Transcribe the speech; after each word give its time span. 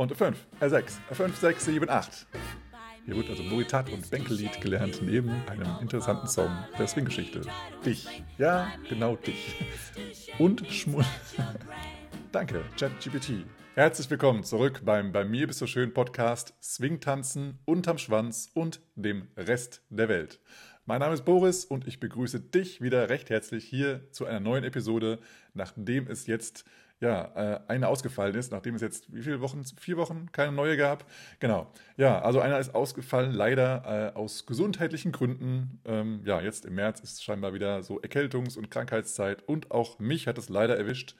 Und 0.00 0.16
5, 0.16 0.46
R6, 0.62 0.92
5, 1.12 1.36
6, 1.36 1.64
7, 1.66 1.90
8. 1.90 2.26
Hier 3.04 3.16
wird 3.16 3.28
also 3.28 3.42
Moritat 3.42 3.92
und 3.92 4.08
Bänkellied 4.08 4.58
gelernt 4.62 5.02
neben 5.02 5.30
einem 5.46 5.68
interessanten 5.82 6.26
Song 6.26 6.48
der 6.78 6.86
Swing-Geschichte. 6.86 7.42
Dich. 7.84 8.22
Ja, 8.38 8.72
genau 8.88 9.16
dich. 9.16 9.56
Und 10.38 10.66
Schmul. 10.68 11.04
Danke, 12.32 12.64
ChatGPT. 12.78 13.44
Herzlich 13.74 14.08
willkommen 14.08 14.42
zurück 14.42 14.80
beim 14.86 15.12
Bei 15.12 15.26
mir 15.26 15.46
bist 15.46 15.60
du 15.60 15.66
schön 15.66 15.92
Podcast 15.92 16.54
Swing 16.62 17.00
tanzen 17.00 17.58
unterm 17.66 17.98
Schwanz 17.98 18.50
und 18.54 18.80
dem 18.94 19.28
Rest 19.36 19.82
der 19.90 20.08
Welt. 20.08 20.40
Mein 20.86 21.00
Name 21.00 21.12
ist 21.12 21.26
Boris 21.26 21.66
und 21.66 21.86
ich 21.86 22.00
begrüße 22.00 22.40
dich 22.40 22.80
wieder 22.80 23.10
recht 23.10 23.28
herzlich 23.28 23.66
hier 23.66 24.10
zu 24.12 24.24
einer 24.24 24.40
neuen 24.40 24.64
Episode, 24.64 25.18
nachdem 25.52 26.06
es 26.06 26.26
jetzt 26.26 26.64
ja, 27.00 27.54
äh, 27.54 27.60
eine 27.68 27.88
ausgefallen 27.88 28.34
ist, 28.34 28.52
nachdem 28.52 28.74
es 28.74 28.82
jetzt 28.82 29.12
wie 29.14 29.22
viele 29.22 29.40
Wochen, 29.40 29.64
vier 29.78 29.96
Wochen 29.96 30.30
keine 30.32 30.52
neue 30.52 30.76
gab. 30.76 31.06
Genau. 31.38 31.72
Ja, 31.96 32.20
also 32.20 32.40
einer 32.40 32.58
ist 32.58 32.74
ausgefallen, 32.74 33.32
leider 33.32 34.12
äh, 34.14 34.16
aus 34.16 34.44
gesundheitlichen 34.44 35.10
Gründen. 35.10 35.80
Ähm, 35.86 36.20
ja, 36.24 36.40
jetzt 36.40 36.66
im 36.66 36.74
März 36.74 37.00
ist 37.00 37.24
scheinbar 37.24 37.54
wieder 37.54 37.82
so 37.82 38.00
Erkältungs- 38.00 38.58
und 38.58 38.70
Krankheitszeit 38.70 39.42
und 39.48 39.70
auch 39.70 39.98
mich 39.98 40.26
hat 40.26 40.36
es 40.36 40.50
leider 40.50 40.76
erwischt. 40.76 41.16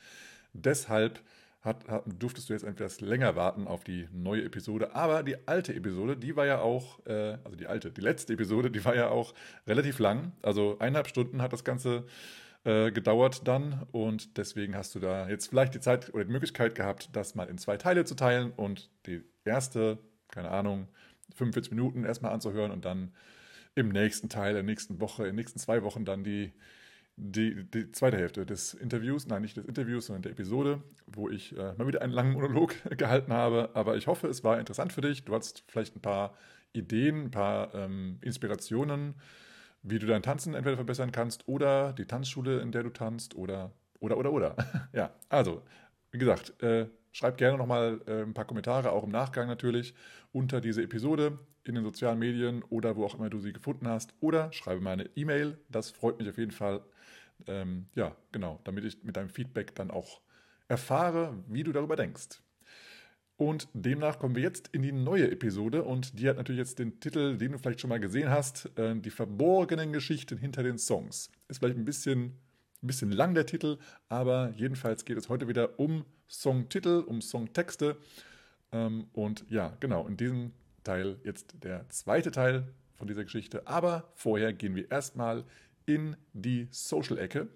Deshalb 0.52 1.20
hat, 1.62 1.88
hat, 1.88 2.04
durftest 2.06 2.48
du 2.48 2.52
jetzt 2.52 2.64
etwas 2.64 3.00
länger 3.00 3.36
warten 3.36 3.66
auf 3.66 3.84
die 3.84 4.08
neue 4.12 4.44
Episode. 4.44 4.94
Aber 4.94 5.22
die 5.22 5.48
alte 5.48 5.74
Episode, 5.74 6.16
die 6.16 6.36
war 6.36 6.46
ja 6.46 6.60
auch, 6.60 7.04
äh, 7.06 7.38
also 7.44 7.56
die 7.56 7.66
alte, 7.66 7.90
die 7.90 8.00
letzte 8.00 8.34
Episode, 8.34 8.70
die 8.70 8.84
war 8.84 8.94
ja 8.94 9.08
auch 9.08 9.34
relativ 9.66 9.98
lang. 9.98 10.32
Also 10.42 10.76
eineinhalb 10.78 11.08
Stunden 11.08 11.40
hat 11.40 11.52
das 11.52 11.64
Ganze 11.64 12.04
äh, 12.64 12.90
gedauert 12.92 13.46
dann 13.48 13.86
und 13.90 14.36
deswegen 14.36 14.76
hast 14.76 14.94
du 14.94 15.00
da 15.00 15.28
jetzt 15.28 15.48
vielleicht 15.48 15.74
die 15.74 15.80
Zeit 15.80 16.12
oder 16.12 16.24
die 16.24 16.32
Möglichkeit 16.32 16.74
gehabt, 16.74 17.08
das 17.14 17.34
mal 17.34 17.48
in 17.48 17.58
zwei 17.58 17.76
Teile 17.76 18.04
zu 18.04 18.14
teilen 18.14 18.52
und 18.52 18.90
die 19.06 19.22
erste, 19.44 19.98
keine 20.28 20.50
Ahnung, 20.50 20.88
45 21.36 21.72
Minuten 21.72 22.04
erstmal 22.04 22.32
anzuhören 22.32 22.70
und 22.70 22.84
dann 22.84 23.12
im 23.74 23.88
nächsten 23.88 24.28
Teil, 24.28 24.54
der 24.54 24.62
nächsten 24.62 25.00
Woche, 25.00 25.22
in 25.22 25.30
den 25.30 25.36
nächsten 25.36 25.58
zwei 25.58 25.82
Wochen 25.82 26.04
dann 26.04 26.24
die, 26.24 26.52
die, 27.16 27.64
die 27.64 27.92
zweite 27.92 28.18
Hälfte 28.18 28.44
des 28.44 28.74
Interviews, 28.74 29.26
nein, 29.26 29.42
nicht 29.42 29.56
des 29.56 29.64
Interviews, 29.64 30.06
sondern 30.06 30.22
der 30.22 30.32
Episode, 30.32 30.82
wo 31.06 31.28
ich 31.28 31.56
äh, 31.56 31.74
mal 31.74 31.86
wieder 31.86 32.02
einen 32.02 32.12
langen 32.12 32.32
Monolog 32.32 32.74
gehalten 32.96 33.32
habe. 33.32 33.70
Aber 33.74 33.96
ich 33.96 34.06
hoffe, 34.06 34.26
es 34.28 34.44
war 34.44 34.58
interessant 34.58 34.92
für 34.92 35.00
dich. 35.00 35.24
Du 35.24 35.34
hast 35.34 35.64
vielleicht 35.68 35.96
ein 35.96 36.02
paar 36.02 36.36
Ideen, 36.72 37.24
ein 37.24 37.30
paar 37.30 37.74
ähm, 37.74 38.18
Inspirationen 38.22 39.14
wie 39.82 39.98
du 39.98 40.06
dein 40.06 40.22
Tanzen 40.22 40.54
entweder 40.54 40.76
verbessern 40.76 41.12
kannst 41.12 41.48
oder 41.48 41.92
die 41.92 42.04
Tanzschule, 42.04 42.60
in 42.60 42.72
der 42.72 42.82
du 42.82 42.90
tanzt 42.90 43.34
oder, 43.34 43.72
oder, 43.98 44.18
oder, 44.18 44.32
oder. 44.32 44.56
ja, 44.92 45.14
also, 45.28 45.62
wie 46.10 46.18
gesagt, 46.18 46.62
äh, 46.62 46.86
schreib 47.12 47.36
gerne 47.36 47.58
nochmal 47.58 48.00
äh, 48.06 48.22
ein 48.22 48.34
paar 48.34 48.44
Kommentare, 48.44 48.92
auch 48.92 49.04
im 49.04 49.10
Nachgang 49.10 49.48
natürlich, 49.48 49.94
unter 50.32 50.60
diese 50.60 50.82
Episode 50.82 51.38
in 51.64 51.74
den 51.74 51.84
sozialen 51.84 52.18
Medien 52.18 52.62
oder 52.64 52.96
wo 52.96 53.04
auch 53.04 53.14
immer 53.14 53.30
du 53.30 53.38
sie 53.38 53.52
gefunden 53.52 53.88
hast. 53.88 54.14
Oder 54.20 54.52
schreibe 54.52 54.80
mir 54.80 54.90
eine 54.90 55.10
E-Mail, 55.14 55.58
das 55.68 55.90
freut 55.90 56.18
mich 56.18 56.28
auf 56.28 56.38
jeden 56.38 56.52
Fall. 56.52 56.82
Ähm, 57.46 57.86
ja, 57.94 58.16
genau, 58.32 58.60
damit 58.64 58.84
ich 58.84 59.02
mit 59.04 59.16
deinem 59.16 59.30
Feedback 59.30 59.74
dann 59.74 59.90
auch 59.90 60.20
erfahre, 60.68 61.42
wie 61.48 61.62
du 61.62 61.72
darüber 61.72 61.96
denkst. 61.96 62.40
Und 63.40 63.68
demnach 63.72 64.18
kommen 64.18 64.36
wir 64.36 64.42
jetzt 64.42 64.68
in 64.68 64.82
die 64.82 64.92
neue 64.92 65.30
Episode 65.30 65.82
und 65.82 66.20
die 66.20 66.28
hat 66.28 66.36
natürlich 66.36 66.58
jetzt 66.58 66.78
den 66.78 67.00
Titel, 67.00 67.38
den 67.38 67.52
du 67.52 67.58
vielleicht 67.58 67.80
schon 67.80 67.88
mal 67.88 67.98
gesehen 67.98 68.28
hast, 68.28 68.68
äh, 68.76 68.94
die 68.94 69.08
verborgenen 69.08 69.94
Geschichten 69.94 70.36
hinter 70.36 70.62
den 70.62 70.76
Songs. 70.76 71.30
Ist 71.48 71.60
vielleicht 71.60 71.78
ein 71.78 71.86
bisschen, 71.86 72.36
ein 72.82 72.86
bisschen 72.86 73.10
lang 73.10 73.32
der 73.32 73.46
Titel, 73.46 73.78
aber 74.10 74.52
jedenfalls 74.58 75.06
geht 75.06 75.16
es 75.16 75.30
heute 75.30 75.48
wieder 75.48 75.80
um 75.80 76.04
Songtitel, 76.28 77.02
um 77.06 77.22
Songtexte. 77.22 77.96
Ähm, 78.72 79.06
und 79.14 79.46
ja, 79.48 79.74
genau, 79.80 80.06
in 80.06 80.18
diesem 80.18 80.52
Teil 80.84 81.18
jetzt 81.24 81.64
der 81.64 81.88
zweite 81.88 82.32
Teil 82.32 82.68
von 82.98 83.08
dieser 83.08 83.24
Geschichte. 83.24 83.66
Aber 83.66 84.12
vorher 84.16 84.52
gehen 84.52 84.76
wir 84.76 84.90
erstmal 84.90 85.44
in 85.86 86.14
die 86.34 86.68
Social-Ecke. 86.72 87.48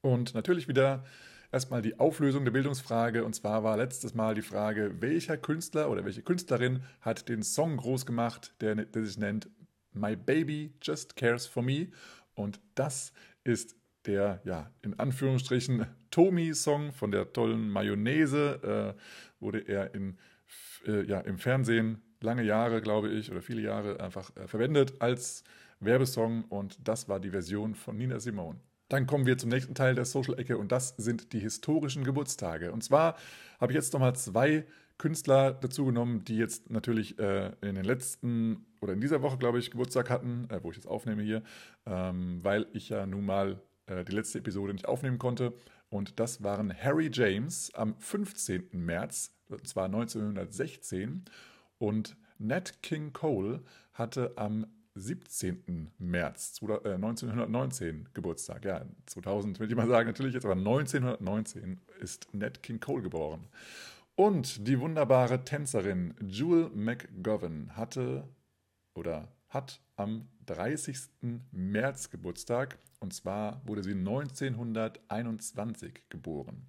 Und 0.00 0.32
natürlich 0.32 0.66
wieder 0.66 1.04
erstmal 1.54 1.82
die 1.82 2.00
Auflösung 2.00 2.44
der 2.44 2.50
Bildungsfrage. 2.50 3.24
Und 3.24 3.34
zwar 3.34 3.62
war 3.62 3.76
letztes 3.76 4.12
Mal 4.12 4.34
die 4.34 4.42
Frage, 4.42 5.00
welcher 5.00 5.36
Künstler 5.36 5.88
oder 5.88 6.04
welche 6.04 6.22
Künstlerin 6.22 6.82
hat 7.00 7.28
den 7.28 7.42
Song 7.42 7.76
groß 7.76 8.04
gemacht, 8.04 8.54
der, 8.60 8.74
der 8.74 9.06
sich 9.06 9.16
nennt 9.16 9.48
My 9.92 10.16
Baby 10.16 10.74
Just 10.82 11.14
Cares 11.14 11.46
for 11.46 11.62
Me. 11.62 11.88
Und 12.34 12.60
das 12.74 13.12
ist 13.44 13.76
der, 14.04 14.42
ja, 14.44 14.70
in 14.82 14.98
Anführungsstrichen 14.98 15.86
Tomi-Song 16.10 16.92
von 16.92 17.12
der 17.12 17.32
tollen 17.32 17.70
Mayonnaise. 17.70 18.96
Äh, 18.98 19.00
wurde 19.40 19.60
er 19.60 19.94
in, 19.94 20.18
äh, 20.86 21.04
ja, 21.06 21.20
im 21.20 21.38
Fernsehen 21.38 22.02
lange 22.20 22.42
Jahre, 22.42 22.80
glaube 22.80 23.10
ich, 23.10 23.30
oder 23.30 23.42
viele 23.42 23.62
Jahre 23.62 24.00
einfach 24.00 24.34
äh, 24.36 24.48
verwendet 24.48 24.94
als 25.00 25.44
Werbesong. 25.78 26.46
Und 26.46 26.88
das 26.88 27.08
war 27.08 27.20
die 27.20 27.30
Version 27.30 27.76
von 27.76 27.96
Nina 27.96 28.18
Simone. 28.18 28.58
Dann 28.94 29.08
kommen 29.08 29.26
wir 29.26 29.36
zum 29.36 29.50
nächsten 29.50 29.74
Teil 29.74 29.96
der 29.96 30.04
Social-Ecke 30.04 30.56
und 30.56 30.70
das 30.70 30.94
sind 30.96 31.32
die 31.32 31.40
historischen 31.40 32.04
Geburtstage. 32.04 32.70
Und 32.70 32.84
zwar 32.84 33.16
habe 33.60 33.72
ich 33.72 33.74
jetzt 33.74 33.92
nochmal 33.92 34.14
zwei 34.14 34.66
Künstler 34.98 35.52
dazu 35.52 35.86
genommen, 35.86 36.24
die 36.24 36.36
jetzt 36.36 36.70
natürlich 36.70 37.18
äh, 37.18 37.50
in 37.60 37.74
den 37.74 37.82
letzten 37.82 38.64
oder 38.80 38.92
in 38.92 39.00
dieser 39.00 39.20
Woche, 39.20 39.36
glaube 39.36 39.58
ich, 39.58 39.72
Geburtstag 39.72 40.10
hatten, 40.10 40.48
äh, 40.48 40.62
wo 40.62 40.70
ich 40.70 40.76
jetzt 40.76 40.86
aufnehme 40.86 41.24
hier, 41.24 41.42
ähm, 41.86 42.38
weil 42.44 42.66
ich 42.72 42.90
ja 42.90 43.04
nun 43.04 43.26
mal 43.26 43.60
äh, 43.86 44.04
die 44.04 44.12
letzte 44.12 44.38
Episode 44.38 44.72
nicht 44.72 44.86
aufnehmen 44.86 45.18
konnte. 45.18 45.54
Und 45.88 46.20
das 46.20 46.44
waren 46.44 46.72
Harry 46.72 47.10
James 47.12 47.74
am 47.74 47.96
15. 47.98 48.68
März, 48.74 49.34
und 49.48 49.66
zwar 49.66 49.86
1916, 49.86 51.24
und 51.78 52.16
Nat 52.38 52.80
King 52.80 53.12
Cole 53.12 53.64
hatte 53.92 54.34
am 54.36 54.66
17. 54.94 55.92
März 55.98 56.60
1919 56.62 57.88
äh, 57.88 58.04
Geburtstag. 58.14 58.64
Ja, 58.64 58.86
2000 59.06 59.60
will 59.60 59.68
ich 59.68 59.76
mal 59.76 59.88
sagen, 59.88 60.06
natürlich 60.06 60.34
jetzt, 60.34 60.44
aber 60.44 60.54
1919 60.54 61.80
ist 62.00 62.28
Nat 62.32 62.62
King 62.62 62.80
Cole 62.80 63.02
geboren. 63.02 63.48
Und 64.16 64.68
die 64.68 64.78
wunderbare 64.78 65.44
Tänzerin 65.44 66.14
Jewel 66.20 66.70
McGovern 66.70 67.76
hatte 67.76 68.28
oder 68.94 69.26
hat 69.48 69.80
am 69.96 70.28
30. 70.46 70.96
März 71.50 72.10
Geburtstag 72.10 72.78
und 73.00 73.12
zwar 73.12 73.60
wurde 73.66 73.82
sie 73.82 73.90
1921 73.92 76.04
geboren. 76.08 76.68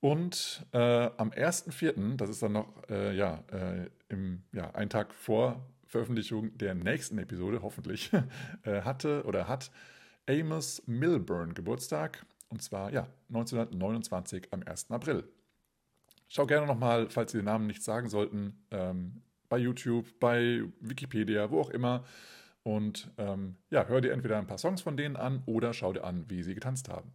Und 0.00 0.66
äh, 0.72 1.10
am 1.16 1.30
1.4., 1.30 2.16
das 2.16 2.28
ist 2.30 2.42
dann 2.42 2.52
noch 2.52 2.68
äh, 2.90 3.16
ja, 3.16 3.42
äh, 3.52 3.88
im, 4.08 4.42
ja, 4.52 4.70
einen 4.72 4.90
Tag 4.90 5.14
vor 5.14 5.64
Veröffentlichung 5.92 6.56
der 6.56 6.74
nächsten 6.74 7.18
Episode, 7.18 7.60
hoffentlich, 7.60 8.10
äh, 8.62 8.80
hatte 8.80 9.24
oder 9.24 9.46
hat 9.46 9.70
Amos 10.26 10.82
Milburn 10.86 11.52
Geburtstag. 11.52 12.24
Und 12.48 12.62
zwar, 12.62 12.90
ja, 12.92 13.08
1929 13.28 14.48
am 14.52 14.62
1. 14.62 14.90
April. 14.90 15.24
Schau 16.28 16.46
gerne 16.46 16.66
nochmal, 16.66 17.10
falls 17.10 17.32
Sie 17.32 17.38
den 17.38 17.44
Namen 17.44 17.66
nicht 17.66 17.82
sagen 17.82 18.08
sollten, 18.08 18.64
ähm, 18.70 19.20
bei 19.50 19.58
YouTube, 19.58 20.18
bei 20.18 20.62
Wikipedia, 20.80 21.50
wo 21.50 21.60
auch 21.60 21.68
immer. 21.68 22.04
Und 22.62 23.10
ähm, 23.18 23.56
ja, 23.68 23.84
hör 23.86 24.00
dir 24.00 24.12
entweder 24.12 24.38
ein 24.38 24.46
paar 24.46 24.56
Songs 24.56 24.80
von 24.80 24.96
denen 24.96 25.16
an 25.16 25.42
oder 25.44 25.74
schau 25.74 25.92
dir 25.92 26.04
an, 26.04 26.24
wie 26.28 26.42
sie 26.42 26.54
getanzt 26.54 26.88
haben. 26.88 27.12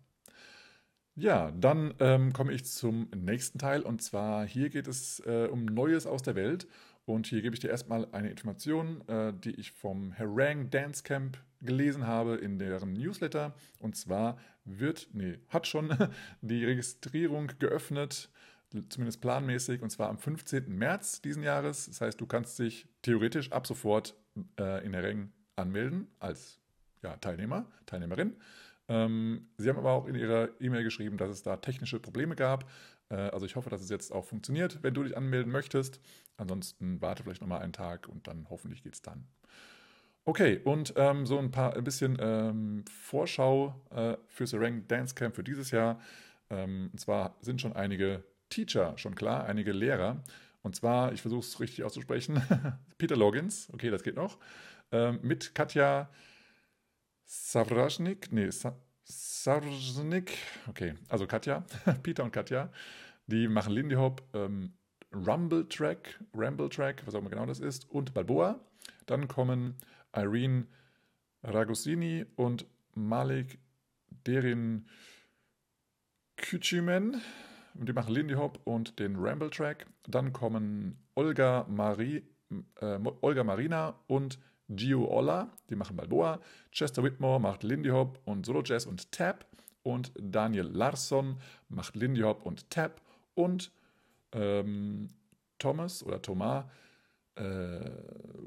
Ja, 1.16 1.50
dann 1.50 1.96
ähm, 2.00 2.32
komme 2.32 2.54
ich 2.54 2.66
zum 2.66 3.10
nächsten 3.16 3.58
Teil 3.58 3.82
und 3.82 4.04
zwar 4.04 4.46
hier 4.46 4.70
geht 4.70 4.88
es 4.88 5.20
äh, 5.22 5.48
um 5.52 5.66
Neues 5.66 6.06
aus 6.06 6.22
der 6.22 6.36
Welt 6.36 6.68
und 7.08 7.26
hier 7.26 7.42
gebe 7.42 7.56
ich 7.56 7.62
dir 7.62 7.70
erstmal 7.70 8.06
eine 8.12 8.30
Information, 8.30 9.02
äh, 9.08 9.32
die 9.32 9.52
ich 9.52 9.72
vom 9.72 10.14
Harang 10.20 10.70
Dance 10.70 11.04
Camp 11.04 11.38
gelesen 11.62 12.06
habe 12.06 12.36
in 12.36 12.60
deren 12.60 12.92
Newsletter. 12.92 13.56
Und 13.80 13.96
zwar 13.96 14.38
wird, 14.66 15.08
nee, 15.14 15.40
hat 15.48 15.68
schon 15.68 15.90
die 16.42 16.66
Registrierung 16.66 17.50
geöffnet, 17.60 18.30
zumindest 18.90 19.22
planmäßig, 19.22 19.82
und 19.82 19.90
zwar 19.90 20.10
am 20.10 20.18
15. 20.18 20.68
März 20.68 21.22
diesen 21.22 21.44
Jahres. 21.44 21.86
Das 21.86 22.02
heißt, 22.02 22.20
du 22.20 22.26
kannst 22.26 22.60
dich 22.60 22.90
theoretisch 23.04 23.54
ab 23.54 23.68
sofort 23.68 24.14
äh, 24.60 24.86
in 24.86 24.94
Harang 24.94 25.32
anmelden 25.56 26.08
als 26.20 26.60
ja, 27.04 27.16
Teilnehmer, 27.16 27.72
Teilnehmerin. 27.86 28.36
Ähm, 28.90 29.48
sie 29.58 29.70
haben 29.70 29.78
aber 29.78 29.92
auch 29.92 30.08
in 30.08 30.16
ihrer 30.16 30.50
E-Mail 30.60 30.84
geschrieben, 30.84 31.16
dass 31.16 31.30
es 31.30 31.42
da 31.42 31.56
technische 31.56 32.02
Probleme 32.02 32.36
gab. 32.36 32.70
Äh, 33.10 33.16
also 33.16 33.46
ich 33.46 33.56
hoffe, 33.56 33.70
dass 33.70 33.82
es 33.82 33.90
jetzt 33.90 34.12
auch 34.12 34.26
funktioniert, 34.26 34.84
wenn 34.84 34.94
du 34.94 35.04
dich 35.04 35.16
anmelden 35.16 35.52
möchtest. 35.52 36.00
Ansonsten 36.38 37.02
warte 37.02 37.24
vielleicht 37.24 37.42
nochmal 37.42 37.62
einen 37.62 37.74
Tag 37.74 38.08
und 38.08 38.28
dann 38.28 38.48
hoffentlich 38.50 38.84
geht 38.84 38.94
es 38.94 39.02
dann. 39.02 39.28
Okay, 40.26 40.60
und 40.66 40.94
ähm, 40.98 41.26
so 41.26 41.40
ein 41.40 41.52
paar 41.52 41.76
ein 41.76 41.84
bisschen 41.86 42.18
ähm, 42.20 42.84
Vorschau 42.92 43.82
äh, 43.92 44.18
für 44.28 44.46
Serang 44.46 44.86
Dance 44.88 45.16
Camp 45.16 45.36
für 45.36 45.44
dieses 45.44 45.72
Jahr. 45.72 46.02
Ähm, 46.50 46.90
und 46.92 47.00
zwar 47.00 47.38
sind 47.42 47.62
schon 47.62 47.74
einige 47.74 48.24
Teacher 48.50 48.98
schon 48.98 49.16
klar, 49.16 49.46
einige 49.46 49.72
Lehrer. 49.72 50.22
Und 50.64 50.76
zwar, 50.76 51.14
ich 51.14 51.22
versuche 51.22 51.42
es 51.42 51.60
richtig 51.62 51.86
auszusprechen, 51.86 52.42
Peter 52.98 53.16
Loggins, 53.16 53.70
okay, 53.74 53.90
das 53.90 54.04
geht 54.04 54.16
noch, 54.16 54.38
ähm, 54.92 55.20
mit 55.22 55.56
Katja 55.56 56.10
Savrasnik, 57.24 58.32
nee, 58.32 58.50
Sa 58.50 58.78
Sarznik, 59.08 60.38
okay, 60.68 60.96
also 61.08 61.28
Katja, 61.28 61.64
Peter 62.04 62.24
und 62.24 62.32
Katja, 62.32 62.70
die 63.28 63.48
machen 63.48 63.74
Lindy 63.74 63.96
Hop 63.96 64.22
ähm, 64.34 64.74
Rumble 65.14 65.68
Track, 65.70 66.20
Ramble 66.34 66.70
Track, 66.70 67.04
was 67.06 67.16
auch 67.16 67.20
immer 67.20 67.30
genau 67.30 67.46
das 67.46 67.60
ist, 67.60 67.90
und 67.90 68.14
Balboa. 68.14 68.60
Dann 69.06 69.28
kommen 69.30 69.76
Irene 70.14 70.68
Ragosini 71.44 72.26
und 72.36 72.66
Malik 72.94 73.60
Derin 74.26 74.86
Küchimen. 76.36 77.22
Die 77.74 77.94
machen 77.94 78.14
Lindy 78.14 78.34
Hop 78.34 78.60
und 78.66 79.00
den 79.00 79.16
Ramble 79.16 79.50
Track. 79.50 79.88
Dann 80.08 80.34
kommen 80.34 80.98
Olga, 81.16 81.66
Marie, 81.70 82.24
äh, 82.82 83.00
Olga 83.22 83.44
Marina 83.46 83.96
und 84.08 84.40
Gio 84.70 85.06
Olla, 85.06 85.50
die 85.70 85.76
machen 85.76 85.96
Balboa. 85.96 86.40
Chester 86.72 87.04
Whitmore 87.04 87.40
macht 87.40 87.64
Lindy 87.64 87.90
Hop 87.90 88.20
und 88.26 88.46
Solo 88.46 88.62
Jazz 88.64 88.86
und 88.86 89.12
Tap. 89.12 89.46
Und 89.84 90.12
Daniel 90.20 90.66
Larsson 90.66 91.38
macht 91.70 91.96
Lindy 91.96 92.22
Hop 92.22 92.46
und 92.46 92.70
Tap. 92.70 93.02
Und 93.34 93.72
ähm, 94.34 95.10
Thomas 95.60 96.04
oder 96.04 96.22
Thomas 96.22 96.66
äh, 97.38 97.80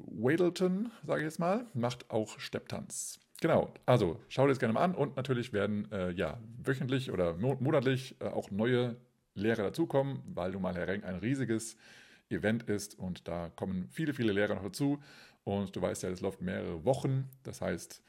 Wadelton, 0.07 0.91
sage 1.07 1.21
ich 1.21 1.25
jetzt 1.25 1.39
mal, 1.39 1.67
macht 1.75 2.11
auch 2.11 2.39
Stepptanz. 2.39 3.21
Genau, 3.41 3.73
also 3.87 4.21
schau 4.29 4.43
dir 4.43 4.51
das 4.51 4.59
gerne 4.59 4.75
mal 4.75 4.85
an 4.85 4.95
und 4.95 5.17
natürlich 5.17 5.53
werden 5.53 5.91
äh, 5.93 6.11
ja 6.11 6.39
wöchentlich 6.63 7.11
oder 7.11 7.35
monatlich 7.35 8.17
äh, 8.21 8.27
auch 8.27 8.51
neue 8.51 8.97
Lehrer 9.35 9.63
dazukommen, 9.63 10.21
weil 10.27 10.51
nun 10.51 10.63
mal 10.63 10.75
Herr 10.75 10.89
Reng 10.89 11.05
ein 11.05 11.17
riesiges 11.17 11.77
Event 12.29 12.65
ist 12.65 12.99
und 12.99 13.27
da 13.29 13.51
kommen 13.51 13.89
viele, 13.91 14.13
viele 14.13 14.33
Lehrer 14.33 14.57
noch 14.57 14.63
dazu 14.63 15.01
und 15.45 15.75
du 15.75 15.83
weißt 15.83 16.03
ja, 16.03 16.11
das 16.11 16.21
läuft 16.21 16.41
mehrere 16.41 16.85
Wochen, 16.85 17.29
das 17.43 17.61
heißt, 17.61 18.03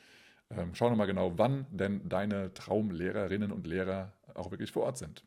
ähm, 0.51 0.72
schau 0.74 0.89
nochmal 0.89 1.07
genau, 1.07 1.38
wann 1.38 1.66
denn 1.72 2.07
deine 2.10 2.54
Traumlehrerinnen 2.54 3.51
und 3.51 3.68
Lehrer 3.68 4.13
auch 4.33 4.51
wirklich 4.51 4.72
vor 4.72 4.83
Ort 4.83 4.98
sind. 4.98 5.24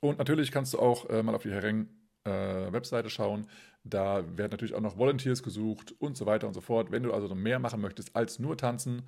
Und 0.00 0.18
natürlich 0.18 0.52
kannst 0.52 0.74
du 0.74 0.78
auch 0.78 1.08
äh, 1.08 1.22
mal 1.22 1.34
auf 1.34 1.42
die 1.42 1.50
Herr 1.50 1.62
Reng 1.62 1.88
äh, 2.24 2.30
Webseite 2.72 3.08
schauen. 3.08 3.46
Da 3.84 4.24
werden 4.36 4.50
natürlich 4.50 4.74
auch 4.74 4.80
noch 4.80 4.98
Volunteers 4.98 5.42
gesucht 5.42 5.94
und 5.98 6.16
so 6.16 6.26
weiter 6.26 6.46
und 6.46 6.54
so 6.54 6.60
fort. 6.60 6.90
Wenn 6.90 7.02
du 7.02 7.12
also 7.12 7.28
noch 7.28 7.36
mehr 7.36 7.58
machen 7.58 7.80
möchtest 7.80 8.14
als 8.14 8.38
nur 8.38 8.56
tanzen 8.56 9.02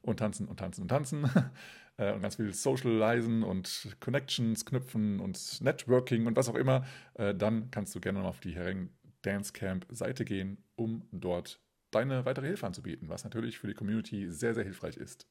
und 0.00 0.18
tanzen 0.18 0.48
und 0.48 0.58
tanzen 0.58 0.82
und 0.82 0.88
tanzen 0.88 1.30
äh, 1.96 2.12
und 2.12 2.22
ganz 2.22 2.36
viel 2.36 2.52
Socializen 2.52 3.42
und 3.42 3.96
Connections 4.00 4.64
knüpfen 4.64 5.20
und 5.20 5.60
Networking 5.60 6.26
und 6.26 6.36
was 6.36 6.48
auch 6.48 6.54
immer, 6.54 6.84
äh, 7.14 7.34
dann 7.34 7.70
kannst 7.70 7.94
du 7.94 8.00
gerne 8.00 8.20
mal 8.20 8.28
auf 8.28 8.40
die 8.40 8.54
Hering 8.54 8.90
Dance 9.22 9.52
Camp 9.52 9.86
Seite 9.90 10.24
gehen, 10.24 10.58
um 10.82 11.02
dort 11.12 11.60
deine 11.90 12.24
weitere 12.24 12.46
Hilfe 12.46 12.66
anzubieten, 12.66 13.08
was 13.08 13.24
natürlich 13.24 13.58
für 13.58 13.66
die 13.66 13.74
Community 13.74 14.30
sehr, 14.30 14.54
sehr 14.54 14.64
hilfreich 14.64 14.96
ist. 14.96 15.26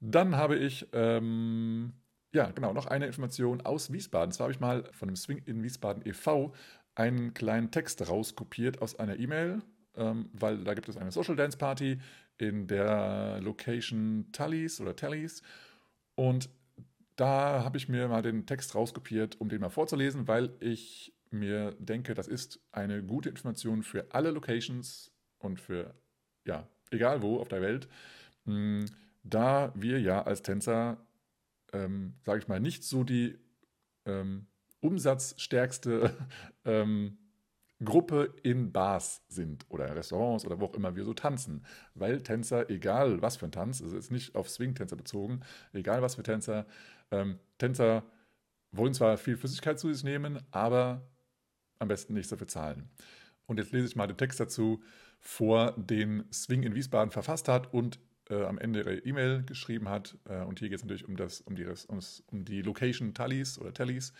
Dann 0.00 0.36
habe 0.36 0.56
ich 0.56 0.88
ähm, 0.92 1.92
ja, 2.32 2.50
genau, 2.50 2.72
noch 2.72 2.86
eine 2.86 3.06
Information 3.06 3.60
aus 3.60 3.92
Wiesbaden. 3.92 4.32
Zwar 4.32 4.44
habe 4.46 4.52
ich 4.52 4.60
mal 4.60 4.84
von 4.92 5.08
dem 5.08 5.16
Swing 5.16 5.42
in 5.44 5.62
Wiesbaden 5.62 6.02
e.V. 6.06 6.54
einen 6.94 7.34
kleinen 7.34 7.70
Text 7.70 8.08
rauskopiert 8.08 8.80
aus 8.80 8.98
einer 8.98 9.18
E-Mail, 9.18 9.62
ähm, 9.96 10.30
weil 10.32 10.64
da 10.64 10.74
gibt 10.74 10.88
es 10.88 10.96
eine 10.96 11.12
Social 11.12 11.36
Dance 11.36 11.58
Party 11.58 11.98
in 12.38 12.66
der 12.66 13.38
Location 13.42 14.28
Tallies 14.32 14.80
oder 14.80 14.96
Tallies. 14.96 15.42
Und 16.14 16.48
da 17.16 17.62
habe 17.64 17.76
ich 17.76 17.88
mir 17.88 18.08
mal 18.08 18.22
den 18.22 18.46
Text 18.46 18.74
rauskopiert, 18.74 19.38
um 19.38 19.50
den 19.50 19.60
mal 19.60 19.68
vorzulesen, 19.68 20.26
weil 20.26 20.56
ich 20.60 21.12
mir 21.32 21.74
denke, 21.78 22.14
das 22.14 22.28
ist 22.28 22.60
eine 22.72 23.02
gute 23.02 23.28
Information 23.28 23.82
für 23.82 24.06
alle 24.14 24.30
Locations 24.30 25.12
und 25.38 25.60
für, 25.60 25.94
ja, 26.44 26.68
egal 26.90 27.22
wo 27.22 27.38
auf 27.40 27.48
der 27.48 27.62
Welt, 27.62 27.88
hm, 28.44 28.84
da 29.24 29.72
wir 29.74 30.00
ja 30.00 30.22
als 30.22 30.42
Tänzer 30.42 30.98
ähm, 31.72 32.14
sage 32.24 32.40
ich 32.40 32.48
mal, 32.48 32.60
nicht 32.60 32.84
so 32.84 33.04
die 33.04 33.38
ähm, 34.04 34.46
umsatzstärkste 34.80 36.14
ähm, 36.64 37.18
Gruppe 37.84 38.34
in 38.44 38.72
Bars 38.72 39.22
sind 39.28 39.66
oder 39.68 39.96
Restaurants 39.96 40.44
oder 40.44 40.60
wo 40.60 40.66
auch 40.66 40.74
immer 40.74 40.94
wir 40.94 41.04
so 41.04 41.14
tanzen. 41.14 41.64
Weil 41.94 42.22
Tänzer, 42.22 42.70
egal 42.70 43.22
was 43.22 43.36
für 43.36 43.46
ein 43.46 43.52
Tanz, 43.52 43.82
also 43.82 43.96
ist 43.96 44.12
nicht 44.12 44.36
auf 44.36 44.48
Swing-Tänzer 44.48 44.96
bezogen, 44.96 45.40
egal 45.72 46.00
was 46.00 46.14
für 46.14 46.22
Tänzer, 46.22 46.66
ähm, 47.10 47.40
Tänzer 47.58 48.04
wollen 48.70 48.94
zwar 48.94 49.18
viel 49.18 49.36
Flüssigkeit 49.36 49.80
zu 49.80 49.92
sich 49.92 50.04
nehmen, 50.04 50.38
aber 50.50 51.02
am 51.82 51.88
besten 51.88 52.14
nichts 52.14 52.30
dafür 52.30 52.48
zahlen. 52.48 52.88
Und 53.46 53.58
jetzt 53.58 53.72
lese 53.72 53.86
ich 53.86 53.96
mal 53.96 54.06
den 54.06 54.16
Text 54.16 54.40
dazu 54.40 54.82
vor, 55.20 55.72
den 55.76 56.24
Swing 56.32 56.62
in 56.62 56.74
Wiesbaden 56.74 57.10
verfasst 57.10 57.48
hat 57.48 57.72
und 57.74 57.98
äh, 58.30 58.44
am 58.44 58.58
Ende 58.58 58.80
ihre 58.80 58.98
E-Mail 58.98 59.42
geschrieben 59.44 59.88
hat. 59.88 60.16
Äh, 60.28 60.42
und 60.42 60.58
hier 60.58 60.68
geht 60.68 60.78
es 60.78 60.84
natürlich 60.84 61.06
um, 61.06 61.16
das, 61.16 61.40
um, 61.42 61.56
die, 61.56 61.66
um 62.26 62.44
die 62.44 62.62
Location 62.62 63.14
Tallies 63.14 63.58
oder 63.58 63.74
Tallies. 63.74 64.12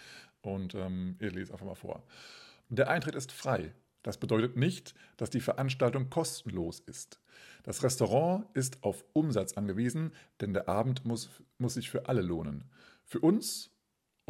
Und 0.43 0.75
ähm, 0.75 1.17
ich 1.21 1.33
lese 1.33 1.53
einfach 1.53 1.67
mal 1.67 1.75
vor. 1.75 2.03
Der 2.69 2.91
Eintritt 2.91 3.15
ist 3.15 3.33
frei. 3.33 3.73
Das 4.03 4.19
bedeutet 4.19 4.57
nicht, 4.57 4.95
dass 5.17 5.31
die 5.31 5.41
Veranstaltung 5.41 6.11
kostenlos 6.11 6.81
ist. 6.81 7.21
Das 7.63 7.85
Restaurant 7.85 8.47
ist 8.55 8.83
auf 8.83 9.05
Umsatz 9.13 9.53
angewiesen, 9.53 10.13
denn 10.41 10.53
der 10.53 10.69
Abend 10.69 11.05
muss, 11.05 11.31
muss 11.59 11.75
sich 11.75 11.89
für 11.89 12.09
alle 12.09 12.23
lohnen. 12.23 12.65
Für 13.05 13.21
uns, 13.21 13.71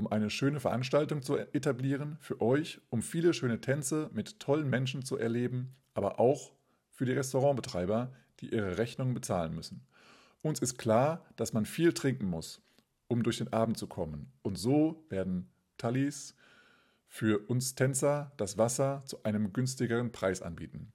um 0.03 0.09
eine 0.11 0.31
schöne 0.31 0.59
Veranstaltung 0.59 1.23
zu 1.23 1.37
etablieren, 1.37 2.17
für 2.19 2.41
euch, 2.41 2.81
um 2.91 3.03
viele 3.03 3.33
schöne 3.33 3.61
Tänze 3.61 4.11
mit 4.13 4.41
tollen 4.41 4.69
Menschen 4.69 5.05
zu 5.05 5.17
erleben, 5.17 5.77
aber 5.95 6.19
auch 6.19 6.53
für 6.91 7.05
die 7.05 7.13
Restaurantbetreiber, 7.13 8.13
die 8.41 8.53
ihre 8.53 8.79
Rechnungen 8.79 9.15
bezahlen 9.15 9.55
müssen. 9.55 9.87
Uns 10.43 10.59
ist 10.59 10.77
klar, 10.77 11.25
dass 11.37 11.53
man 11.53 11.67
viel 11.67 11.93
trinken 11.93 12.27
muss, 12.27 12.61
um 13.07 13.23
durch 13.23 13.39
den 13.39 13.53
Abend 13.53 13.79
zu 13.79 13.87
kommen. 13.87 14.33
Und 14.43 14.59
so 14.59 15.07
werden 15.09 15.49
Tallis 15.79 16.35
für 17.07 17.39
uns 17.49 17.77
Tänzer 17.77 18.33
das 18.39 18.59
Wasser 18.59 19.05
zu 19.07 19.23
einem 19.23 19.53
günstigeren 19.53 20.11
Preis 20.11 20.43
anbieten. 20.43 20.93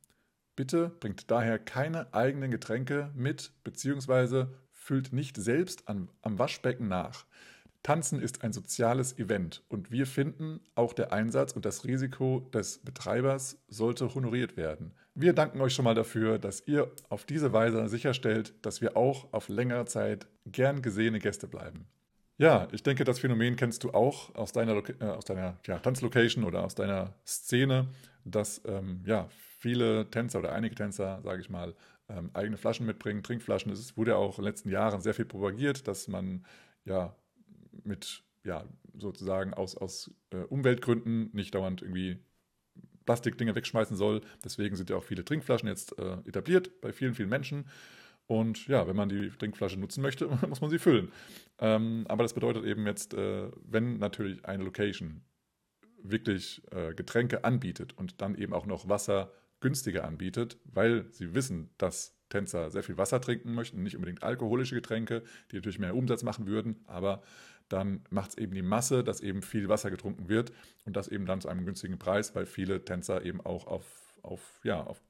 Bitte 0.57 0.89
bringt 1.00 1.31
daher 1.31 1.59
keine 1.59 2.13
eigenen 2.13 2.51
Getränke 2.51 3.09
mit 3.15 3.54
bzw. 3.63 4.48
füllt 4.74 5.13
nicht 5.13 5.38
selbst 5.38 5.88
an, 5.88 6.09
am 6.21 6.38
Waschbecken 6.39 6.89
nach. 6.89 7.25
Tanzen 7.88 8.22
ist 8.22 8.44
ein 8.44 8.51
soziales 8.51 9.18
Event 9.18 9.63
und 9.69 9.92
wir 9.92 10.06
finden, 10.07 10.60
auch 10.75 10.92
der 10.92 11.13
Einsatz 11.13 11.54
und 11.54 11.63
das 11.63 11.86
Risiko 11.86 12.42
des 12.54 12.80
Betreibers 12.80 13.63
sollte 13.69 14.13
honoriert 14.13 14.57
werden. 14.57 14.92
Wir 15.16 15.31
danken 15.31 15.62
euch 15.62 15.74
schon 15.74 15.86
mal 15.86 15.95
dafür, 15.95 16.38
dass 16.38 16.68
ihr 16.68 16.92
auf 17.07 17.24
diese 17.24 17.54
Weise 17.54 17.88
sicherstellt, 17.88 18.54
dass 18.62 18.81
wir 18.81 18.98
auch 18.98 19.31
auf 19.31 19.48
längere 19.48 19.86
Zeit 19.86 20.28
gern 20.45 20.81
gesehene 20.81 21.19
Gäste 21.19 21.48
bleiben. 21.48 21.88
Ja, 22.38 22.68
ich 22.74 22.84
denke, 22.84 23.06
das 23.06 23.19
Phänomen 23.19 23.56
kennst 23.56 23.86
du 23.86 23.92
auch 23.92 24.36
aus 24.36 24.51
deiner, 24.51 24.83
äh, 25.00 25.06
aus 25.06 25.24
deiner 25.24 25.57
ja, 25.66 25.80
Tanzlocation 25.80 26.44
oder 26.44 26.66
aus 26.66 26.75
deiner 26.75 27.13
Szene, 27.25 27.88
dass 28.25 28.62
ähm, 28.66 29.01
ja, 29.06 29.30
viele 29.59 30.12
Tänzer 30.12 30.40
oder 30.40 30.52
einige 30.52 30.76
Tänzer, 30.76 31.21
sage 31.23 31.40
ich 31.40 31.50
mal, 31.50 31.73
ähm, 32.09 32.31
eigene 32.33 32.57
Flaschen 32.57 32.85
mitbringen, 32.85 33.23
Trinkflaschen. 33.23 33.71
Es 33.71 33.95
wurde 33.95 34.12
ja 34.12 34.18
auch 34.18 34.40
in 34.40 34.44
den 34.44 34.52
letzten 34.52 34.71
Jahren 34.71 35.00
sehr 35.00 35.14
viel 35.14 35.23
propagiert, 35.23 35.88
dass 35.88 36.09
man 36.09 36.44
ja 36.83 37.16
mit, 37.88 38.24
ja, 38.44 38.66
sozusagen 38.98 39.54
aus, 39.54 39.76
aus 39.76 40.12
äh, 40.32 40.38
Umweltgründen 40.38 41.30
nicht 41.34 41.56
dauernd 41.56 41.82
irgendwie 41.82 42.20
Plastikdinge 43.06 43.56
wegschmeißen 43.56 43.98
soll. 43.98 44.22
Deswegen 44.44 44.76
sind 44.76 44.90
ja 44.90 44.98
auch 44.98 45.04
viele 45.04 45.26
Trinkflaschen 45.26 45.68
jetzt 45.68 45.98
äh, 45.98 46.18
etabliert 46.26 46.82
bei 46.82 46.92
vielen, 46.92 47.16
vielen 47.16 47.30
Menschen. 47.30 47.66
Und 48.28 48.68
ja, 48.68 48.88
wenn 48.88 48.96
man 48.96 49.10
die 49.10 49.30
Trinkflasche 49.30 49.80
nutzen 49.80 50.02
möchte, 50.02 50.28
muss 50.48 50.62
man 50.62 50.70
sie 50.70 50.80
füllen. 50.80 51.12
Ähm, 51.60 52.06
aber 52.10 52.24
das 52.24 52.34
bedeutet 52.34 52.66
eben 52.66 52.86
jetzt, 52.86 53.14
äh, 53.14 53.50
wenn 53.64 53.98
natürlich 53.98 54.46
eine 54.46 54.64
Location 54.64 55.22
wirklich 56.04 56.62
äh, 56.72 56.94
Getränke 56.94 57.44
anbietet 57.44 57.98
und 57.98 58.22
dann 58.22 58.36
eben 58.36 58.54
auch 58.54 58.66
noch 58.66 58.88
Wasser 58.88 59.32
günstiger 59.60 60.04
anbietet, 60.04 60.60
weil 60.66 61.08
sie 61.12 61.34
wissen, 61.34 61.72
dass 61.78 62.16
Tänzer 62.30 62.70
sehr 62.70 62.84
viel 62.84 62.98
Wasser 62.98 63.22
trinken 63.22 63.54
möchten, 63.54 63.82
nicht 63.82 63.96
unbedingt 63.96 64.22
alkoholische 64.22 64.76
Getränke, 64.76 65.24
die 65.52 65.56
natürlich 65.56 65.80
mehr 65.80 65.96
Umsatz 65.96 66.24
machen 66.24 66.46
würden, 66.46 66.84
aber 66.86 67.24
dann 67.69 68.02
macht 68.09 68.31
es 68.31 68.38
eben 68.38 68.54
die 68.54 68.62
Masse, 68.62 69.04
dass 69.04 69.21
eben 69.21 69.42
viel 69.42 69.69
Wasser 69.69 69.92
getrunken 69.92 70.30
wird 70.30 70.52
und 70.86 70.95
das 70.95 71.07
eben 71.07 71.26
dann 71.26 71.42
zu 71.42 71.50
einem 71.50 71.66
günstigen 71.66 72.00
Preis, 72.00 72.36
weil 72.36 72.45
viele 72.45 72.83
Tänzer 72.86 73.26
eben 73.26 73.42
auch 73.42 73.68
auf, 73.68 74.16
auf, 74.21 74.62
ja, 74.64 74.81
auf, 74.83 75.02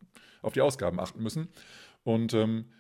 auf 0.41 0.53
die 0.53 0.61
Ausgaben 0.61 0.99
achten 0.99 1.21
müssen. 1.21 1.49
Und 2.03 2.33
ähm, 2.33 2.71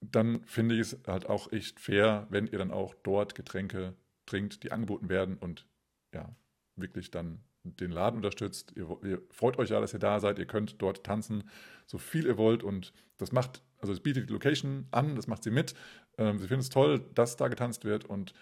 dann 0.00 0.42
finde 0.44 0.74
ich 0.74 0.80
es 0.80 0.98
halt 1.06 1.28
auch 1.28 1.52
echt 1.52 1.78
fair, 1.78 2.26
wenn 2.30 2.46
ihr 2.46 2.58
dann 2.58 2.72
auch 2.72 2.94
dort 3.02 3.34
Getränke 3.34 3.94
trinkt, 4.26 4.64
die 4.64 4.72
angeboten 4.72 5.08
werden 5.08 5.36
und 5.36 5.66
ja, 6.12 6.34
wirklich 6.76 7.10
dann 7.10 7.44
den 7.64 7.92
Laden 7.92 8.16
unterstützt. 8.16 8.72
Ihr, 8.76 8.88
ihr, 9.04 9.22
freut 9.30 9.58
euch 9.58 9.70
ja, 9.70 9.80
dass 9.80 9.92
ihr 9.92 10.00
da 10.00 10.18
seid. 10.20 10.38
Ihr 10.38 10.46
könnt 10.46 10.82
dort 10.82 11.04
tanzen, 11.04 11.48
so 11.86 11.98
viel 11.98 12.26
ihr 12.26 12.36
wollt. 12.36 12.62
Und 12.62 12.92
das 13.18 13.32
macht, 13.32 13.62
also 13.78 13.92
es 13.92 14.00
bietet 14.00 14.28
die 14.28 14.32
Location 14.32 14.88
an, 14.90 15.14
das 15.14 15.26
macht 15.28 15.44
sie 15.44 15.50
mit. 15.50 15.74
Ähm, 16.18 16.38
sie 16.38 16.48
finden 16.48 16.62
es 16.62 16.70
toll, 16.70 17.04
dass 17.14 17.36
da 17.36 17.48
getanzt 17.48 17.84
wird. 17.84 18.04
Und 18.04 18.34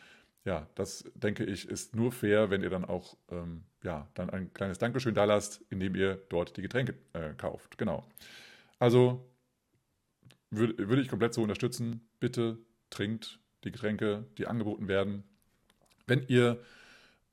ja, 0.45 0.67
das 0.75 1.05
denke 1.15 1.45
ich, 1.45 1.69
ist 1.69 1.95
nur 1.95 2.13
fair, 2.13 2.51
wenn 2.51 2.63
ihr 2.63 2.71
dann 2.71 2.85
auch 2.85 3.17
ähm, 3.31 3.65
ja, 3.83 4.09
dann 4.15 4.31
ein 4.31 4.53
kleines 4.53 4.79
Dankeschön 4.79 5.15
da 5.15 5.25
lasst, 5.25 5.63
indem 5.71 5.95
ihr 5.95 6.17
dort 6.29 6.57
die 6.57 6.63
Getränke 6.63 6.95
äh, 7.13 7.35
kauft. 7.35 7.79
Genau. 7.79 8.07
Also 8.79 9.31
würde, 10.51 10.89
würde 10.89 11.03
ich 11.03 11.09
komplett 11.09 11.35
so 11.35 11.43
unterstützen. 11.43 12.09
Bitte 12.19 12.59
trinkt 12.91 13.39
die 13.65 13.73
Getränke, 13.73 14.27
die 14.39 14.47
angeboten 14.47 14.89
werden. 14.89 15.25
Wenn 16.07 16.23
ihr 16.27 16.61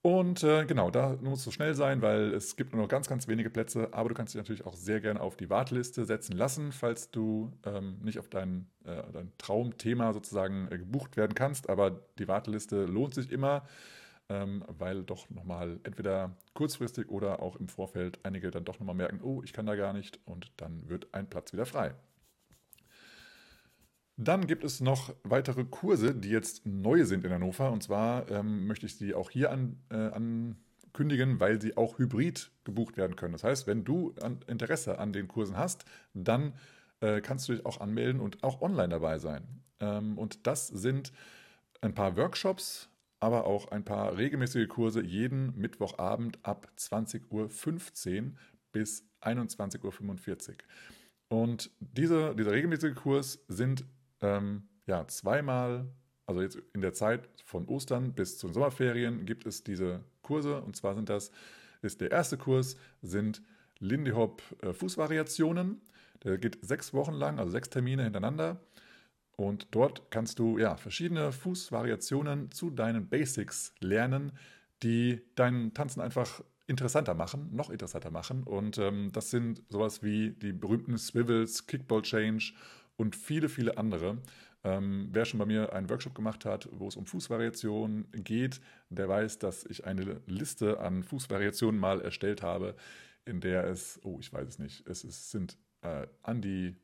Und 0.06 0.44
äh, 0.44 0.66
genau, 0.66 0.92
da 0.92 1.18
musst 1.20 1.48
du 1.48 1.50
schnell 1.50 1.74
sein, 1.74 2.04
weil 2.04 2.32
es 2.32 2.56
gibt 2.56 2.74
nur 2.74 2.84
noch 2.84 2.88
ganz, 2.88 3.10
ganz 3.10 3.28
wenige 3.28 3.50
Plätze, 3.50 3.90
aber 3.92 4.10
du 4.10 4.14
kannst 4.14 4.36
dich 4.36 4.38
natürlich 4.38 4.64
auch 4.64 4.76
sehr 4.76 5.02
gerne 5.02 5.20
auf 5.20 5.36
die 5.36 5.50
Warteliste 5.50 6.06
setzen 6.06 6.38
lassen, 6.38 6.72
falls 6.72 7.10
du 7.10 7.52
ähm, 7.66 7.98
nicht 8.04 8.20
auf 8.20 8.30
dein, 8.30 8.68
äh, 8.84 9.02
dein 9.12 9.32
Traumthema 9.40 10.14
sozusagen 10.14 10.68
äh, 10.70 10.78
gebucht 10.78 11.18
werden 11.18 11.34
kannst. 11.34 11.72
Aber 11.72 12.02
die 12.20 12.28
Warteliste 12.28 12.86
lohnt 12.86 13.16
sich 13.16 13.32
immer 13.32 13.64
ähm, 14.30 14.64
weil 14.68 15.04
doch 15.04 15.28
nochmal 15.32 15.80
entweder 15.84 16.36
kurzfristig 16.54 17.10
oder 17.10 17.42
auch 17.42 17.56
im 17.56 17.68
Vorfeld 17.68 18.20
einige 18.22 18.52
dann 18.52 18.64
doch 18.64 18.80
nochmal 18.80 18.96
merken, 18.96 19.22
oh, 19.24 19.42
ich 19.44 19.54
kann 19.54 19.66
da 19.66 19.76
gar 19.76 19.94
nicht 19.94 20.20
und 20.26 20.52
dann 20.58 20.88
wird 20.88 21.08
ein 21.14 21.28
Platz 21.28 21.52
wieder 21.52 21.66
frei. 21.66 21.96
Dann 24.18 24.48
gibt 24.48 24.64
es 24.64 24.80
noch 24.80 25.14
weitere 25.24 25.66
Kurse, 25.66 26.16
die 26.16 26.30
jetzt 26.30 26.66
neu 26.66 27.04
sind 27.04 27.26
in 27.26 27.32
Hannover. 27.32 27.72
Und 27.72 27.84
zwar 27.84 28.30
ähm, 28.32 28.66
möchte 28.66 28.86
ich 28.86 28.96
sie 28.96 29.14
auch 29.14 29.30
hier 29.30 29.52
an, 29.52 29.78
äh, 29.90 29.96
ankündigen, 29.96 31.40
weil 31.40 31.62
sie 31.62 31.76
auch 31.76 32.00
hybrid 32.00 32.52
gebucht 32.64 32.96
werden 32.96 33.18
können. 33.18 33.34
Das 33.34 33.44
heißt, 33.44 33.68
wenn 33.68 33.84
du 33.84 34.14
an 34.22 34.40
Interesse 34.48 35.00
an 35.00 35.12
den 35.12 35.28
Kursen 35.28 35.58
hast, 35.58 35.84
dann 36.14 36.54
äh, 37.02 37.20
kannst 37.20 37.50
du 37.50 37.54
dich 37.54 37.66
auch 37.66 37.82
anmelden 37.82 38.22
und 38.22 38.44
auch 38.44 38.62
online 38.62 38.90
dabei 38.90 39.20
sein. 39.20 39.44
Ähm, 39.82 40.18
und 40.18 40.48
das 40.48 40.68
sind 40.68 41.12
ein 41.82 41.94
paar 41.94 42.16
Workshops, 42.16 42.90
aber 43.20 43.46
auch 43.46 43.70
ein 43.72 43.84
paar 43.84 44.18
regelmäßige 44.18 44.68
Kurse 44.70 45.04
jeden 45.04 45.58
Mittwochabend 45.60 46.40
ab 46.44 46.72
20.15 46.78 48.22
Uhr 48.22 48.32
bis 48.72 49.04
21.45 49.22 49.84
Uhr. 49.84 50.56
Und 51.28 51.72
diese, 51.80 52.36
dieser 52.36 52.52
regelmäßige 52.52 52.96
Kurs 52.96 53.40
sind 53.48 53.84
ähm, 54.26 54.64
ja 54.88 55.08
zweimal, 55.08 55.88
also 56.26 56.42
jetzt 56.42 56.58
in 56.74 56.82
der 56.82 56.94
Zeit 56.94 57.30
von 57.44 57.68
Ostern 57.68 58.14
bis 58.14 58.38
zu 58.38 58.48
den 58.48 58.54
Sommerferien 58.54 59.26
gibt 59.26 59.46
es 59.46 59.64
diese 59.64 60.04
Kurse. 60.22 60.62
Und 60.62 60.76
zwar 60.76 60.96
sind 60.96 61.10
das, 61.10 61.32
ist 61.82 62.02
der 62.02 62.12
erste 62.12 62.38
Kurs 62.38 62.78
sind 63.02 63.42
Lindy 63.80 64.12
Hop 64.12 64.42
äh, 64.62 64.74
Fußvariationen. 64.74 65.82
Der 66.24 66.38
geht 66.38 66.58
sechs 66.62 66.94
Wochen 66.94 67.14
lang, 67.14 67.40
also 67.40 67.52
sechs 67.52 67.70
Termine 67.70 68.04
hintereinander. 68.04 68.60
Und 69.38 69.68
dort 69.72 70.10
kannst 70.12 70.40
du 70.40 70.58
ja 70.58 70.78
verschiedene 70.78 71.32
Fußvariationen 71.32 72.52
zu 72.52 72.70
deinen 72.70 73.10
Basics 73.10 73.74
lernen, 73.80 74.32
die 74.82 75.22
dein 75.36 75.74
Tanzen 75.74 76.02
einfach 76.02 76.42
interessanter 76.68 77.14
machen, 77.14 77.50
noch 77.54 77.70
interessanter 77.70 78.12
machen. 78.12 78.44
Und 78.44 78.78
ähm, 78.78 79.12
das 79.12 79.30
sind 79.30 79.62
sowas 79.70 80.04
wie 80.04 80.32
die 80.32 80.54
berühmten 80.54 80.98
Swivels, 80.98 81.68
Kickball 81.68 82.02
Change 82.02 82.54
und 82.98 83.16
viele, 83.16 83.50
viele 83.50 83.78
andere. 83.78 84.18
Ähm, 84.64 85.10
wer 85.12 85.26
schon 85.26 85.40
bei 85.40 85.46
mir 85.46 85.74
einen 85.74 85.90
Workshop 85.90 86.16
gemacht 86.16 86.44
hat, 86.44 86.68
wo 86.72 86.88
es 86.88 86.96
um 86.96 87.06
Fußvariationen 87.06 88.08
geht, 88.12 88.62
der 88.90 89.08
weiß, 89.08 89.38
dass 89.38 89.64
ich 89.66 89.86
eine 89.86 90.22
Liste 90.26 90.80
an 90.80 91.04
Fußvariationen 91.04 91.80
mal 91.80 92.02
erstellt 92.02 92.42
habe, 92.42 92.76
in 93.26 93.42
der 93.42 93.66
es, 93.66 94.00
oh, 94.04 94.18
ich 94.20 94.34
weiß 94.34 94.48
es 94.48 94.60
nicht, 94.60 94.88
es, 94.88 95.04
es 95.04 95.30
sind 95.30 95.58
äh, 95.82 96.08
an 96.24 96.42
die 96.42 96.76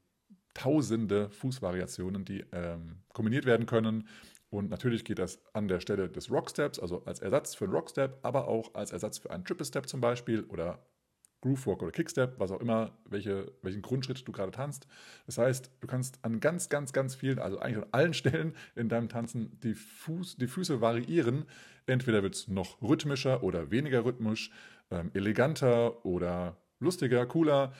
tausende 0.54 1.30
Fußvariationen, 1.30 2.26
die 2.26 2.46
ähm, 2.52 2.98
kombiniert 3.14 3.46
werden 3.46 3.66
können. 3.66 4.08
Und 4.50 4.70
natürlich 4.70 5.06
geht 5.06 5.18
das 5.18 5.40
an 5.54 5.68
der 5.68 5.80
Stelle 5.80 6.10
des 6.10 6.30
Rocksteps, 6.30 6.78
also 6.78 7.04
als 7.06 7.20
Ersatz 7.20 7.56
für 7.56 7.66
einen 7.66 7.74
Rockstep, 7.74 8.20
aber 8.22 8.48
auch 8.48 8.76
als 8.76 8.92
Ersatz 8.92 9.18
für 9.18 9.32
einen 9.32 9.46
Triple 9.46 9.66
Step 9.66 9.88
zum 9.88 10.02
Beispiel 10.02 10.44
oder 10.44 10.86
Groovewalk 11.42 11.82
oder 11.82 11.92
Kickstep, 11.92 12.40
was 12.40 12.52
auch 12.52 12.62
immer, 12.62 12.92
welche, 13.10 13.52
welchen 13.62 13.82
Grundschritt 13.82 14.28
du 14.28 14.32
gerade 14.32 14.52
tanzt. 14.52 14.88
Das 15.26 15.38
heißt, 15.38 15.72
du 15.80 15.88
kannst 15.88 16.24
an 16.24 16.40
ganz, 16.40 16.70
ganz, 16.70 16.94
ganz 16.94 17.16
vielen, 17.16 17.40
also 17.40 17.60
eigentlich 17.60 17.84
an 17.84 17.90
allen 17.92 18.14
Stellen 18.22 18.56
in 18.76 18.90
deinem 18.90 19.10
Tanzen 19.10 19.60
die, 19.62 19.74
Fuß, 19.74 20.38
die 20.38 20.48
Füße 20.48 20.82
variieren. 20.82 21.46
Entweder 21.88 22.24
wird 22.24 22.36
es 22.36 22.48
noch 22.48 22.82
rhythmischer 22.82 23.44
oder 23.44 23.72
weniger 23.72 24.06
rhythmisch, 24.06 24.52
ähm, 24.92 25.12
eleganter 25.14 26.06
oder 26.06 26.58
lustiger, 26.80 27.26
cooler. 27.26 27.74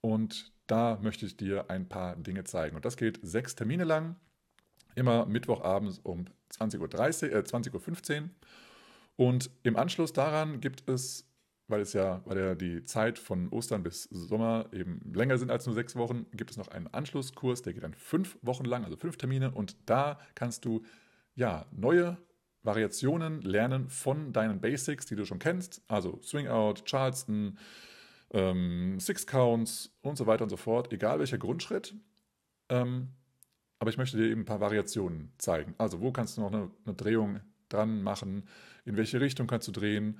Und 0.00 0.52
da 0.66 0.98
möchte 1.02 1.26
ich 1.26 1.36
dir 1.36 1.70
ein 1.70 1.88
paar 1.88 2.16
Dinge 2.16 2.44
zeigen. 2.44 2.76
Und 2.76 2.84
das 2.84 2.96
geht 2.96 3.18
sechs 3.22 3.54
Termine 3.54 3.84
lang, 3.84 4.16
immer 4.94 5.26
Mittwochabends 5.26 5.98
um 5.98 6.26
20.30 6.52 7.30
Uhr, 7.30 7.36
äh, 7.36 7.42
20.15 7.42 8.22
Uhr. 8.22 8.28
Und 9.16 9.50
im 9.62 9.76
Anschluss 9.76 10.12
daran 10.12 10.60
gibt 10.60 10.88
es, 10.88 11.26
weil 11.68 11.80
es 11.80 11.92
ja, 11.92 12.22
weil 12.26 12.38
ja 12.38 12.54
die 12.54 12.84
Zeit 12.84 13.18
von 13.18 13.48
Ostern 13.48 13.82
bis 13.82 14.04
Sommer 14.04 14.66
eben 14.72 15.00
länger 15.14 15.38
sind 15.38 15.50
als 15.50 15.66
nur 15.66 15.74
sechs 15.74 15.96
Wochen, 15.96 16.26
gibt 16.32 16.50
es 16.50 16.56
noch 16.56 16.68
einen 16.68 16.88
Anschlusskurs, 16.88 17.62
der 17.62 17.72
geht 17.72 17.82
dann 17.82 17.94
fünf 17.94 18.38
Wochen 18.42 18.64
lang, 18.64 18.84
also 18.84 18.96
fünf 18.96 19.16
Termine. 19.16 19.50
Und 19.50 19.76
da 19.86 20.18
kannst 20.34 20.64
du 20.64 20.82
ja 21.34 21.66
neue 21.72 22.18
Variationen 22.62 23.42
lernen 23.42 23.88
von 23.88 24.32
deinen 24.32 24.60
Basics, 24.60 25.06
die 25.06 25.16
du 25.16 25.24
schon 25.24 25.38
kennst. 25.38 25.82
Also 25.88 26.20
Swing 26.22 26.48
Out, 26.48 26.84
Charleston, 26.86 27.58
ähm, 28.30 28.98
Six 29.00 29.26
Counts 29.26 29.96
und 30.02 30.16
so 30.16 30.26
weiter 30.26 30.44
und 30.44 30.50
so 30.50 30.56
fort, 30.56 30.92
egal 30.92 31.18
welcher 31.18 31.38
Grundschritt. 31.38 31.94
Ähm, 32.68 33.08
aber 33.78 33.90
ich 33.90 33.98
möchte 33.98 34.16
dir 34.16 34.30
eben 34.30 34.42
ein 34.42 34.46
paar 34.46 34.60
Variationen 34.60 35.32
zeigen. 35.38 35.74
Also 35.78 36.00
wo 36.00 36.10
kannst 36.12 36.36
du 36.36 36.40
noch 36.40 36.52
eine, 36.52 36.70
eine 36.84 36.94
Drehung 36.94 37.40
dran 37.68 38.02
machen, 38.02 38.48
in 38.84 38.96
welche 38.96 39.20
Richtung 39.20 39.46
kannst 39.46 39.68
du 39.68 39.72
drehen 39.72 40.18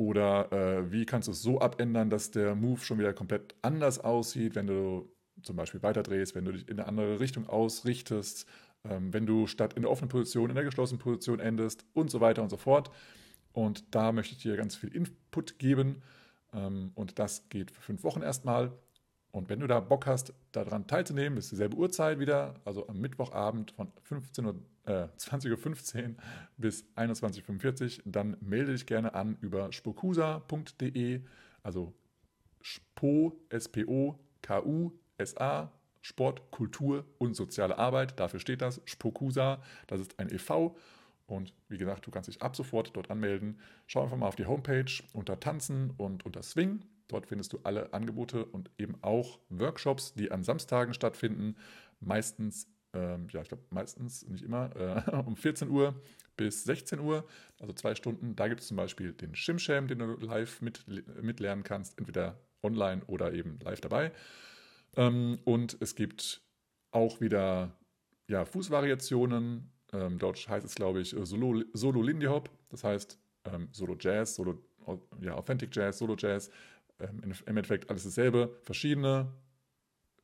oder 0.00 0.50
äh, 0.50 0.90
wie 0.90 1.04
kannst 1.04 1.28
du 1.28 1.32
es 1.32 1.42
so 1.42 1.60
abändern, 1.60 2.08
dass 2.08 2.30
der 2.30 2.54
Move 2.54 2.80
schon 2.80 2.98
wieder 2.98 3.12
komplett 3.12 3.54
anders 3.60 3.98
aussieht, 3.98 4.54
wenn 4.54 4.66
du 4.66 5.12
zum 5.42 5.56
Beispiel 5.56 5.82
weiterdrehst, 5.82 6.34
wenn 6.34 6.46
du 6.46 6.52
dich 6.52 6.66
in 6.70 6.78
eine 6.78 6.88
andere 6.88 7.20
Richtung 7.20 7.46
ausrichtest, 7.46 8.48
ähm, 8.88 9.12
wenn 9.12 9.26
du 9.26 9.46
statt 9.46 9.74
in 9.74 9.82
der 9.82 9.90
offenen 9.90 10.08
Position 10.08 10.48
in 10.48 10.54
der 10.54 10.64
geschlossenen 10.64 11.00
Position 11.00 11.38
endest 11.38 11.84
und 11.92 12.10
so 12.10 12.22
weiter 12.22 12.42
und 12.42 12.48
so 12.48 12.56
fort. 12.56 12.90
Und 13.52 13.94
da 13.94 14.10
möchte 14.12 14.34
ich 14.34 14.40
dir 14.40 14.56
ganz 14.56 14.74
viel 14.74 14.88
Input 14.88 15.58
geben 15.58 16.00
ähm, 16.54 16.92
und 16.94 17.18
das 17.18 17.50
geht 17.50 17.70
für 17.70 17.82
fünf 17.82 18.02
Wochen 18.02 18.22
erstmal. 18.22 18.72
Und 19.32 19.50
wenn 19.50 19.60
du 19.60 19.66
da 19.66 19.80
Bock 19.80 20.06
hast, 20.06 20.32
daran 20.52 20.86
teilzunehmen, 20.86 21.38
ist 21.38 21.52
dieselbe 21.52 21.76
Uhrzeit 21.76 22.18
wieder, 22.18 22.54
also 22.64 22.88
am 22.88 23.02
Mittwochabend 23.02 23.72
von 23.72 23.92
15 24.04 24.46
Uhr, 24.46 24.54
äh, 24.90 25.08
20.15 25.18 26.08
Uhr 26.08 26.14
bis 26.56 26.84
21.45 26.96 27.98
Uhr, 27.98 28.02
dann 28.06 28.36
melde 28.40 28.72
dich 28.72 28.86
gerne 28.86 29.14
an 29.14 29.36
über 29.40 29.72
spokusa.de, 29.72 31.22
also 31.62 31.94
SPO, 32.62 33.40
S-P-O, 33.48 34.18
K-U-S-A, 34.42 35.72
Sport, 36.02 36.50
Kultur 36.50 37.04
und 37.18 37.34
soziale 37.34 37.78
Arbeit. 37.78 38.18
Dafür 38.18 38.40
steht 38.40 38.62
das, 38.62 38.80
Spokusa, 38.84 39.62
das 39.86 40.00
ist 40.00 40.18
ein 40.18 40.32
e.V. 40.32 40.76
Und 41.26 41.54
wie 41.68 41.78
gesagt, 41.78 42.06
du 42.06 42.10
kannst 42.10 42.28
dich 42.28 42.42
ab 42.42 42.56
sofort 42.56 42.96
dort 42.96 43.10
anmelden. 43.10 43.58
Schau 43.86 44.02
einfach 44.02 44.16
mal 44.16 44.26
auf 44.26 44.36
die 44.36 44.46
Homepage 44.46 44.90
unter 45.12 45.38
Tanzen 45.38 45.92
und 45.96 46.26
unter 46.26 46.42
Swing. 46.42 46.84
Dort 47.06 47.26
findest 47.26 47.52
du 47.52 47.60
alle 47.62 47.92
Angebote 47.92 48.44
und 48.44 48.70
eben 48.78 48.96
auch 49.02 49.38
Workshops, 49.48 50.14
die 50.14 50.32
an 50.32 50.42
Samstagen 50.42 50.94
stattfinden. 50.94 51.56
Meistens, 52.00 52.66
ähm, 52.92 53.28
ja, 53.30 53.42
ich 53.42 53.48
glaube 53.48 53.64
meistens, 53.70 54.26
nicht 54.26 54.44
immer, 54.44 54.74
äh, 54.76 55.16
um 55.26 55.36
14 55.36 55.68
Uhr 55.68 55.94
bis 56.36 56.64
16 56.64 57.00
Uhr, 57.00 57.26
also 57.58 57.72
zwei 57.72 57.94
Stunden. 57.94 58.34
Da 58.34 58.48
gibt 58.48 58.60
es 58.60 58.68
zum 58.68 58.76
Beispiel 58.76 59.12
den 59.12 59.34
Shimsham, 59.34 59.88
den 59.88 59.98
du 59.98 60.16
live 60.16 60.60
mit, 60.60 60.84
mitlernen 61.22 61.64
kannst, 61.64 61.98
entweder 61.98 62.40
online 62.62 63.02
oder 63.06 63.32
eben 63.32 63.58
live 63.62 63.80
dabei. 63.80 64.12
Ähm, 64.96 65.38
und 65.44 65.76
es 65.80 65.94
gibt 65.94 66.42
auch 66.90 67.20
wieder 67.20 67.76
ja, 68.26 68.44
Fußvariationen. 68.44 69.70
Ähm, 69.92 70.18
dort 70.18 70.48
heißt 70.48 70.64
es, 70.64 70.74
glaube 70.74 71.00
ich, 71.00 71.14
Solo, 71.22 71.64
Solo 71.72 72.02
Lindy 72.02 72.26
Hop, 72.26 72.50
das 72.68 72.84
heißt 72.84 73.18
ähm, 73.44 73.68
Solo 73.72 73.96
Jazz, 73.98 74.36
Solo, 74.36 74.62
ja, 75.20 75.34
Authentic 75.34 75.74
Jazz, 75.74 75.98
Solo 75.98 76.16
Jazz. 76.16 76.50
Ähm, 76.98 77.20
Im 77.22 77.32
Endeffekt 77.46 77.90
alles 77.90 78.04
dasselbe. 78.04 78.56
Verschiedene 78.62 79.32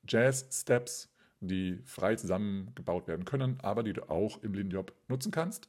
Jazz-Steps, 0.09 1.13
die 1.41 1.81
frei 1.85 2.17
zusammengebaut 2.17 3.09
werden 3.09 3.25
können, 3.25 3.59
aber 3.63 3.83
die 3.83 3.93
du 3.93 4.09
auch 4.09 4.43
im 4.43 4.55
Hop 4.75 4.93
nutzen 5.09 5.31
kannst. 5.31 5.69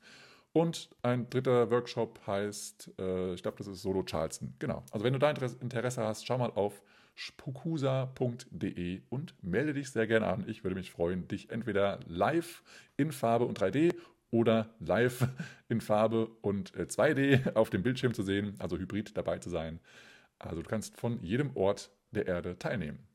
Und 0.53 0.89
ein 1.03 1.29
dritter 1.29 1.69
Workshop 1.69 2.19
heißt, 2.25 2.93
äh, 2.99 3.33
ich 3.33 3.43
glaube, 3.43 3.57
das 3.57 3.67
ist 3.67 3.81
Solo 3.81 4.03
Charleston. 4.03 4.55
Genau. 4.59 4.83
Also 4.91 5.05
wenn 5.05 5.13
du 5.13 5.19
da 5.19 5.29
Interesse 5.29 6.03
hast, 6.03 6.25
schau 6.25 6.37
mal 6.37 6.51
auf 6.51 6.81
spukusa.de 7.15 9.01
und 9.09 9.35
melde 9.43 9.73
dich 9.73 9.91
sehr 9.91 10.07
gerne 10.07 10.27
an. 10.27 10.45
Ich 10.47 10.63
würde 10.63 10.75
mich 10.75 10.91
freuen, 10.91 11.27
dich 11.27 11.49
entweder 11.49 11.99
live 12.07 12.63
in 12.95 13.11
Farbe 13.11 13.45
und 13.45 13.59
3D 13.59 13.93
oder 14.31 14.69
live 14.79 15.27
in 15.69 15.81
Farbe 15.81 16.27
und 16.41 16.71
2D 16.71 17.47
äh, 17.47 17.51
auf 17.55 17.69
dem 17.69 17.83
Bildschirm 17.83 18.13
zu 18.13 18.23
sehen, 18.23 18.55
also 18.59 18.77
hybrid 18.77 19.17
dabei 19.17 19.39
zu 19.39 19.49
sein. 19.49 19.79
Also 20.39 20.61
du 20.61 20.69
kannst 20.69 20.97
von 20.97 21.21
jedem 21.23 21.55
Ort 21.55 21.91
der 22.11 22.27
Erde 22.27 22.57
teilnehmen. 22.57 23.06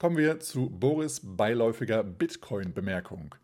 Kommen 0.00 0.16
wir 0.16 0.38
zu 0.38 0.70
Boris 0.70 1.20
beiläufiger 1.24 2.04
Bitcoin-Bemerkung. 2.04 3.34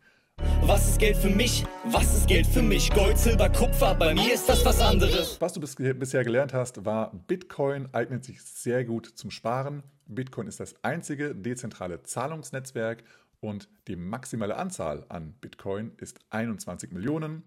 Was 0.61 0.87
ist 0.87 0.99
Geld 0.99 1.17
für 1.17 1.29
mich? 1.29 1.65
Was 1.83 2.15
ist 2.15 2.29
Geld 2.29 2.47
für 2.47 2.61
mich? 2.61 2.89
Gold, 2.93 3.17
Silber, 3.17 3.49
Kupfer, 3.49 3.93
bei 3.93 4.13
mir 4.13 4.33
ist 4.33 4.47
das 4.47 4.63
was 4.63 4.79
anderes. 4.79 5.41
Was 5.41 5.51
du 5.51 5.59
bis, 5.59 5.75
bisher 5.75 6.23
gelernt 6.23 6.53
hast, 6.53 6.85
war, 6.85 7.11
Bitcoin 7.27 7.89
eignet 7.93 8.23
sich 8.23 8.41
sehr 8.41 8.85
gut 8.85 9.05
zum 9.05 9.31
Sparen. 9.31 9.83
Bitcoin 10.05 10.47
ist 10.47 10.61
das 10.61 10.81
einzige 10.81 11.35
dezentrale 11.35 12.03
Zahlungsnetzwerk 12.03 13.03
und 13.41 13.67
die 13.89 13.97
maximale 13.97 14.55
Anzahl 14.55 15.05
an 15.09 15.33
Bitcoin 15.41 15.91
ist 15.97 16.19
21 16.29 16.93
Millionen. 16.93 17.43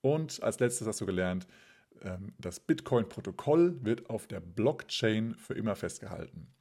Und 0.00 0.40
als 0.44 0.60
letztes 0.60 0.86
hast 0.86 1.00
du 1.00 1.06
gelernt, 1.06 1.48
ähm, 2.02 2.34
das 2.38 2.60
Bitcoin-Protokoll 2.60 3.84
wird 3.84 4.08
auf 4.10 4.28
der 4.28 4.38
Blockchain 4.38 5.34
für 5.34 5.54
immer 5.54 5.74
festgehalten. 5.74 6.54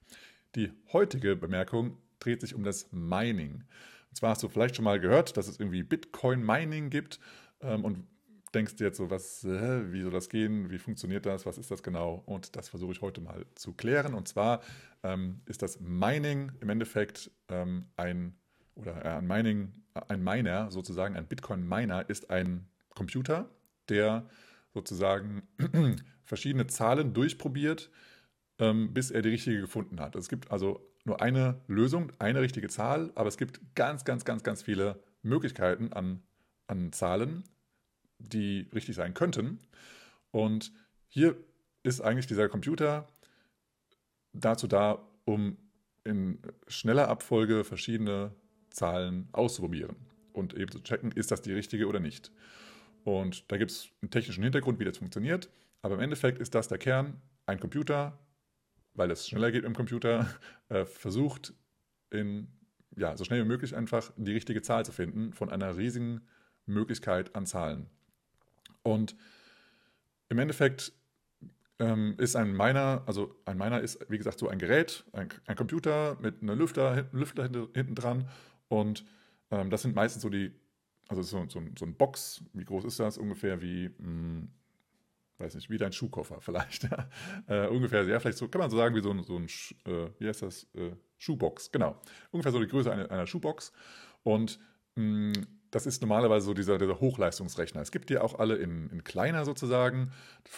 Die 0.56 0.72
heutige 0.92 1.36
Bemerkung 1.36 1.98
dreht 2.20 2.42
sich 2.42 2.54
um 2.54 2.64
das 2.64 2.92
Mining. 2.92 3.64
Und 4.10 4.18
zwar 4.18 4.32
hast 4.32 4.44
du 4.44 4.50
vielleicht 4.50 4.76
schon 4.76 4.86
mal 4.86 5.00
gehört, 5.00 5.36
dass 5.38 5.48
es 5.48 5.60
irgendwie 5.60 5.84
Bitcoin-Mining 5.84 6.90
gibt 6.90 7.20
ähm, 7.62 7.84
und 7.84 8.06
denkst 8.54 8.76
dir 8.76 8.86
jetzt 8.86 8.98
so, 8.98 9.10
was, 9.10 9.44
äh, 9.44 9.92
wie 9.92 10.04
soll 10.04 10.12
das 10.12 10.30
gehen, 10.30 10.70
wie 10.70 10.78
funktioniert 10.78 11.26
das, 11.26 11.46
was 11.46 11.58
ist 11.58 11.72
das 11.72 11.82
genau? 11.82 12.22
Und 12.26 12.56
das 12.56 12.70
versuche 12.70 12.92
ich 12.92 13.02
heute 13.02 13.22
mal 13.22 13.46
zu 13.56 13.74
klären. 13.74 14.14
Und 14.14 14.28
zwar 14.28 14.62
ähm, 15.02 15.42
ist 15.46 15.62
das 15.62 15.80
Mining 15.80 16.52
im 16.62 16.70
Endeffekt 16.70 17.32
ähm, 17.50 17.88
ein, 17.98 18.36
oder 18.76 19.04
äh, 19.04 19.10
ein 19.18 19.28
Mining, 19.28 19.74
ein 20.08 20.24
Miner 20.24 20.70
sozusagen, 20.72 21.16
ein 21.16 21.28
Bitcoin-Miner 21.28 22.10
ist 22.10 22.30
ein 22.30 22.68
Computer, 22.90 23.50
der 23.90 24.28
sozusagen 24.74 25.44
verschiedene 26.24 26.68
Zahlen 26.68 27.14
durchprobiert, 27.14 27.90
bis 28.58 29.12
er 29.12 29.22
die 29.22 29.30
richtige 29.30 29.62
gefunden 29.62 30.00
hat. 30.00 30.16
Es 30.16 30.30
gibt 30.30 30.52
also 30.52 30.80
nur 31.06 31.22
eine 31.22 31.62
Lösung, 31.68 32.12
eine 32.20 32.42
richtige 32.42 32.70
Zahl, 32.70 33.12
aber 33.16 33.28
es 33.28 33.38
gibt 33.38 33.60
ganz, 33.76 34.06
ganz, 34.06 34.26
ganz, 34.26 34.44
ganz 34.44 34.62
viele 34.62 35.02
Möglichkeiten 35.22 35.92
an, 35.92 36.22
an 36.68 36.94
Zahlen, 36.94 37.44
die 38.20 38.70
richtig 38.74 38.96
sein 38.96 39.14
könnten. 39.14 39.60
Und 40.32 40.72
hier 41.08 41.36
ist 41.84 42.02
eigentlich 42.02 42.28
dieser 42.28 42.48
Computer 42.48 43.08
dazu 44.34 44.68
da, 44.68 45.06
um 45.26 45.58
in 46.04 46.40
schneller 46.68 47.08
Abfolge 47.08 47.64
verschiedene 47.64 48.34
Zahlen 48.70 49.30
auszuprobieren 49.32 49.96
und 50.34 50.54
eben 50.54 50.72
zu 50.72 50.82
checken, 50.82 51.12
ist 51.12 51.32
das 51.32 51.42
die 51.42 51.54
richtige 51.54 51.88
oder 51.88 52.00
nicht. 52.00 52.32
Und 53.04 53.52
da 53.52 53.58
gibt 53.58 53.72
es 53.72 53.90
einen 54.02 54.12
technischen 54.12 54.44
Hintergrund, 54.44 54.80
wie 54.80 54.86
das 54.86 54.98
funktioniert. 54.98 55.50
Aber 55.82 55.96
im 55.96 56.02
Endeffekt 56.02 56.40
ist 56.40 56.56
das 56.56 56.68
der 56.68 56.78
Kern. 56.78 57.22
Ein 57.46 57.60
Computer 57.60 58.18
weil 58.94 59.12
es 59.12 59.28
schneller 59.28 59.52
geht 59.52 59.66
im 59.66 59.76
Computer, 59.76 60.28
äh, 60.70 60.86
versucht, 60.86 61.54
in, 62.10 62.48
ja, 62.96 63.18
so 63.18 63.24
schnell 63.24 63.44
wie 63.44 63.48
möglich 63.48 63.76
einfach 63.76 64.12
die 64.18 64.34
richtige 64.34 64.62
Zahl 64.62 64.86
zu 64.86 64.92
finden 64.92 65.34
von 65.34 65.50
einer 65.50 65.78
riesigen 65.78 66.22
Möglichkeit 66.66 67.36
an 67.36 67.46
Zahlen. 67.46 67.88
Und 68.84 69.16
im 70.30 70.40
Endeffekt 70.40 70.94
ähm, 71.80 72.16
ist 72.18 72.36
ein 72.36 72.56
Miner, 72.56 73.04
also 73.06 73.36
ein 73.46 73.58
Miner 73.58 73.82
ist, 73.82 74.06
wie 74.10 74.18
gesagt, 74.18 74.40
so 74.40 74.48
ein 74.48 74.60
Gerät, 74.60 75.06
ein, 75.14 75.30
ein 75.48 75.56
Computer 75.56 76.18
mit 76.22 76.42
einem 76.42 76.58
Lüfter, 76.58 77.08
Lüfter 77.12 77.44
hinten 77.44 77.96
dran. 77.96 78.30
Und 78.68 79.06
ähm, 79.52 79.70
das 79.70 79.82
sind 79.82 79.96
meistens 79.96 80.22
so 80.22 80.30
die, 80.30 80.52
also 81.08 81.22
so, 81.22 81.46
so, 81.50 81.62
so 81.78 81.86
ein 81.86 81.96
Box, 81.96 82.44
wie 82.54 82.66
groß 82.66 82.86
ist 82.86 83.00
das? 83.00 83.18
Ungefähr 83.18 83.62
wie 83.62 83.90
mh, 83.90 83.98
hm, 83.98 84.50
weiß 85.38 85.56
nicht, 85.56 85.70
wie 85.70 85.78
dein 85.78 85.94
Schuhkoffer 85.94 86.42
vielleicht. 86.42 86.88
äh, 87.48 87.68
ungefähr, 87.68 88.04
ja, 88.04 88.20
vielleicht 88.20 88.38
so, 88.38 88.48
kann 88.48 88.60
man 88.60 88.70
so 88.70 88.78
sagen, 88.78 88.96
wie 88.96 89.02
so 89.02 89.12
ein, 89.12 89.24
so 89.24 89.38
ein 89.38 89.46
äh, 89.46 90.10
wie 90.20 90.28
heißt 90.28 90.42
das, 90.42 90.68
äh, 90.76 90.92
Schuhbox, 91.18 91.72
genau. 91.72 92.00
Ungefähr 92.32 92.52
so 92.52 92.60
die 92.60 92.68
Größe 92.68 92.92
einer, 92.92 93.10
einer 93.10 93.28
Schuhbox. 93.28 93.72
Und 94.24 94.60
mh, 94.96 95.04
mm, 95.04 95.48
das 95.74 95.88
ist 95.88 96.02
normalerweise 96.02 96.46
so 96.46 96.54
dieser, 96.54 96.78
dieser 96.78 97.00
Hochleistungsrechner. 97.00 97.82
Es 97.82 97.92
gibt 97.92 98.12
die 98.12 98.20
auch 98.20 98.38
alle 98.38 98.58
in, 98.58 98.90
in 98.92 99.04
kleiner 99.04 99.44
sozusagen. 99.44 100.12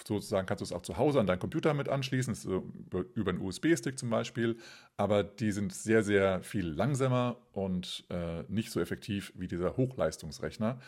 Sozusagen 0.05 0.45
kannst 0.45 0.59
du 0.59 0.65
es 0.65 0.73
auch 0.73 0.81
zu 0.81 0.97
Hause 0.97 1.21
an 1.21 1.27
deinen 1.27 1.39
Computer 1.39 1.73
mit 1.73 1.87
anschließen, 1.87 2.35
so 2.35 2.69
über 3.13 3.31
einen 3.31 3.39
USB-Stick 3.39 3.97
zum 3.97 4.09
Beispiel. 4.09 4.57
Aber 4.97 5.23
die 5.23 5.53
sind 5.53 5.73
sehr, 5.73 6.03
sehr 6.03 6.43
viel 6.43 6.67
langsamer 6.67 7.37
und 7.53 8.03
äh, 8.09 8.43
nicht 8.49 8.71
so 8.71 8.81
effektiv 8.81 9.31
wie 9.37 9.47
dieser 9.47 9.77
Hochleistungsrechner. 9.77 10.81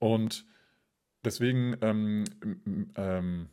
Und 0.00 0.46
deswegen 1.24 1.76
ähm, 1.80 2.24
ähm, 2.96 3.48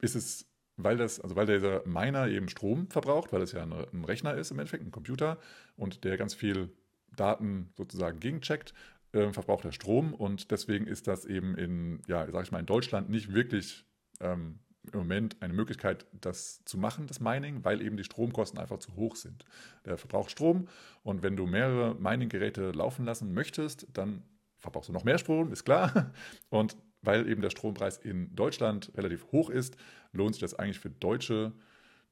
ist 0.00 0.14
es, 0.14 0.46
weil 0.76 0.96
das, 0.96 1.20
also 1.20 1.36
weil 1.36 1.46
dieser 1.46 1.86
Miner 1.86 2.28
eben 2.28 2.48
Strom 2.48 2.88
verbraucht, 2.88 3.32
weil 3.32 3.42
es 3.42 3.52
ja 3.52 3.62
eine, 3.62 3.86
ein 3.92 4.04
Rechner 4.04 4.34
ist 4.34 4.50
im 4.50 4.58
Endeffekt, 4.58 4.84
ein 4.84 4.90
Computer 4.90 5.38
und 5.76 6.04
der 6.04 6.16
ganz 6.16 6.34
viel 6.34 6.70
Daten 7.16 7.70
sozusagen 7.76 8.20
gegencheckt, 8.20 8.74
äh, 9.12 9.32
verbraucht 9.32 9.64
er 9.64 9.72
Strom 9.72 10.14
und 10.14 10.50
deswegen 10.50 10.86
ist 10.86 11.06
das 11.06 11.24
eben 11.24 11.56
in, 11.56 12.00
ja, 12.06 12.30
sag 12.30 12.44
ich 12.44 12.52
mal, 12.52 12.60
in 12.60 12.66
Deutschland 12.66 13.10
nicht 13.10 13.32
wirklich 13.32 13.84
ähm, 14.20 14.58
im 14.92 14.98
Moment 14.98 15.36
eine 15.40 15.52
Möglichkeit, 15.52 16.06
das 16.12 16.64
zu 16.64 16.76
machen, 16.76 17.06
das 17.06 17.20
Mining, 17.20 17.64
weil 17.64 17.82
eben 17.82 17.96
die 17.96 18.04
Stromkosten 18.04 18.58
einfach 18.58 18.78
zu 18.78 18.96
hoch 18.96 19.14
sind. 19.14 19.44
Der 19.84 19.96
verbraucht 19.96 20.30
Strom 20.30 20.66
und 21.04 21.22
wenn 21.22 21.36
du 21.36 21.46
mehrere 21.46 21.94
Mining-Geräte 21.94 22.72
laufen 22.72 23.04
lassen 23.04 23.32
möchtest, 23.32 23.86
dann 23.92 24.22
verbrauchst 24.58 24.88
du 24.88 24.92
noch 24.92 25.04
mehr 25.04 25.18
Strom, 25.18 25.52
ist 25.52 25.64
klar. 25.64 26.12
Und 26.48 26.76
weil 27.02 27.28
eben 27.28 27.42
der 27.42 27.50
Strompreis 27.50 27.98
in 27.98 28.34
Deutschland 28.34 28.92
relativ 28.96 29.26
hoch 29.32 29.50
ist, 29.50 29.76
lohnt 30.12 30.34
sich 30.34 30.40
das 30.40 30.54
eigentlich 30.54 30.78
für 30.78 30.90
deutsche 30.90 31.52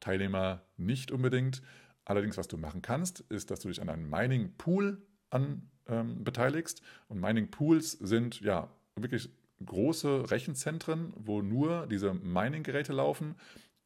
Teilnehmer 0.00 0.62
nicht 0.76 1.10
unbedingt. 1.10 1.62
Allerdings, 2.04 2.36
was 2.36 2.48
du 2.48 2.56
machen 2.56 2.82
kannst, 2.82 3.20
ist, 3.28 3.50
dass 3.50 3.60
du 3.60 3.68
dich 3.68 3.80
an 3.80 3.88
einem 3.88 4.08
Mining 4.08 4.54
Pool 4.56 5.00
an, 5.30 5.70
ähm, 5.86 6.24
beteiligst. 6.24 6.82
Und 7.08 7.20
Mining 7.20 7.50
Pools 7.50 7.92
sind 7.92 8.40
ja 8.40 8.68
wirklich 8.96 9.30
große 9.64 10.30
Rechenzentren, 10.30 11.12
wo 11.16 11.42
nur 11.42 11.86
diese 11.86 12.14
Mining-Geräte 12.14 12.92
laufen. 12.92 13.36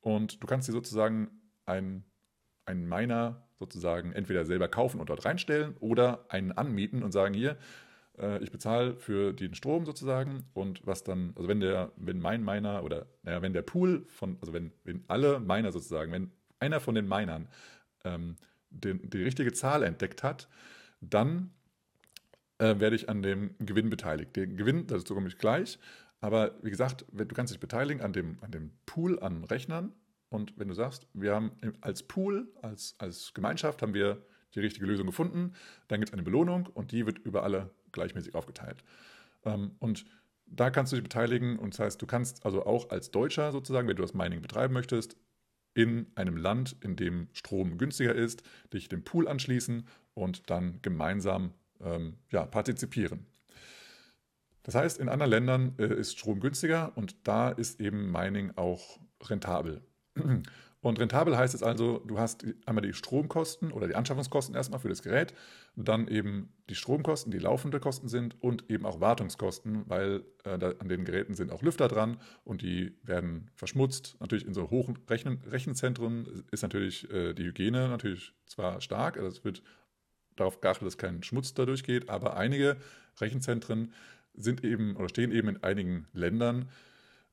Und 0.01 0.43
du 0.43 0.47
kannst 0.47 0.69
dir 0.69 0.73
sozusagen 0.73 1.31
einen, 1.67 2.05
einen 2.67 2.89
Miner 2.89 3.43
sozusagen 3.59 4.13
entweder 4.13 4.45
selber 4.45 4.69
kaufen 4.69 5.01
und 5.01 5.11
dort 5.11 5.25
reinstellen 5.25 5.77
oder 5.81 6.27
einen 6.29 6.53
anmieten 6.53 7.03
und 7.03 7.13
sagen, 7.13 7.35
hier, 7.35 7.57
äh, 8.19 8.43
ich 8.43 8.51
bezahle 8.51 8.97
für 8.97 9.33
den 9.33 9.55
Strom 9.55 9.87
sozusagen 9.87 10.45
und 10.55 10.87
was 10.87 11.05
dann, 11.05 11.33
also 11.37 11.49
wenn 11.49 11.61
der, 11.61 11.93
wenn 11.97 12.21
mein 12.21 12.45
Miner 12.45 12.83
oder 12.85 13.07
naja, 13.23 13.43
wenn 13.43 13.53
der 13.53 13.63
Pool 13.63 14.05
von, 14.09 14.37
also 14.41 14.53
wenn, 14.53 14.73
wenn 14.85 15.05
alle 15.09 15.41
Miner 15.41 15.73
sozusagen, 15.73 16.13
wenn 16.13 16.31
einer 16.61 16.81
von 16.81 16.95
den 16.95 17.09
Minern 17.09 17.49
ähm, 18.05 18.37
den, 18.71 19.09
die 19.11 19.23
richtige 19.23 19.53
Zahl 19.53 19.83
entdeckt 19.83 20.23
hat, 20.23 20.49
dann 21.01 21.51
äh, 22.59 22.79
werde 22.79 22.97
ich 22.97 23.09
an 23.09 23.23
dem 23.23 23.55
Gewinn 23.59 23.91
beteiligt. 23.91 24.37
Den 24.37 24.57
Gewinn, 24.57 24.87
dazu 24.87 25.15
komme 25.15 25.29
ich 25.29 25.39
gleich, 25.39 25.79
aber 26.21 26.53
wie 26.63 26.71
gesagt, 26.71 27.05
du 27.13 27.27
kannst 27.27 27.53
dich 27.53 27.61
beteiligen 27.61 28.03
an 28.03 28.13
dem, 28.13 28.39
an 28.41 28.51
dem 28.51 28.71
Pool 28.87 29.21
an 29.21 29.45
Rechnern 29.45 29.93
und 30.31 30.59
wenn 30.59 30.69
du 30.69 30.75
sagst, 30.75 31.07
wir 31.13 31.35
haben 31.35 31.53
als 31.81 32.03
Pool, 32.03 32.49
als, 32.63 32.95
als 32.99 33.35
Gemeinschaft 33.35 33.83
haben 33.83 33.95
wir 33.95 34.25
die 34.55 34.61
richtige 34.61 34.87
Lösung 34.87 35.07
gefunden, 35.07 35.53
dann 35.89 36.01
gibt 36.01 36.11
es 36.11 36.13
eine 36.13 36.23
Belohnung 36.23 36.67
und 36.67 36.93
die 36.93 37.07
wird 37.07 37.19
über 37.19 37.43
alle 37.43 37.71
gleichmäßig 37.95 38.35
aufgeteilt. 38.35 38.85
Ähm, 39.45 39.73
und 39.79 40.05
da 40.47 40.71
kannst 40.71 40.93
du 40.93 40.97
dich 40.97 41.03
beteiligen 41.03 41.59
und 41.59 41.75
das 41.75 41.81
heißt, 41.81 42.03
du 42.03 42.07
kannst 42.07 42.45
also 42.45 42.67
auch 42.67 42.91
als 42.91 43.11
Deutscher 43.11 43.51
sozusagen, 43.53 43.89
wenn 43.89 43.97
du 43.97 44.03
das 44.03 44.15
Mining 44.15 44.43
betreiben 44.43 44.75
möchtest, 44.75 45.17
in 45.75 46.07
einem 46.15 46.37
Land, 46.37 46.77
in 46.81 46.97
dem 46.97 47.29
Strom 47.33 47.79
günstiger 47.79 48.15
ist, 48.15 48.43
dich 48.73 48.89
dem 48.89 49.03
Pool 49.03 49.27
anschließen 49.27 49.89
und 50.15 50.49
dann 50.51 50.81
gemeinsam 50.83 51.53
ähm, 51.81 52.19
ja, 52.31 52.47
partizipieren. 52.47 53.27
Das 54.63 54.75
heißt, 54.75 54.99
in 54.99 55.09
anderen 55.09 55.31
Ländern 55.31 55.75
äh, 55.79 55.93
ist 55.95 56.19
Strom 56.19 56.41
günstiger 56.41 56.97
und 56.97 57.17
da 57.27 57.51
ist 57.51 57.81
eben 57.81 58.13
Mining 58.13 58.53
auch 58.57 58.99
rentabel. 59.23 59.83
Und 60.85 61.01
rentabel 61.01 61.35
heißt 61.35 61.55
es 61.55 61.63
also, 61.63 62.01
du 62.01 62.19
hast 62.19 62.45
einmal 62.67 62.83
die 62.83 62.93
Stromkosten 62.93 63.73
oder 63.73 63.87
die 63.87 63.95
Anschaffungskosten 63.95 64.55
erstmal 64.55 64.81
für 64.81 64.91
das 64.91 65.03
Gerät, 65.03 65.33
dann 65.77 66.09
eben 66.09 66.53
die 66.69 66.75
Stromkosten, 66.75 67.33
die 67.33 67.39
laufende 67.39 67.81
Kosten 67.81 68.07
sind 68.09 68.37
und 68.43 68.71
eben 68.71 68.85
auch 68.85 69.01
Wartungskosten, 69.01 69.89
weil 69.89 70.25
äh, 70.45 70.59
da, 70.59 70.73
an 70.79 70.89
den 70.91 71.07
Geräten 71.07 71.33
sind 71.33 71.53
auch 71.53 71.63
Lüfter 71.63 71.89
dran 71.89 72.19
und 72.45 72.61
die 72.61 72.99
werden 73.03 73.51
verschmutzt. 73.55 74.19
Natürlich 74.21 74.47
in 74.47 74.53
so 74.53 74.69
hohen 74.69 74.99
Rechen 75.09 75.41
Rechenzentren 75.51 76.45
ist 76.51 76.61
natürlich 76.61 77.11
äh, 77.11 77.33
die 77.33 77.45
Hygiene 77.45 77.89
natürlich 77.89 78.35
zwar 78.45 78.83
stark, 78.83 79.17
also 79.17 79.29
es 79.29 79.43
wird 79.43 79.63
darauf 80.37 80.61
geachtet, 80.61 80.87
dass 80.87 80.99
kein 80.99 81.23
Schmutz 81.23 81.55
dadurch 81.55 81.83
geht, 81.83 82.11
aber 82.11 82.37
einige 82.37 82.77
Rechenzentren 83.23 83.95
sind 84.35 84.63
eben 84.63 84.97
oder 84.97 85.09
stehen 85.09 85.33
eben 85.33 85.49
in 85.49 85.63
einigen 85.63 86.09
Ländern, 86.13 86.69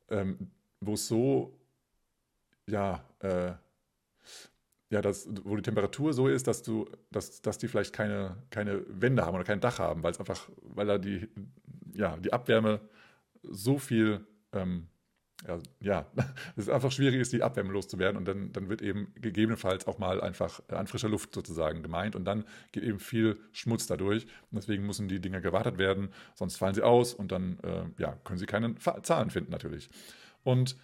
ähm, 0.07 0.51
wo 0.79 0.93
es 0.93 1.09
so 1.09 1.60
ja, 2.71 3.03
äh, 3.19 3.51
ja, 4.89 5.01
das, 5.01 5.27
wo 5.43 5.55
die 5.55 5.61
Temperatur 5.61 6.13
so 6.13 6.27
ist, 6.27 6.47
dass 6.47 6.63
du, 6.63 6.85
dass, 7.11 7.41
dass 7.41 7.57
die 7.57 7.67
vielleicht 7.67 7.93
keine, 7.93 8.35
keine 8.49 8.81
Wände 8.87 9.25
haben 9.25 9.35
oder 9.35 9.45
kein 9.45 9.61
Dach 9.61 9.79
haben, 9.79 10.03
weil 10.03 10.11
es 10.11 10.19
einfach, 10.19 10.49
weil 10.61 10.87
da 10.87 10.97
die, 10.97 11.29
ja, 11.93 12.17
die 12.17 12.33
Abwärme 12.33 12.81
so 13.43 13.77
viel, 13.77 14.25
ähm, 14.51 14.87
ja, 15.47 15.59
ja, 15.79 16.11
es 16.57 16.67
einfach 16.67 16.91
schwierig 16.91 17.21
ist, 17.21 17.31
die 17.31 17.41
Abwärme 17.41 17.71
loszuwerden 17.71 18.17
und 18.17 18.27
dann, 18.27 18.51
dann 18.51 18.67
wird 18.67 18.81
eben 18.81 19.13
gegebenenfalls 19.15 19.87
auch 19.87 19.97
mal 19.97 20.19
einfach 20.19 20.61
an 20.67 20.87
frischer 20.87 21.09
Luft 21.09 21.33
sozusagen 21.33 21.83
gemeint 21.83 22.15
und 22.15 22.25
dann 22.25 22.43
geht 22.73 22.83
eben 22.83 22.99
viel 22.99 23.39
Schmutz 23.53 23.87
dadurch 23.87 24.23
und 24.23 24.57
deswegen 24.57 24.85
müssen 24.85 25.07
die 25.07 25.21
Dinger 25.21 25.39
gewartet 25.39 25.77
werden, 25.77 26.09
sonst 26.35 26.57
fallen 26.57 26.75
sie 26.75 26.83
aus 26.83 27.13
und 27.13 27.31
dann, 27.31 27.59
äh, 27.63 27.85
ja, 27.97 28.17
können 28.25 28.39
sie 28.39 28.45
keine 28.45 28.75
Zahlen 29.03 29.29
finden 29.29 29.51
natürlich. 29.51 29.89
Und 30.43 30.75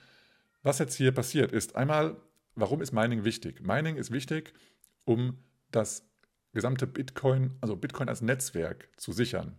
was 0.67 0.79
jetzt 0.79 0.95
hier 0.95 1.11
passiert, 1.11 1.51
ist 1.51 1.75
einmal, 1.75 2.17
warum 2.55 2.81
ist 2.81 2.91
Mining 2.91 3.23
wichtig? 3.23 3.61
Mining 3.61 3.95
ist 3.95 4.11
wichtig, 4.11 4.53
um 5.05 5.37
das 5.71 6.07
gesamte 6.53 6.87
Bitcoin, 6.87 7.55
also 7.61 7.75
Bitcoin 7.75 8.09
als 8.09 8.21
Netzwerk 8.21 8.89
zu 8.97 9.11
sichern. 9.11 9.57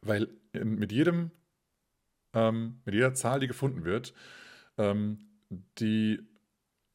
Weil 0.00 0.28
mit 0.52 0.92
jedem, 0.92 1.30
ähm, 2.32 2.80
mit 2.84 2.94
jeder 2.94 3.14
Zahl, 3.14 3.40
die 3.40 3.46
gefunden 3.46 3.84
wird, 3.84 4.14
ähm, 4.78 5.18
die, 5.78 6.20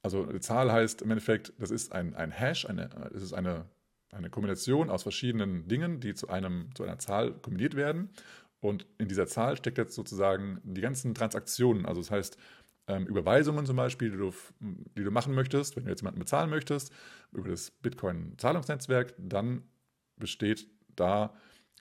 also 0.02 0.28
eine 0.28 0.40
Zahl 0.40 0.72
heißt 0.72 1.02
im 1.02 1.12
Endeffekt, 1.12 1.54
das 1.60 1.72
ist 1.72 1.92
ein, 1.92 2.16
ein 2.16 2.32
Hash, 2.32 2.66
eine, 2.66 2.90
das 2.90 3.22
ist 3.22 3.34
eine, 3.34 3.66
eine 4.12 4.30
Kombination 4.30 4.90
aus 4.90 5.04
verschiedenen 5.04 5.68
Dingen, 5.68 6.00
die 6.00 6.14
zu, 6.14 6.30
einem, 6.30 6.74
zu 6.76 6.84
einer 6.84 7.00
Zahl 7.00 7.34
kombiniert 7.34 7.76
werden. 7.76 8.10
Und 8.60 8.88
in 8.98 9.08
dieser 9.08 9.28
Zahl 9.28 9.56
steckt 9.58 9.78
jetzt 9.78 9.94
sozusagen 9.94 10.60
die 10.64 10.82
ganzen 10.82 11.14
Transaktionen. 11.14 11.86
Also 11.86 12.02
das 12.02 12.12
heißt, 12.12 12.38
ähm, 12.88 13.06
Überweisungen 13.06 13.66
zum 13.66 13.76
Beispiel, 13.76 14.12
die 14.12 14.18
du, 14.18 14.34
die 14.60 15.04
du 15.04 15.12
machen 15.12 15.34
möchtest, 15.34 15.76
wenn 15.76 15.84
du 15.84 15.90
jetzt 15.90 16.02
jemanden 16.02 16.20
bezahlen 16.20 16.50
möchtest, 16.50 16.92
über 17.32 17.50
das 17.50 17.72
Bitcoin-Zahlungsnetzwerk, 17.72 19.14
dann 19.18 19.64
besteht 20.16 20.68
da 20.96 21.36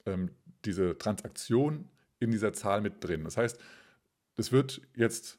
ähm, 0.05 0.31
diese 0.65 0.99
Transaktion 0.99 1.89
in 2.19 2.31
dieser 2.31 2.53
Zahl 2.53 2.81
mit 2.81 3.03
drin. 3.05 3.25
Das 3.25 3.37
heißt, 3.37 3.61
es 4.37 4.53
wird 4.53 4.83
jetzt 4.95 5.39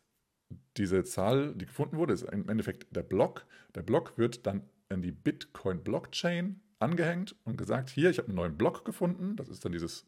diese 0.78 1.04
Zahl, 1.04 1.54
die 1.56 1.66
gefunden 1.66 1.98
wurde, 1.98 2.14
ist 2.14 2.24
im 2.24 2.48
Endeffekt 2.50 2.96
der 2.96 3.04
Block. 3.04 3.46
Der 3.76 3.82
Block 3.82 4.18
wird 4.18 4.46
dann 4.48 4.64
an 4.90 5.02
die 5.02 5.12
Bitcoin-Blockchain 5.12 6.62
angehängt 6.80 7.36
und 7.44 7.58
gesagt, 7.58 7.90
hier, 7.90 8.10
ich 8.10 8.18
habe 8.20 8.30
einen 8.30 8.38
neuen 8.38 8.58
Block 8.58 8.86
gefunden. 8.86 9.36
Das 9.36 9.50
ist 9.50 9.66
dann 9.66 9.72
dieses, 9.72 10.08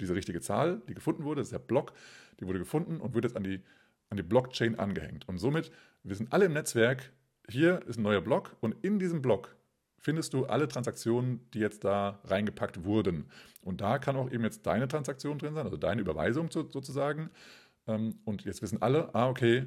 diese 0.00 0.14
richtige 0.14 0.40
Zahl, 0.40 0.82
die 0.88 0.94
gefunden 0.94 1.24
wurde. 1.24 1.40
Das 1.40 1.48
ist 1.48 1.52
der 1.52 1.58
Block, 1.58 1.92
die 2.40 2.46
wurde 2.46 2.58
gefunden 2.58 3.00
und 3.00 3.14
wird 3.14 3.24
jetzt 3.24 3.36
an 3.36 3.44
die 3.44 3.62
an 4.10 4.16
die 4.16 4.22
Blockchain 4.22 4.78
angehängt. 4.78 5.28
Und 5.28 5.38
somit, 5.38 5.70
wir 6.02 6.16
sind 6.16 6.32
alle 6.32 6.46
im 6.46 6.52
Netzwerk, 6.52 7.12
hier 7.48 7.82
ist 7.86 7.98
ein 7.98 8.02
neuer 8.02 8.20
Block 8.20 8.56
und 8.60 8.76
in 8.82 8.98
diesem 8.98 9.22
Block 9.22 9.56
findest 9.98 10.32
du 10.32 10.46
alle 10.46 10.68
Transaktionen, 10.68 11.48
die 11.52 11.58
jetzt 11.58 11.84
da 11.84 12.20
reingepackt 12.24 12.84
wurden. 12.84 13.30
Und 13.62 13.80
da 13.80 13.98
kann 13.98 14.16
auch 14.16 14.30
eben 14.30 14.44
jetzt 14.44 14.66
deine 14.66 14.88
Transaktion 14.88 15.38
drin 15.38 15.54
sein, 15.54 15.64
also 15.64 15.76
deine 15.76 16.00
Überweisung 16.00 16.50
sozusagen. 16.50 17.30
Ähm, 17.86 18.20
und 18.24 18.44
jetzt 18.44 18.62
wissen 18.62 18.80
alle, 18.80 19.14
ah, 19.14 19.28
okay, 19.28 19.66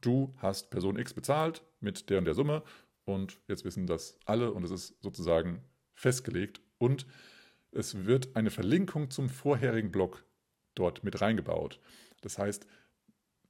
du 0.00 0.34
hast 0.38 0.70
Person 0.70 0.98
X 0.98 1.12
bezahlt 1.14 1.62
mit 1.80 2.08
der 2.10 2.18
und 2.18 2.24
der 2.24 2.34
Summe 2.34 2.62
und 3.04 3.38
jetzt 3.48 3.64
wissen 3.64 3.86
das 3.86 4.18
alle 4.24 4.52
und 4.52 4.64
es 4.64 4.70
ist 4.70 5.02
sozusagen 5.02 5.62
festgelegt 5.94 6.60
und 6.78 7.06
es 7.72 8.06
wird 8.06 8.36
eine 8.36 8.50
Verlinkung 8.50 9.10
zum 9.10 9.28
vorherigen 9.28 9.92
Block 9.92 10.24
dort 10.74 11.04
mit 11.04 11.20
reingebaut. 11.20 11.80
Das 12.20 12.38
heißt, 12.38 12.66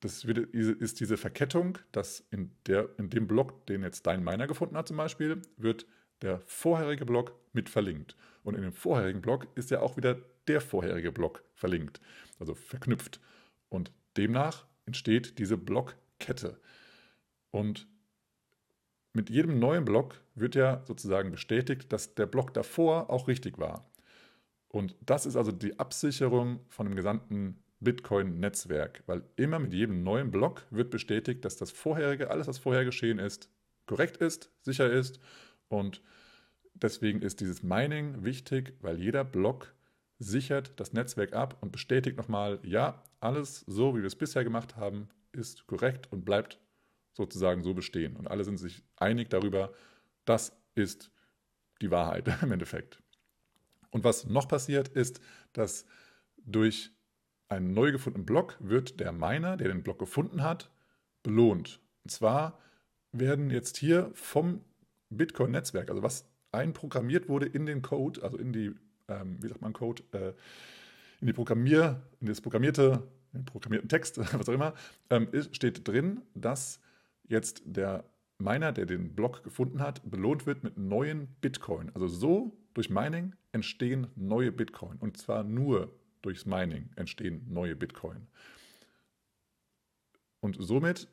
das 0.03 0.25
ist 0.25 0.99
diese 0.99 1.17
Verkettung, 1.17 1.79
dass 1.93 2.27
in, 2.31 2.51
der, 2.67 2.89
in 2.99 3.09
dem 3.09 3.29
Block, 3.29 3.67
den 3.67 3.83
jetzt 3.83 4.05
dein 4.07 4.25
Miner 4.25 4.49
gefunden 4.49 4.77
hat 4.77 4.89
zum 4.89 4.97
Beispiel, 4.97 5.41
wird 5.57 5.87
der 6.23 6.41
vorherige 6.41 7.07
Block 7.07 7.39
mit 7.53 7.69
verlinkt. 7.69 8.17
Und 8.43 8.57
in 8.57 8.63
dem 8.63 8.73
vorherigen 8.73 9.23
Block 9.23 9.47
ist 9.55 9.71
ja 9.71 9.81
auch 9.81 9.97
wieder 9.97 10.19
der 10.49 10.61
vorherige 10.61 11.13
Block 11.13 11.45
verlinkt, 11.55 12.01
also 12.41 12.55
verknüpft. 12.57 13.21
Und 13.69 13.93
demnach 14.17 14.67
entsteht 14.87 15.39
diese 15.39 15.57
Blockkette. 15.57 16.61
Und 17.53 17.87
mit 19.13 19.31
jedem 19.31 19.61
neuen 19.61 19.85
Block 19.85 20.21
wird 20.35 20.57
ja 20.57 20.83
sozusagen 20.85 21.31
bestätigt, 21.31 21.93
dass 21.93 22.17
der 22.17 22.27
Block 22.27 22.53
davor 22.55 23.09
auch 23.09 23.29
richtig 23.29 23.59
war. 23.59 23.89
Und 24.67 24.97
das 25.01 25.27
ist 25.27 25.37
also 25.37 25.53
die 25.53 25.79
Absicherung 25.79 26.59
von 26.71 26.87
dem 26.87 26.97
gesamten 26.97 27.62
Bitcoin-Netzwerk, 27.83 29.03
weil 29.07 29.23
immer 29.37 29.59
mit 29.59 29.73
jedem 29.73 30.03
neuen 30.03 30.31
Block 30.31 30.65
wird 30.71 30.91
bestätigt, 30.91 31.45
dass 31.45 31.57
das 31.57 31.71
vorherige, 31.71 32.31
alles, 32.31 32.47
was 32.47 32.59
vorher 32.59 32.85
geschehen 32.85 33.19
ist, 33.19 33.51
korrekt 33.87 34.17
ist, 34.19 34.51
sicher 34.63 34.91
ist 34.91 35.21
und 35.69 36.03
deswegen 36.75 37.23
ist 37.23 37.41
dieses 37.41 37.63
Mining 37.63 38.25
wichtig, 38.25 38.75
weil 38.81 38.99
jeder 38.99 39.25
Block 39.25 39.75
sichert 40.19 40.73
das 40.79 40.93
Netzwerk 40.93 41.33
ab 41.33 41.59
und 41.61 41.73
bestätigt 41.73 42.17
nochmal, 42.17 42.61
ja, 42.63 43.03
alles 43.21 43.65
so, 43.67 43.95
wie 43.95 44.01
wir 44.01 44.07
es 44.07 44.17
bisher 44.17 44.45
gemacht 44.45 44.77
haben, 44.77 45.09
ist 45.33 45.67
korrekt 45.67 46.11
und 46.13 46.25
bleibt 46.25 46.61
sozusagen 47.15 47.63
so 47.63 47.75
bestehen. 47.75 48.17
Und 48.17 48.29
alle 48.29 48.45
sind 48.45 48.59
sich 48.59 48.83
einig 48.97 49.31
darüber, 49.31 49.73
das 50.25 50.57
ist 50.75 51.11
die 51.81 51.91
Wahrheit 51.91 52.29
im 52.43 52.53
Endeffekt. 52.53 53.03
Und 53.91 54.05
was 54.05 54.27
noch 54.27 54.49
passiert, 54.49 54.89
ist, 54.89 55.21
dass 55.53 55.85
durch 56.39 56.91
einen 57.53 57.75
neu 57.75 57.93
gefundenen 57.93 58.27
Block 58.27 58.57
wird 58.61 58.99
der 58.99 59.13
Miner, 59.13 59.57
der 59.57 59.69
den 59.69 59.83
Block 59.83 59.99
gefunden 59.99 60.43
hat, 60.43 60.71
belohnt. 61.23 61.81
Und 62.05 62.11
zwar 62.11 62.59
werden 63.13 63.51
jetzt 63.51 63.77
hier 63.77 64.11
vom 64.15 64.63
Bitcoin-Netzwerk, 65.11 65.91
also 65.91 66.03
was 66.03 66.29
einprogrammiert 66.51 67.29
wurde 67.29 67.47
in 67.47 67.67
den 67.67 67.83
Code, 67.83 68.23
also 68.23 68.39
in 68.39 68.53
die, 68.53 68.73
ähm, 69.09 69.39
wie 69.43 69.49
sagt 69.49 69.61
man 69.61 69.73
Code, 69.73 70.03
äh, 70.13 70.33
in 71.21 71.27
die 71.27 71.33
Programmier, 71.33 72.03
in 72.21 72.27
das 72.27 72.41
programmierte, 72.41 73.03
in 73.33 73.41
den 73.41 73.45
programmierten 73.45 73.89
Text, 73.89 74.19
was 74.39 74.49
auch 74.49 74.55
immer, 74.55 74.75
ähm, 75.11 75.29
ist, 75.33 75.55
steht 75.55 75.87
drin, 75.87 76.23
dass 76.35 76.81
jetzt 77.29 77.63
der 77.67 78.05
Miner, 78.39 78.73
der 78.73 78.87
den 78.87 79.15
Block 79.15 79.45
gefunden 79.45 79.81
hat, 79.81 80.01
belohnt 80.11 80.47
wird 80.47 80.65
mit 80.65 80.79
neuen 80.79 81.29
Bitcoin. 81.41 81.91
Also 81.95 82.09
so 82.09 82.57
durch 82.75 82.91
Mining 82.91 83.35
entstehen 83.53 84.09
neue 84.17 84.51
Bitcoin. 84.51 84.97
Und 84.99 85.17
zwar 85.17 85.45
nur 85.45 85.93
durchs 86.23 86.47
Mining 86.47 86.91
entstehen 86.97 87.45
neue 87.49 87.77
Bitcoin. 87.77 88.27
Und 90.41 90.57
somit 90.59 91.09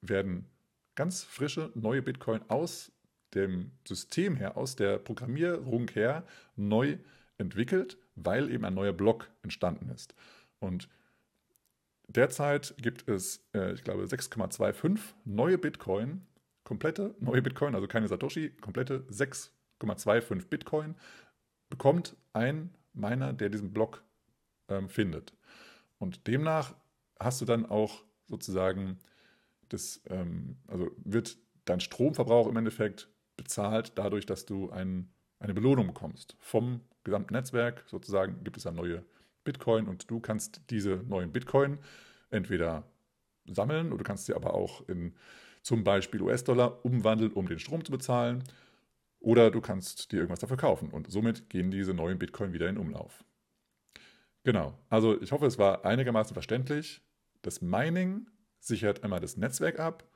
werden 0.00 0.46
ganz 0.94 1.22
frische 1.22 1.70
neue 1.74 2.02
Bitcoin 2.02 2.40
aus 2.48 2.92
dem 3.34 3.72
System 3.86 4.36
her, 4.36 4.56
aus 4.56 4.76
der 4.76 4.98
Programmierung 4.98 5.88
her 5.88 6.24
neu 6.56 6.98
entwickelt, 7.38 7.96
weil 8.16 8.50
eben 8.50 8.64
ein 8.64 8.74
neuer 8.74 8.92
Block 8.92 9.30
entstanden 9.42 9.88
ist. 9.90 10.14
Und 10.58 10.88
derzeit 12.08 12.74
gibt 12.78 13.08
es, 13.08 13.46
äh, 13.54 13.72
ich 13.72 13.84
glaube, 13.84 14.04
6,25 14.04 14.98
neue 15.24 15.58
Bitcoin, 15.58 16.26
komplette 16.64 17.14
neue 17.20 17.42
Bitcoin, 17.42 17.74
also 17.74 17.86
keine 17.86 18.08
Satoshi, 18.08 18.50
komplette 18.60 19.00
6,25 19.10 20.48
Bitcoin 20.48 20.94
bekommt 21.68 22.16
ein 22.32 22.74
Miner, 22.92 23.32
der 23.32 23.48
diesen 23.48 23.72
Block 23.72 24.02
ähm, 24.70 24.88
findet. 24.88 25.34
Und 25.98 26.26
demnach 26.26 26.74
hast 27.18 27.40
du 27.40 27.44
dann 27.44 27.66
auch 27.66 28.02
sozusagen 28.26 28.98
das, 29.68 30.00
ähm, 30.08 30.56
also 30.66 30.90
wird 31.04 31.36
dein 31.64 31.80
Stromverbrauch 31.80 32.46
im 32.46 32.56
Endeffekt 32.56 33.08
bezahlt 33.36 33.92
dadurch, 33.96 34.26
dass 34.26 34.46
du 34.46 34.70
ein, 34.70 35.10
eine 35.38 35.54
Belohnung 35.54 35.88
bekommst. 35.88 36.36
Vom 36.38 36.80
gesamten 37.04 37.34
Netzwerk 37.34 37.84
sozusagen 37.86 38.42
gibt 38.44 38.56
es 38.56 38.64
dann 38.64 38.74
neue 38.74 39.04
Bitcoin 39.44 39.86
und 39.86 40.10
du 40.10 40.20
kannst 40.20 40.60
diese 40.70 40.96
neuen 41.08 41.32
Bitcoin 41.32 41.78
entweder 42.30 42.84
sammeln 43.46 43.88
oder 43.88 43.98
du 43.98 44.04
kannst 44.04 44.26
sie 44.26 44.34
aber 44.34 44.54
auch 44.54 44.86
in 44.88 45.14
zum 45.62 45.84
Beispiel 45.84 46.22
US-Dollar 46.22 46.84
umwandeln, 46.84 47.32
um 47.32 47.46
den 47.46 47.58
Strom 47.58 47.84
zu 47.84 47.92
bezahlen. 47.92 48.44
Oder 49.20 49.50
du 49.50 49.60
kannst 49.60 50.12
dir 50.12 50.16
irgendwas 50.16 50.40
dafür 50.40 50.56
kaufen 50.56 50.90
und 50.90 51.10
somit 51.10 51.50
gehen 51.50 51.70
diese 51.70 51.92
neuen 51.92 52.18
Bitcoin 52.18 52.54
wieder 52.54 52.68
in 52.68 52.78
Umlauf. 52.78 53.22
Genau, 54.42 54.78
also 54.88 55.20
ich 55.20 55.32
hoffe, 55.32 55.46
es 55.46 55.58
war 55.58 55.84
einigermaßen 55.84 56.34
verständlich. 56.34 57.02
Das 57.42 57.60
Mining 57.60 58.26
sichert 58.58 59.04
einmal 59.04 59.20
das 59.20 59.36
Netzwerk 59.36 59.78
ab. 59.78 60.08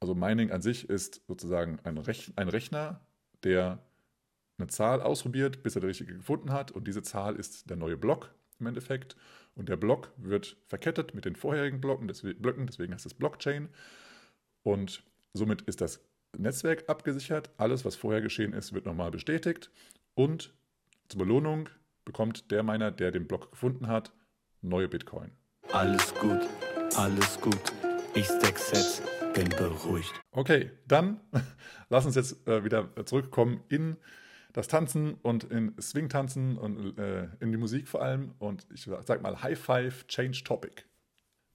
Also 0.00 0.14
Mining 0.14 0.50
an 0.50 0.62
sich 0.62 0.88
ist 0.88 1.22
sozusagen 1.26 1.78
ein, 1.84 1.98
Rech 1.98 2.32
ein 2.36 2.48
Rechner, 2.48 3.00
der 3.42 3.84
eine 4.58 4.68
Zahl 4.68 5.02
ausprobiert, 5.02 5.62
bis 5.62 5.74
er 5.74 5.82
die 5.82 5.88
richtige 5.88 6.14
gefunden 6.14 6.52
hat. 6.52 6.70
Und 6.70 6.88
diese 6.88 7.02
Zahl 7.02 7.36
ist 7.36 7.68
der 7.68 7.76
neue 7.76 7.98
Block 7.98 8.34
im 8.58 8.66
Endeffekt. 8.66 9.16
Und 9.54 9.68
der 9.68 9.76
Block 9.76 10.12
wird 10.16 10.56
verkettet 10.68 11.14
mit 11.14 11.26
den 11.26 11.36
vorherigen 11.36 11.80
Blocken, 11.80 12.06
Blöcken, 12.06 12.66
deswegen 12.66 12.94
heißt 12.94 13.06
es 13.06 13.14
Blockchain. 13.14 13.68
Und 14.62 15.02
somit 15.34 15.62
ist 15.62 15.80
das 15.82 16.00
Netzwerk 16.36 16.88
abgesichert. 16.88 17.50
Alles, 17.58 17.84
was 17.84 17.96
vorher 17.96 18.22
geschehen 18.22 18.52
ist, 18.52 18.72
wird 18.72 18.86
nochmal 18.86 19.10
bestätigt. 19.10 19.70
Und 20.14 20.54
zur 21.08 21.18
Belohnung 21.18 21.68
bekommt 22.04 22.50
der 22.50 22.62
Miner, 22.62 22.90
der 22.90 23.10
den 23.10 23.26
Block 23.26 23.50
gefunden 23.52 23.86
hat, 23.86 24.12
neue 24.62 24.88
Bitcoin. 24.88 25.32
Alles 25.72 26.14
gut, 26.14 26.40
alles 26.96 27.40
gut. 27.40 27.72
Ich 28.14 28.26
stack 28.26 28.58
Sets, 28.58 29.02
bin 29.34 29.48
beruhigt. 29.50 30.12
Okay, 30.32 30.70
dann 30.86 31.20
lass 31.88 32.06
uns 32.06 32.16
jetzt 32.16 32.46
äh, 32.48 32.64
wieder 32.64 32.88
zurückkommen 33.06 33.62
in 33.68 33.96
das 34.52 34.68
Tanzen 34.68 35.14
und 35.14 35.44
in 35.44 35.80
Swing-Tanzen 35.80 36.58
und 36.58 36.98
äh, 36.98 37.28
in 37.38 37.52
die 37.52 37.58
Musik 37.58 37.88
vor 37.88 38.02
allem. 38.02 38.34
Und 38.38 38.66
ich 38.74 38.88
sag 39.04 39.22
mal 39.22 39.42
High 39.42 39.58
Five, 39.58 40.06
Change 40.08 40.42
Topic. 40.44 40.82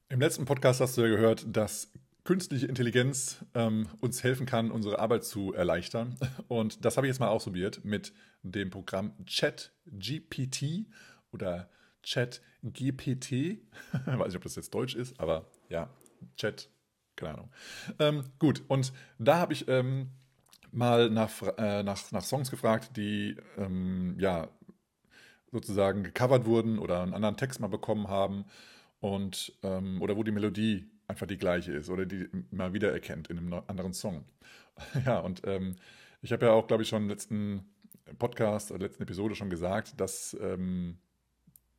Im 0.08 0.20
letzten 0.20 0.46
Podcast 0.46 0.80
hast 0.82 0.98
du 0.98 1.02
ja 1.02 1.10
gehört, 1.10 1.46
dass 1.48 1.92
künstliche 2.26 2.66
Intelligenz 2.66 3.46
ähm, 3.54 3.88
uns 4.02 4.24
helfen 4.24 4.46
kann, 4.46 4.72
unsere 4.72 5.00
Arbeit 5.00 5.24
zu 5.24 5.54
erleichtern. 5.54 6.18
Und 6.48 6.84
das 6.84 6.98
habe 6.98 7.08
ich 7.08 7.12
jetzt 7.12 7.20
mal 7.20 7.30
ausprobiert 7.30 7.86
mit 7.86 8.12
dem 8.42 8.72
Programm 8.72 9.14
ChatGPT 9.26 10.88
oder 11.32 11.70
ChatGPT. 12.04 13.60
Weiß 14.06 14.28
nicht, 14.28 14.36
ob 14.36 14.44
das 14.44 14.56
jetzt 14.56 14.74
Deutsch 14.74 14.96
ist, 14.96 15.20
aber 15.20 15.46
ja, 15.70 15.90
Chat, 16.36 16.70
keine 17.16 17.36
Ahnung. 17.36 17.52
Ähm, 18.00 18.24
gut, 18.40 18.64
und 18.68 18.92
da 19.20 19.38
habe 19.38 19.54
ich 19.54 19.68
ähm, 19.68 20.10
mal 20.72 21.12
nach, 21.12 21.42
äh, 21.58 21.84
nach, 21.84 22.12
nach 22.12 22.24
Songs 22.24 22.50
gefragt, 22.50 22.98
die 22.98 23.38
ähm, 23.58 24.16
ja 24.20 24.50
sozusagen 25.52 26.04
gecovert 26.04 26.46
wurden 26.46 26.80
oder 26.80 27.02
einen 27.02 27.14
anderen 27.14 27.38
Text 27.38 27.60
mal 27.60 27.68
bekommen 27.68 28.08
haben 28.08 28.46
und 29.00 29.54
ähm, 29.62 30.02
oder 30.02 30.18
wo 30.18 30.24
die 30.24 30.32
Melodie 30.32 30.90
einfach 31.08 31.28
die 31.28 31.38
gleiche 31.38 31.74
ist 31.74 31.90
oder 31.90 32.06
die 32.06 32.28
mal 32.52 32.74
wieder 32.74 32.92
erkennt 32.92 33.30
in 33.30 33.38
einem 33.38 33.54
anderen 33.68 33.94
Song. 33.94 34.26
ja, 35.06 35.20
und 35.20 35.42
ähm, 35.46 35.76
ich 36.22 36.32
habe 36.32 36.48
ja 36.48 36.52
auch, 36.52 36.68
glaube 36.68 36.84
ich, 36.84 36.90
schon 36.90 37.04
im 37.04 37.10
letzten 37.10 37.66
Podcast 38.18 38.72
oder 38.72 38.86
letzten 38.86 39.04
Episode 39.04 39.36
schon 39.36 39.50
gesagt, 39.50 40.00
dass, 40.00 40.36
ähm, 40.42 40.98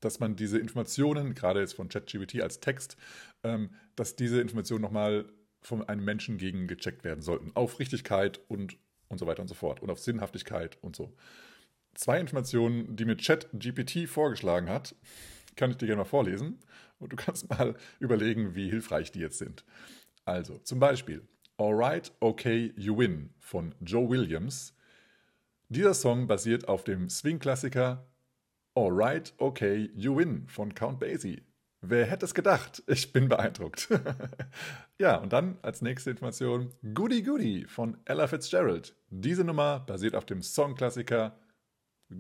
dass 0.01 0.21
man 0.21 0.37
diese 0.37 0.59
Informationen, 0.59 1.35
gerade 1.35 1.61
jetzt 1.61 1.75
von 1.75 1.89
ChatGPT 1.89 2.41
als 2.41 2.61
Text, 2.61 2.97
ähm, 3.43 3.71
dass 3.97 4.17
diese 4.17 4.41
Informationen 4.41 4.83
nochmal 4.83 5.27
von 5.63 5.89
einem 5.89 6.05
Menschen 6.05 6.39
gegen 6.39 6.69
gecheckt 6.69 7.05
werden 7.05 7.23
sollten. 7.23 7.51
Auf 7.55 7.79
Richtigkeit 7.79 8.41
und 8.49 8.79
und 9.09 9.19
so 9.19 9.27
weiter 9.27 9.43
und 9.43 9.49
so 9.49 9.55
fort. 9.55 9.81
Und 9.81 9.91
auf 9.91 9.99
Sinnhaftigkeit 10.01 10.79
und 10.83 10.97
so. 10.97 11.13
Zwei 11.95 12.21
Informationen, 12.21 12.97
die 12.97 13.05
mir 13.05 13.17
ChatGPT 13.17 14.09
vorgeschlagen 14.09 14.69
hat, 14.69 14.95
kann 15.57 15.71
ich 15.71 15.77
dir 15.77 15.87
gerne 15.87 16.03
mal 16.03 16.05
vorlesen. 16.05 16.59
Und 16.99 17.13
du 17.13 17.17
kannst 17.17 17.49
mal 17.51 17.75
überlegen, 17.99 18.55
wie 18.55 18.71
hilfreich 18.71 19.13
die 19.13 19.21
jetzt 19.21 19.39
sind. 19.39 19.65
Also, 20.25 20.59
zum 20.59 20.79
Beispiel 20.79 21.27
Alright, 21.59 22.13
Okay, 22.21 22.73
You 22.77 22.99
Win 22.99 23.31
von 23.39 23.75
Joe 23.81 24.09
Williams. 24.09 24.75
Dieser 25.69 25.95
Song 25.95 26.27
basiert 26.27 26.69
auf 26.69 26.85
dem 26.85 27.09
Swing-Klassiker 27.09 28.07
Alright, 28.75 29.35
Okay, 29.39 29.91
You 29.95 30.17
Win 30.17 30.47
von 30.49 30.75
Count 30.75 31.01
Basie. 31.01 31.43
Wer 31.81 32.07
hätte 32.07 32.25
es 32.25 32.35
gedacht? 32.35 32.83
Ich 32.87 33.13
bin 33.13 33.29
beeindruckt. 33.29 33.89
ja, 34.99 35.17
und 35.17 35.33
dann 35.33 35.59
als 35.63 35.83
nächste 35.83 36.11
Information 36.11 36.73
Goody 36.95 37.23
Goody 37.23 37.65
von 37.67 37.97
Ella 38.05 38.27
Fitzgerald. 38.27 38.97
Diese 39.11 39.45
Nummer 39.45 39.81
basiert 39.81 40.15
auf 40.15 40.27
dem 40.27 40.43
Songklassiker 40.43 41.39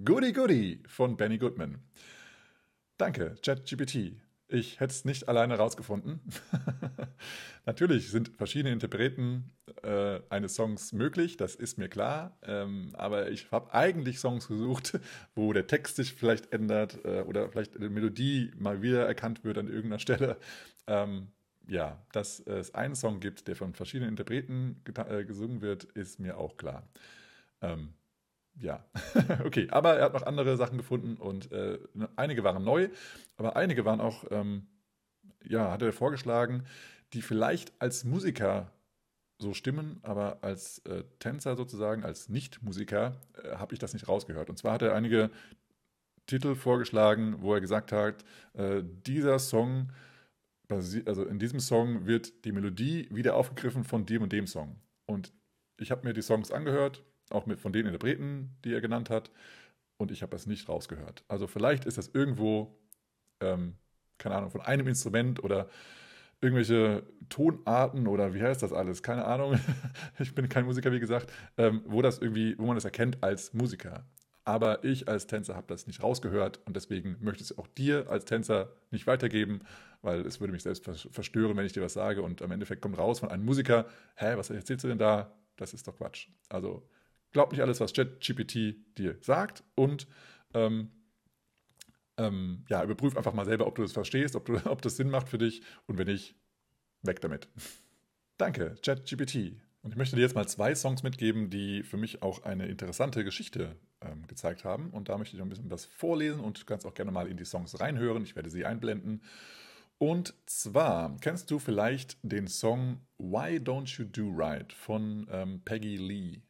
Goody 0.04 0.32
Goody 0.32 0.82
von 0.86 1.16
Benny 1.16 1.38
Goodman. 1.38 1.82
Danke, 2.98 3.36
ChatGPT. 3.42 4.16
Ich 4.48 4.80
hätte 4.80 4.92
es 4.92 5.04
nicht 5.04 5.28
alleine 5.28 5.56
rausgefunden. 5.56 6.20
Natürlich 7.66 8.10
sind 8.10 8.30
verschiedene 8.36 8.72
Interpreten 8.72 9.52
äh, 9.82 10.20
eines 10.30 10.54
Songs 10.54 10.92
möglich, 10.92 11.36
das 11.36 11.56
ist 11.56 11.78
mir 11.78 11.88
klar. 11.88 12.38
Ähm, 12.42 12.90
aber 12.94 13.30
ich 13.30 13.50
habe 13.50 13.74
eigentlich 13.74 14.18
Songs 14.18 14.48
gesucht, 14.48 14.98
wo 15.34 15.52
der 15.52 15.66
Text 15.66 15.96
sich 15.96 16.14
vielleicht 16.14 16.52
ändert 16.52 17.04
äh, 17.04 17.22
oder 17.22 17.50
vielleicht 17.50 17.76
eine 17.76 17.90
Melodie 17.90 18.52
mal 18.56 18.82
wieder 18.82 19.04
erkannt 19.06 19.44
wird 19.44 19.58
an 19.58 19.66
irgendeiner 19.66 19.98
Stelle. 19.98 20.38
Ähm, 20.86 21.28
ja, 21.68 22.00
dass 22.12 22.40
es 22.40 22.74
einen 22.74 22.94
Song 22.94 23.20
gibt, 23.20 23.48
der 23.48 23.56
von 23.56 23.74
verschiedenen 23.74 24.10
Interpreten 24.10 24.80
äh, 24.94 25.24
gesungen 25.24 25.60
wird, 25.60 25.84
ist 25.84 26.20
mir 26.20 26.38
auch 26.38 26.56
klar. 26.56 26.88
Ähm, 27.60 27.94
ja, 28.58 28.84
okay, 29.44 29.68
aber 29.70 29.96
er 29.96 30.06
hat 30.06 30.14
noch 30.14 30.24
andere 30.24 30.56
Sachen 30.56 30.78
gefunden 30.78 31.16
und 31.16 31.52
äh, 31.52 31.78
ne, 31.94 32.08
einige 32.16 32.44
waren 32.44 32.64
neu, 32.64 32.88
aber 33.36 33.56
einige 33.56 33.84
waren 33.84 34.00
auch, 34.00 34.24
ähm, 34.30 34.66
ja, 35.44 35.70
hat 35.70 35.82
er 35.82 35.92
vorgeschlagen, 35.92 36.64
die 37.12 37.22
vielleicht 37.22 37.72
als 37.80 38.04
Musiker 38.04 38.72
so 39.38 39.52
stimmen, 39.52 40.00
aber 40.02 40.38
als 40.42 40.78
äh, 40.86 41.04
Tänzer 41.18 41.56
sozusagen, 41.56 42.04
als 42.04 42.28
Nicht-Musiker, 42.28 43.20
äh, 43.42 43.56
habe 43.56 43.74
ich 43.74 43.78
das 43.78 43.92
nicht 43.92 44.08
rausgehört. 44.08 44.48
Und 44.48 44.56
zwar 44.58 44.72
hat 44.72 44.82
er 44.82 44.94
einige 44.94 45.30
Titel 46.26 46.54
vorgeschlagen, 46.54 47.36
wo 47.40 47.54
er 47.54 47.60
gesagt 47.60 47.92
hat, 47.92 48.24
äh, 48.54 48.82
dieser 48.82 49.38
Song, 49.38 49.92
also 50.68 51.24
in 51.24 51.38
diesem 51.38 51.60
Song 51.60 52.06
wird 52.06 52.44
die 52.44 52.52
Melodie 52.52 53.08
wieder 53.10 53.36
aufgegriffen 53.36 53.84
von 53.84 54.06
dem 54.06 54.22
und 54.22 54.32
dem 54.32 54.46
Song. 54.46 54.80
Und 55.04 55.32
ich 55.78 55.90
habe 55.90 56.06
mir 56.06 56.14
die 56.14 56.22
Songs 56.22 56.50
angehört, 56.50 57.04
auch 57.30 57.46
mit, 57.46 57.60
von 57.60 57.72
den 57.72 57.86
Interpreten, 57.86 58.56
die 58.64 58.72
er 58.72 58.80
genannt 58.80 59.10
hat. 59.10 59.30
Und 59.98 60.10
ich 60.10 60.22
habe 60.22 60.30
das 60.30 60.46
nicht 60.46 60.68
rausgehört. 60.68 61.24
Also 61.28 61.46
vielleicht 61.46 61.86
ist 61.86 61.98
das 61.98 62.08
irgendwo, 62.08 62.78
ähm, 63.40 63.76
keine 64.18 64.34
Ahnung, 64.34 64.50
von 64.50 64.60
einem 64.60 64.86
Instrument 64.86 65.42
oder 65.42 65.68
irgendwelche 66.40 67.02
Tonarten 67.28 68.06
oder 68.06 68.34
wie 68.34 68.42
heißt 68.42 68.62
das 68.62 68.72
alles? 68.72 69.02
Keine 69.02 69.24
Ahnung. 69.24 69.58
ich 70.18 70.34
bin 70.34 70.48
kein 70.48 70.66
Musiker, 70.66 70.92
wie 70.92 71.00
gesagt, 71.00 71.32
ähm, 71.56 71.82
wo 71.86 72.02
das 72.02 72.18
irgendwie, 72.18 72.58
wo 72.58 72.66
man 72.66 72.76
das 72.76 72.84
erkennt 72.84 73.22
als 73.22 73.54
Musiker. 73.54 74.04
Aber 74.44 74.84
ich 74.84 75.08
als 75.08 75.26
Tänzer 75.26 75.56
habe 75.56 75.66
das 75.66 75.88
nicht 75.88 76.02
rausgehört 76.02 76.60
und 76.66 76.76
deswegen 76.76 77.16
möchte 77.20 77.42
ich 77.42 77.50
es 77.50 77.58
auch 77.58 77.66
dir 77.66 78.08
als 78.08 78.26
Tänzer 78.26 78.72
nicht 78.92 79.08
weitergeben, 79.08 79.60
weil 80.02 80.20
es 80.20 80.38
würde 80.38 80.52
mich 80.52 80.62
selbst 80.62 80.84
verstören, 80.84 81.56
wenn 81.56 81.66
ich 81.66 81.72
dir 81.72 81.82
was 81.82 81.94
sage 81.94 82.22
und 82.22 82.42
am 82.42 82.52
Endeffekt 82.52 82.80
kommt 82.80 82.96
raus 82.96 83.18
von 83.18 83.30
einem 83.30 83.44
Musiker, 83.44 83.86
hä, 84.14 84.34
was 84.36 84.50
erzählst 84.50 84.84
du 84.84 84.88
denn 84.88 84.98
da? 84.98 85.34
Das 85.56 85.74
ist 85.74 85.88
doch 85.88 85.96
Quatsch. 85.96 86.28
Also 86.48 86.86
glaub 87.36 87.52
nicht 87.52 87.60
alles, 87.60 87.80
was 87.80 87.92
ChatGPT 87.92 88.76
dir 88.96 89.18
sagt 89.20 89.62
und 89.74 90.06
ähm, 90.54 90.90
ähm, 92.16 92.64
ja, 92.70 92.82
überprüf 92.82 93.14
einfach 93.14 93.34
mal 93.34 93.44
selber, 93.44 93.66
ob 93.66 93.74
du 93.74 93.82
das 93.82 93.92
verstehst, 93.92 94.36
ob, 94.36 94.46
du, 94.46 94.54
ob 94.64 94.80
das 94.80 94.96
Sinn 94.96 95.10
macht 95.10 95.28
für 95.28 95.36
dich 95.36 95.60
und 95.86 95.98
wenn 95.98 96.06
nicht, 96.06 96.34
weg 97.02 97.20
damit. 97.20 97.48
Danke, 98.38 98.76
ChatGPT. 98.82 99.60
Und 99.82 99.90
ich 99.90 99.96
möchte 99.96 100.16
dir 100.16 100.22
jetzt 100.22 100.34
mal 100.34 100.48
zwei 100.48 100.74
Songs 100.74 101.02
mitgeben, 101.02 101.50
die 101.50 101.82
für 101.82 101.98
mich 101.98 102.22
auch 102.22 102.42
eine 102.42 102.68
interessante 102.68 103.22
Geschichte 103.22 103.76
ähm, 104.00 104.26
gezeigt 104.26 104.64
haben. 104.64 104.88
Und 104.88 105.10
da 105.10 105.18
möchte 105.18 105.36
ich 105.36 105.38
noch 105.38 105.44
ein 105.44 105.50
bisschen 105.50 105.70
was 105.70 105.84
vorlesen 105.84 106.40
und 106.40 106.58
du 106.58 106.64
kannst 106.64 106.86
auch 106.86 106.94
gerne 106.94 107.12
mal 107.12 107.28
in 107.28 107.36
die 107.36 107.44
Songs 107.44 107.78
reinhören. 107.78 108.22
Ich 108.22 108.34
werde 108.34 108.48
sie 108.48 108.64
einblenden. 108.64 109.22
Und 109.98 110.32
zwar 110.46 111.18
kennst 111.20 111.50
du 111.50 111.58
vielleicht 111.58 112.16
den 112.22 112.48
Song 112.48 113.02
Why 113.18 113.58
Don't 113.58 113.98
You 113.98 114.06
Do 114.06 114.32
Right 114.34 114.72
von 114.72 115.26
ähm, 115.30 115.60
Peggy 115.66 115.96
Lee. 115.96 116.40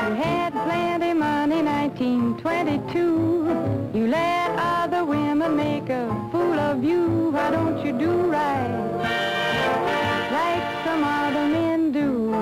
You 0.00 0.14
had 0.14 0.52
plenty 0.52 1.12
money 1.12 1.62
1922. 1.62 3.98
You 3.98 4.06
let 4.06 4.50
other 4.58 5.04
women 5.04 5.54
make 5.54 5.90
a 5.90 6.08
fool 6.32 6.58
of 6.58 6.82
you. 6.82 7.30
Why 7.30 7.50
don't 7.50 7.84
you 7.84 7.92
do 7.92 8.32
right 8.32 8.96
like 10.32 10.62
some 10.84 11.04
other 11.04 11.46
men 11.46 11.92
do? 11.92 12.32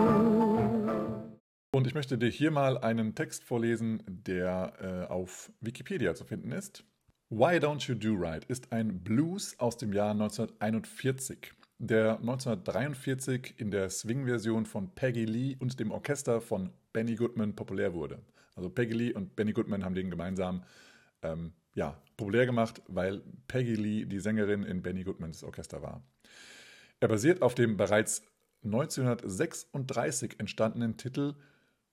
Und 1.72 1.88
ich 1.88 1.94
möchte 1.94 2.16
dir 2.16 2.30
hier 2.30 2.52
mal 2.52 2.78
einen 2.78 3.16
Text 3.16 3.42
vorlesen, 3.42 4.04
der 4.06 4.74
äh, 4.80 5.06
auf 5.12 5.50
Wikipedia 5.60 6.14
zu 6.14 6.24
finden 6.24 6.52
ist. 6.52 6.84
Why 7.28 7.56
Don't 7.56 7.88
You 7.88 7.96
Do 7.96 8.14
Right 8.14 8.44
ist 8.44 8.72
ein 8.72 9.02
Blues 9.02 9.58
aus 9.58 9.76
dem 9.76 9.92
Jahr 9.92 10.12
1941 10.12 11.54
der 11.78 12.18
1943 12.18 13.54
in 13.58 13.70
der 13.70 13.90
Swing-Version 13.90 14.66
von 14.66 14.94
Peggy 14.94 15.24
Lee 15.24 15.56
und 15.58 15.78
dem 15.78 15.90
Orchester 15.90 16.40
von 16.40 16.72
Benny 16.92 17.14
Goodman 17.14 17.54
populär 17.54 17.94
wurde. 17.94 18.20
Also 18.54 18.70
Peggy 18.70 18.94
Lee 18.94 19.12
und 19.12 19.36
Benny 19.36 19.52
Goodman 19.52 19.84
haben 19.84 19.94
den 19.94 20.10
gemeinsam 20.10 20.64
ähm, 21.22 21.52
ja, 21.74 22.00
populär 22.16 22.46
gemacht, 22.46 22.82
weil 22.88 23.22
Peggy 23.46 23.74
Lee 23.74 24.04
die 24.04 24.18
Sängerin 24.18 24.64
in 24.64 24.82
Benny 24.82 25.04
Goodmans 25.04 25.44
Orchester 25.44 25.82
war. 25.82 26.02
Er 27.00 27.08
basiert 27.08 27.42
auf 27.42 27.54
dem 27.54 27.76
bereits 27.76 28.22
1936 28.64 30.40
entstandenen 30.40 30.96
Titel 30.96 31.34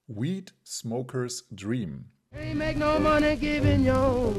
Weed 0.08 0.53
Smoker's 0.65 1.47
Dream. 1.51 2.05
Ain't 2.31 2.58
make 2.58 2.77
no 2.77 2.99
money 2.99 3.36
giving 3.36 3.86
your 3.86 4.34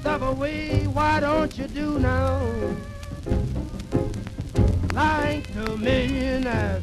stuff 0.00 0.22
away. 0.22 0.86
Why 0.92 1.20
don't 1.20 1.56
you 1.56 1.66
do 1.66 1.98
now? 1.98 2.40
Like 4.94 5.46
the 5.54 5.76
millionaires 5.76 6.82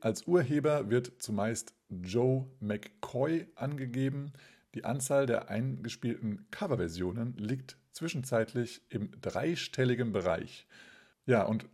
Als 0.00 0.26
Urheber 0.26 0.90
wird 0.90 1.22
zumeist 1.22 1.74
Joe 1.88 2.46
McCoy 2.60 3.46
angegeben. 3.56 4.32
Die 4.74 4.84
Anzahl 4.84 5.26
der 5.26 5.48
eingespielten 5.48 6.46
Coverversionen 6.50 7.36
liegt 7.36 7.78
zwischenzeitlich 7.92 8.82
im 8.90 9.10
dreistelligen 9.20 10.12
Bereich. 10.12 10.66
Ja, 11.26 11.44
und 11.44 11.66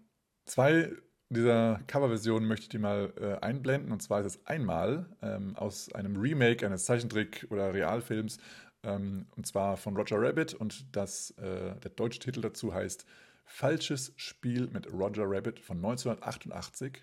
zwei 0.44 0.92
dieser 1.28 1.80
Coverversionen 1.86 2.46
möchte 2.46 2.64
ich 2.64 2.68
dir 2.68 2.80
mal 2.80 3.12
äh, 3.20 3.44
einblenden. 3.44 3.92
Und 3.92 4.00
zwar 4.00 4.20
ist 4.20 4.26
es 4.26 4.46
einmal 4.46 5.06
ähm, 5.22 5.56
aus 5.56 5.92
einem 5.92 6.16
Remake 6.16 6.64
eines 6.64 6.84
Zeichentrick- 6.84 7.46
oder 7.50 7.72
Realfilms, 7.72 8.38
ähm, 8.82 9.26
und 9.36 9.46
zwar 9.46 9.76
von 9.76 9.96
Roger 9.96 10.20
Rabbit. 10.20 10.54
Und 10.54 10.84
das, 10.94 11.32
äh, 11.32 11.76
der 11.76 11.90
deutsche 11.96 12.20
Titel 12.20 12.40
dazu 12.40 12.74
heißt 12.74 13.06
Falsches 13.52 14.12
Spiel 14.16 14.68
mit 14.68 14.92
Roger 14.92 15.24
Rabbit 15.26 15.58
von 15.58 15.78
1988. 15.78 17.02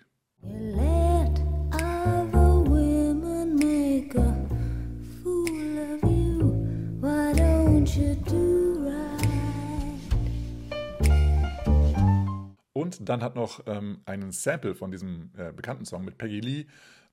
Und 12.72 13.08
dann 13.08 13.22
hat 13.22 13.36
noch 13.36 13.60
ähm, 13.66 14.00
einen 14.06 14.32
Sample 14.32 14.74
von 14.74 14.90
diesem 14.90 15.30
äh, 15.36 15.52
bekannten 15.52 15.84
Song 15.84 16.02
mit 16.04 16.16
Peggy 16.16 16.40
Lee, 16.40 16.64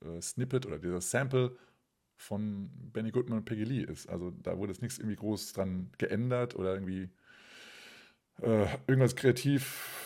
äh, 0.00 0.22
Snippet 0.22 0.64
oder 0.64 0.78
dieser 0.78 1.02
Sample 1.02 1.54
von 2.16 2.70
Benny 2.94 3.10
Goodman 3.10 3.40
und 3.40 3.44
Peggy 3.44 3.64
Lee 3.64 3.82
ist. 3.82 4.08
Also 4.08 4.30
da 4.30 4.56
wurde 4.56 4.72
jetzt 4.72 4.80
nichts 4.80 4.98
irgendwie 4.98 5.16
groß 5.16 5.52
dran 5.52 5.90
geändert 5.98 6.56
oder 6.56 6.72
irgendwie 6.72 7.10
äh, 8.40 8.66
irgendwas 8.86 9.16
kreativ 9.16 10.01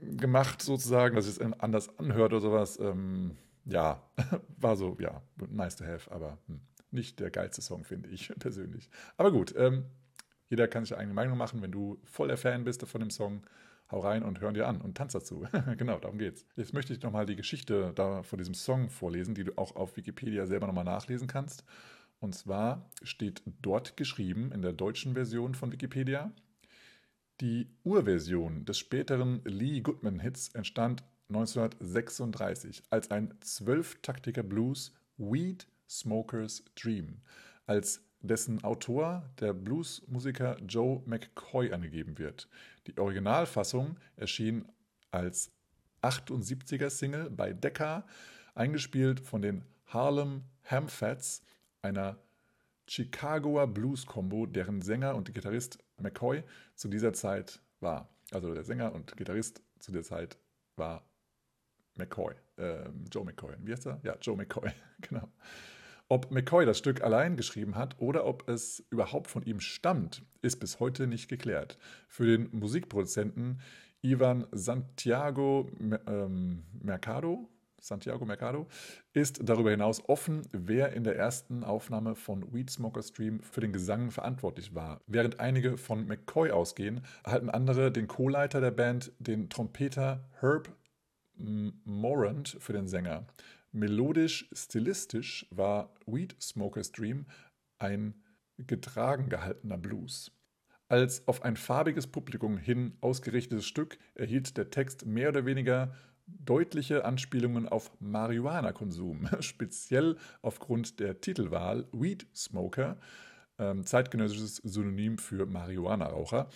gemacht 0.00 0.62
sozusagen, 0.62 1.16
dass 1.16 1.26
es 1.26 1.40
anders 1.40 1.98
anhört 1.98 2.32
oder 2.32 2.40
sowas. 2.40 2.78
Ähm, 2.78 3.36
ja, 3.64 4.02
war 4.58 4.76
so, 4.76 4.96
ja, 5.00 5.22
nice 5.48 5.76
to 5.76 5.84
have, 5.84 6.10
aber 6.10 6.38
hm, 6.46 6.60
nicht 6.90 7.20
der 7.20 7.30
geilste 7.30 7.62
Song, 7.62 7.84
finde 7.84 8.08
ich 8.08 8.32
persönlich. 8.38 8.88
Aber 9.16 9.32
gut, 9.32 9.54
ähm, 9.56 9.84
jeder 10.48 10.68
kann 10.68 10.84
sich 10.84 10.92
eine 10.92 11.02
eigene 11.02 11.14
Meinung 11.14 11.36
machen. 11.36 11.62
Wenn 11.62 11.72
du 11.72 12.00
voll 12.04 12.28
der 12.28 12.36
Fan 12.36 12.64
bist 12.64 12.86
von 12.86 13.00
dem 13.00 13.10
Song, 13.10 13.42
hau 13.90 14.00
rein 14.00 14.22
und 14.22 14.40
hör 14.40 14.52
dir 14.52 14.66
an 14.66 14.80
und 14.80 14.96
tanz 14.96 15.12
dazu. 15.12 15.46
genau, 15.76 15.98
darum 15.98 16.18
geht's. 16.18 16.46
Jetzt 16.56 16.72
möchte 16.72 16.92
ich 16.92 17.02
nochmal 17.02 17.26
die 17.26 17.36
Geschichte 17.36 17.92
da 17.94 18.22
von 18.22 18.38
diesem 18.38 18.54
Song 18.54 18.88
vorlesen, 18.90 19.34
die 19.34 19.44
du 19.44 19.58
auch 19.58 19.76
auf 19.76 19.96
Wikipedia 19.96 20.46
selber 20.46 20.66
nochmal 20.66 20.84
nachlesen 20.84 21.26
kannst. 21.26 21.64
Und 22.18 22.34
zwar 22.34 22.88
steht 23.02 23.42
dort 23.60 23.96
geschrieben 23.96 24.50
in 24.52 24.62
der 24.62 24.72
deutschen 24.72 25.14
Version 25.14 25.54
von 25.54 25.72
Wikipedia, 25.72 26.32
die 27.40 27.68
Urversion 27.84 28.64
des 28.64 28.78
späteren 28.78 29.42
Lee 29.44 29.80
Goodman-Hits 29.80 30.54
entstand 30.54 31.04
1936 31.28 32.82
als 32.90 33.10
ein 33.10 33.34
zwölftaktiger 33.40 34.42
Blues 34.42 34.92
Weed 35.18 35.66
Smoker's 35.88 36.64
Dream, 36.74 37.20
als 37.66 38.02
dessen 38.20 38.64
Autor 38.64 39.28
der 39.40 39.52
Bluesmusiker 39.52 40.56
Joe 40.66 41.02
McCoy 41.06 41.72
angegeben 41.72 42.18
wird. 42.18 42.48
Die 42.86 42.96
Originalfassung 42.98 43.98
erschien 44.16 44.66
als 45.10 45.52
78er 46.02 46.90
Single 46.90 47.30
bei 47.30 47.52
Decca, 47.52 48.06
eingespielt 48.54 49.20
von 49.20 49.42
den 49.42 49.64
Harlem 49.86 50.44
Hamfats, 50.64 51.42
einer 51.82 52.18
Chicagoer 52.88 53.66
Blues-Combo, 53.66 54.46
deren 54.46 54.80
Sänger 54.80 55.16
und 55.16 55.34
Gitarrist 55.34 55.78
McCoy 55.98 56.42
zu 56.74 56.88
dieser 56.88 57.12
Zeit 57.12 57.60
war. 57.80 58.08
Also 58.32 58.52
der 58.54 58.64
Sänger 58.64 58.92
und 58.92 59.16
Gitarrist 59.16 59.62
zu 59.78 59.92
der 59.92 60.02
Zeit 60.02 60.38
war 60.76 61.08
McCoy, 61.94 62.34
äh, 62.56 62.88
Joe 63.12 63.24
McCoy. 63.24 63.54
Wie 63.60 63.72
heißt 63.72 63.86
er? 63.86 64.00
Ja, 64.02 64.16
Joe 64.20 64.36
McCoy, 64.36 64.70
genau. 65.00 65.28
Ob 66.08 66.30
McCoy 66.30 66.64
das 66.64 66.78
Stück 66.78 67.02
allein 67.02 67.36
geschrieben 67.36 67.74
hat 67.74 67.98
oder 67.98 68.26
ob 68.26 68.48
es 68.48 68.84
überhaupt 68.90 69.28
von 69.28 69.42
ihm 69.42 69.58
stammt, 69.58 70.22
ist 70.40 70.60
bis 70.60 70.78
heute 70.78 71.08
nicht 71.08 71.28
geklärt. 71.28 71.78
Für 72.08 72.26
den 72.26 72.48
Musikproduzenten 72.52 73.60
Ivan 74.02 74.46
Santiago 74.52 75.68
ähm, 76.06 76.62
Mercado, 76.80 77.48
Santiago 77.80 78.24
Mercado, 78.24 78.66
ist 79.12 79.40
darüber 79.42 79.70
hinaus 79.70 80.02
offen, 80.08 80.42
wer 80.52 80.92
in 80.92 81.04
der 81.04 81.16
ersten 81.16 81.64
Aufnahme 81.64 82.14
von 82.14 82.52
Weed 82.52 82.70
Smoker 82.70 83.02
Stream 83.02 83.40
für 83.40 83.60
den 83.60 83.72
Gesang 83.72 84.10
verantwortlich 84.10 84.74
war. 84.74 85.00
Während 85.06 85.40
einige 85.40 85.78
von 85.78 86.06
McCoy 86.06 86.50
ausgehen, 86.50 87.02
erhalten 87.24 87.50
andere 87.50 87.92
den 87.92 88.06
Co-Leiter 88.06 88.60
der 88.60 88.70
Band, 88.70 89.12
den 89.18 89.48
Trompeter 89.48 90.28
Herb 90.40 90.74
Morant 91.36 92.56
für 92.60 92.72
den 92.72 92.88
Sänger. 92.88 93.26
Melodisch, 93.72 94.48
stilistisch 94.52 95.46
war 95.50 95.94
Weed 96.06 96.34
Smoker's 96.40 96.92
Dream 96.92 97.26
ein 97.78 98.14
getragen 98.56 99.28
gehaltener 99.28 99.76
Blues. 99.76 100.32
Als 100.88 101.26
auf 101.26 101.42
ein 101.42 101.56
farbiges 101.56 102.06
Publikum 102.06 102.58
hin 102.58 102.96
ausgerichtetes 103.00 103.66
Stück 103.66 103.98
erhielt 104.14 104.56
der 104.56 104.70
Text 104.70 105.04
mehr 105.04 105.30
oder 105.30 105.44
weniger 105.44 105.94
deutliche 106.26 107.04
Anspielungen 107.04 107.68
auf 107.68 107.90
Marihuana-Konsum, 108.00 109.28
speziell 109.40 110.16
aufgrund 110.42 111.00
der 111.00 111.20
Titelwahl 111.20 111.86
Weed 111.92 112.26
Smoker, 112.34 112.98
ähm, 113.58 113.84
zeitgenössisches 113.84 114.56
Synonym 114.56 115.18
für 115.18 115.46
Marihuana-Raucher. 115.46 116.48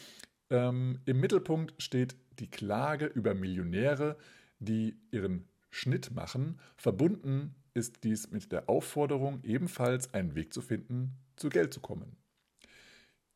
Ähm, 0.51 1.01
Im 1.05 1.21
Mittelpunkt 1.21 1.81
steht 1.83 2.17
die 2.39 2.51
Klage 2.51 3.07
über 3.07 3.35
Millionäre, 3.35 4.17
die 4.59 4.97
ihren 5.11 5.49
Schnitt 5.71 6.11
machen. 6.13 6.59
Verbunden 6.77 7.55
ist 7.75 8.03
dies 8.05 8.31
mit 8.31 8.51
der 8.53 8.69
Aufforderung, 8.69 9.41
ebenfalls 9.45 10.13
einen 10.13 10.35
Weg 10.35 10.53
zu 10.53 10.61
finden, 10.61 11.17
zu 11.37 11.49
Geld 11.49 11.73
zu 11.73 11.81
kommen. 11.81 12.17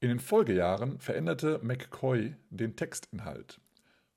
In 0.01 0.09
den 0.09 0.21
Folgejahren 0.21 0.99
veränderte 0.99 1.61
McCoy 1.63 2.35
den 2.51 2.77
Textinhalt. 2.77 3.61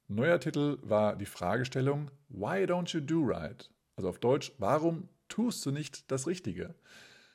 Neuer 0.10 0.40
Titel 0.40 0.78
war 0.84 1.18
die 1.18 1.26
Fragestellung 1.26 2.10
Why 2.30 2.64
don't 2.64 2.94
you 2.94 3.02
do 3.02 3.24
right? 3.26 3.70
Also 3.98 4.08
auf 4.08 4.20
Deutsch, 4.20 4.54
warum 4.58 5.10
tust 5.28 5.66
du 5.66 5.72
nicht 5.72 6.10
das 6.10 6.28
Richtige? 6.28 6.76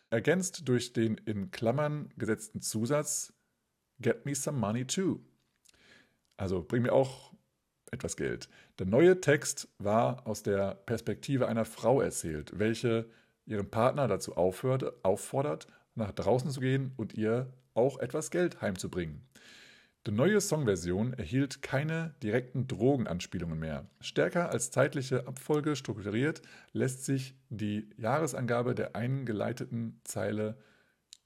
Ergänzt 0.08 0.66
durch 0.68 0.94
den 0.94 1.18
in 1.26 1.50
Klammern 1.50 2.08
gesetzten 2.16 2.62
Zusatz 2.62 3.34
Get 4.00 4.24
me 4.24 4.34
some 4.34 4.58
money 4.58 4.86
too. 4.86 5.20
Also 6.38 6.62
bring 6.62 6.82
mir 6.82 6.92
auch 6.92 7.34
etwas 7.90 8.16
Geld. 8.16 8.48
Der 8.78 8.86
neue 8.86 9.20
Text 9.20 9.68
war 9.78 10.26
aus 10.26 10.42
der 10.42 10.74
Perspektive 10.74 11.48
einer 11.48 11.66
Frau 11.66 12.00
erzählt, 12.00 12.58
welche 12.58 13.06
ihren 13.44 13.70
Partner 13.70 14.08
dazu 14.08 14.34
aufhört, 14.34 15.04
auffordert, 15.04 15.66
nach 15.94 16.12
draußen 16.12 16.50
zu 16.50 16.60
gehen 16.60 16.92
und 16.96 17.12
ihr 17.12 17.52
auch 17.74 17.98
etwas 17.98 18.30
Geld 18.30 18.62
heimzubringen. 18.62 19.26
Die 20.04 20.10
neue 20.10 20.40
Songversion 20.40 21.12
erhielt 21.12 21.62
keine 21.62 22.16
direkten 22.24 22.66
Drogenanspielungen 22.66 23.56
mehr. 23.56 23.86
Stärker 24.00 24.50
als 24.50 24.72
zeitliche 24.72 25.28
Abfolge 25.28 25.76
strukturiert 25.76 26.42
lässt 26.72 27.04
sich 27.04 27.36
die 27.50 27.88
Jahresangabe 27.96 28.74
der 28.74 28.96
eingeleiteten 28.96 30.00
Zeile 30.02 30.58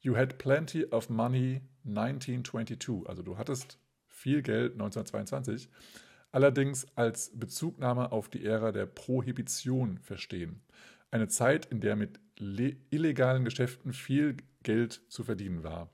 You 0.00 0.14
had 0.14 0.36
plenty 0.36 0.84
of 0.84 1.08
money 1.08 1.62
1922, 1.86 3.08
also 3.08 3.22
du 3.22 3.38
hattest 3.38 3.78
viel 4.08 4.42
Geld 4.42 4.72
1922, 4.74 5.70
allerdings 6.30 6.86
als 6.96 7.32
Bezugnahme 7.34 8.12
auf 8.12 8.28
die 8.28 8.44
Ära 8.44 8.72
der 8.72 8.84
Prohibition 8.84 9.98
verstehen. 9.98 10.60
Eine 11.10 11.28
Zeit, 11.28 11.64
in 11.64 11.80
der 11.80 11.96
mit 11.96 12.20
illegalen 12.38 13.46
Geschäften 13.46 13.94
viel 13.94 14.36
Geld 14.62 15.00
zu 15.08 15.24
verdienen 15.24 15.64
war. 15.64 15.90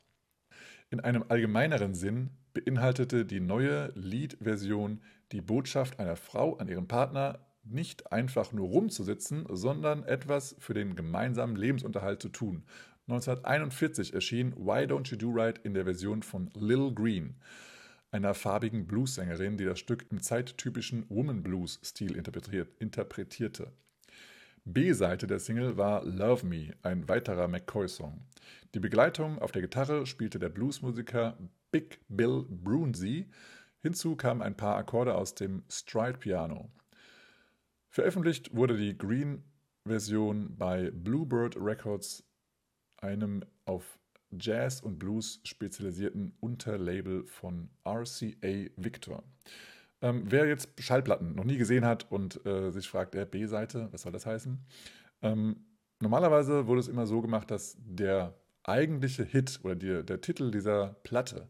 In 0.91 0.99
einem 0.99 1.24
allgemeineren 1.28 1.95
Sinn 1.95 2.30
beinhaltete 2.55 3.24
die 3.24 3.40
neue 3.40 3.92
Lied-Version 3.94 5.00
die 5.32 5.40
Botschaft 5.40 5.98
einer 5.98 6.16
Frau 6.16 6.57
an 6.57 6.68
ihren 6.68 6.88
Partner, 6.88 7.38
nicht 7.64 8.12
einfach 8.12 8.53
nur 8.53 8.68
rumzusitzen, 8.68 9.46
sondern 9.50 10.05
etwas 10.05 10.57
für 10.59 10.74
den 10.74 10.96
gemeinsamen 10.96 11.57
Lebensunterhalt 11.57 12.20
zu 12.20 12.28
tun. 12.28 12.64
1941 13.09 14.14
erschien 14.14 14.53
Why 14.57 14.84
Don't 14.84 15.11
You 15.11 15.16
Do 15.16 15.30
Right 15.32 15.59
in 15.64 15.74
der 15.74 15.84
Version 15.84 16.22
von 16.22 16.50
Lil 16.55 16.92
Green, 16.94 17.36
einer 18.11 18.34
farbigen 18.34 18.86
Bluessängerin, 18.86 19.57
die 19.57 19.64
das 19.64 19.78
Stück 19.78 20.07
im 20.11 20.20
zeittypischen 20.20 21.07
Woman 21.09 21.42
Blues-Stil 21.42 22.16
interpretierte. 22.78 23.72
B-Seite 24.64 25.26
der 25.26 25.40
Single 25.40 25.76
war 25.76 26.05
Love 26.05 26.46
Me, 26.46 26.74
ein 26.82 27.09
weiterer 27.09 27.48
McCoy-Song. 27.48 28.20
Die 28.74 28.80
Begleitung 28.80 29.40
auf 29.40 29.50
der 29.50 29.62
Gitarre 29.62 30.07
spielte 30.07 30.38
der 30.38 30.50
Bluesmusiker 30.50 31.36
Big 31.72 31.98
Bill 32.08 32.44
Brunsey. 32.48 33.26
Hinzu 33.80 34.14
kamen 34.14 34.42
ein 34.42 34.56
paar 34.56 34.76
Akkorde 34.76 35.16
aus 35.16 35.34
dem 35.34 35.64
Stride 35.68 36.18
Piano. 36.18 36.70
Veröffentlicht 37.88 38.54
wurde 38.54 38.76
die 38.76 38.96
Green-Version 38.96 40.56
bei 40.56 40.92
Bluebird 40.92 41.56
Records, 41.56 42.24
einem 42.98 43.44
auf 43.64 43.98
Jazz 44.38 44.80
und 44.80 44.98
Blues 44.98 45.40
spezialisierten 45.44 46.34
Unterlabel 46.40 47.24
von 47.24 47.68
RCA 47.84 48.70
Victor. 48.76 49.24
Ähm, 50.00 50.24
wer 50.26 50.46
jetzt 50.46 50.68
Schallplatten 50.78 51.34
noch 51.34 51.44
nie 51.44 51.58
gesehen 51.58 51.84
hat 51.84 52.10
und 52.10 52.44
äh, 52.46 52.70
sich 52.70 52.88
fragt, 52.88 53.14
der 53.14 53.24
B-Seite, 53.24 53.88
was 53.92 54.02
soll 54.02 54.12
das 54.12 54.26
heißen? 54.26 54.58
Ähm, 55.22 55.64
normalerweise 56.00 56.66
wurde 56.66 56.80
es 56.80 56.88
immer 56.88 57.06
so 57.06 57.20
gemacht, 57.20 57.50
dass 57.50 57.76
der 57.78 58.34
eigentliche 58.64 59.24
Hit 59.24 59.60
oder 59.62 59.74
die, 59.74 60.04
der 60.04 60.20
Titel 60.20 60.50
dieser 60.50 60.94
Platte 61.02 61.48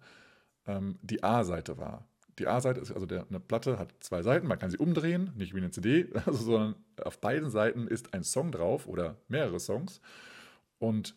ähm, 0.66 0.98
die 1.02 1.22
A-Seite 1.22 1.78
war. 1.78 2.06
Die 2.38 2.46
A-Seite 2.46 2.80
ist 2.80 2.92
also 2.92 3.06
der, 3.06 3.26
eine 3.28 3.40
Platte 3.40 3.78
hat 3.78 3.92
zwei 4.00 4.22
Seiten, 4.22 4.46
man 4.46 4.58
kann 4.58 4.70
sie 4.70 4.78
umdrehen, 4.78 5.32
nicht 5.36 5.54
wie 5.54 5.58
eine 5.58 5.70
CD, 5.70 6.08
also, 6.26 6.44
sondern 6.44 6.74
auf 7.02 7.20
beiden 7.20 7.50
Seiten 7.50 7.86
ist 7.86 8.14
ein 8.14 8.24
Song 8.24 8.52
drauf 8.52 8.86
oder 8.86 9.16
mehrere 9.28 9.60
Songs. 9.60 10.00
Und 10.78 11.14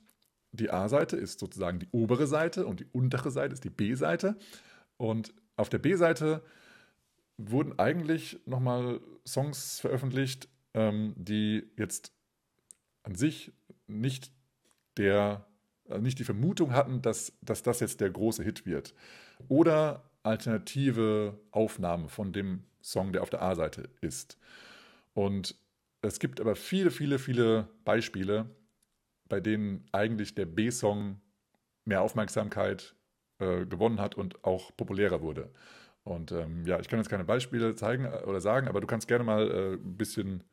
die 0.51 0.69
A-Seite 0.69 1.17
ist 1.17 1.39
sozusagen 1.39 1.79
die 1.79 1.87
obere 1.91 2.27
Seite 2.27 2.65
und 2.65 2.79
die 2.79 2.87
untere 2.91 3.31
Seite 3.31 3.53
ist 3.53 3.63
die 3.63 3.69
B-Seite. 3.69 4.37
Und 4.97 5.33
auf 5.55 5.69
der 5.69 5.79
B-Seite 5.79 6.43
wurden 7.37 7.77
eigentlich 7.79 8.39
nochmal 8.45 9.01
Songs 9.27 9.79
veröffentlicht, 9.79 10.47
ähm, 10.73 11.13
die 11.17 11.69
jetzt 11.77 12.13
an 13.03 13.15
sich 13.15 13.51
nicht 13.87 14.31
der 14.97 15.45
nicht 15.99 16.19
die 16.19 16.23
Vermutung 16.23 16.73
hatten, 16.73 17.01
dass, 17.01 17.33
dass 17.41 17.63
das 17.63 17.79
jetzt 17.79 18.01
der 18.01 18.09
große 18.09 18.43
Hit 18.43 18.65
wird. 18.65 18.93
Oder 19.47 20.03
alternative 20.23 21.37
Aufnahmen 21.51 22.09
von 22.09 22.33
dem 22.33 22.63
Song, 22.81 23.13
der 23.13 23.21
auf 23.21 23.29
der 23.29 23.41
A-Seite 23.41 23.89
ist. 24.01 24.37
Und 25.13 25.55
es 26.01 26.19
gibt 26.19 26.39
aber 26.39 26.55
viele, 26.55 26.91
viele, 26.91 27.19
viele 27.19 27.67
Beispiele, 27.83 28.49
bei 29.27 29.39
denen 29.39 29.85
eigentlich 29.91 30.35
der 30.35 30.45
B-Song 30.45 31.19
mehr 31.83 32.01
Aufmerksamkeit 32.01 32.95
äh, 33.39 33.65
gewonnen 33.65 33.99
hat 33.99 34.15
und 34.15 34.43
auch 34.43 34.75
populärer 34.75 35.21
wurde. 35.21 35.51
Und 36.03 36.31
ähm, 36.31 36.65
ja, 36.65 36.79
ich 36.79 36.87
kann 36.87 36.99
jetzt 36.99 37.09
keine 37.09 37.23
Beispiele 37.23 37.75
zeigen 37.75 38.05
äh, 38.05 38.23
oder 38.25 38.39
sagen, 38.39 38.67
aber 38.67 38.81
du 38.81 38.87
kannst 38.87 39.07
gerne 39.07 39.23
mal 39.23 39.49
äh, 39.49 39.73
ein 39.73 39.97
bisschen 39.97 40.43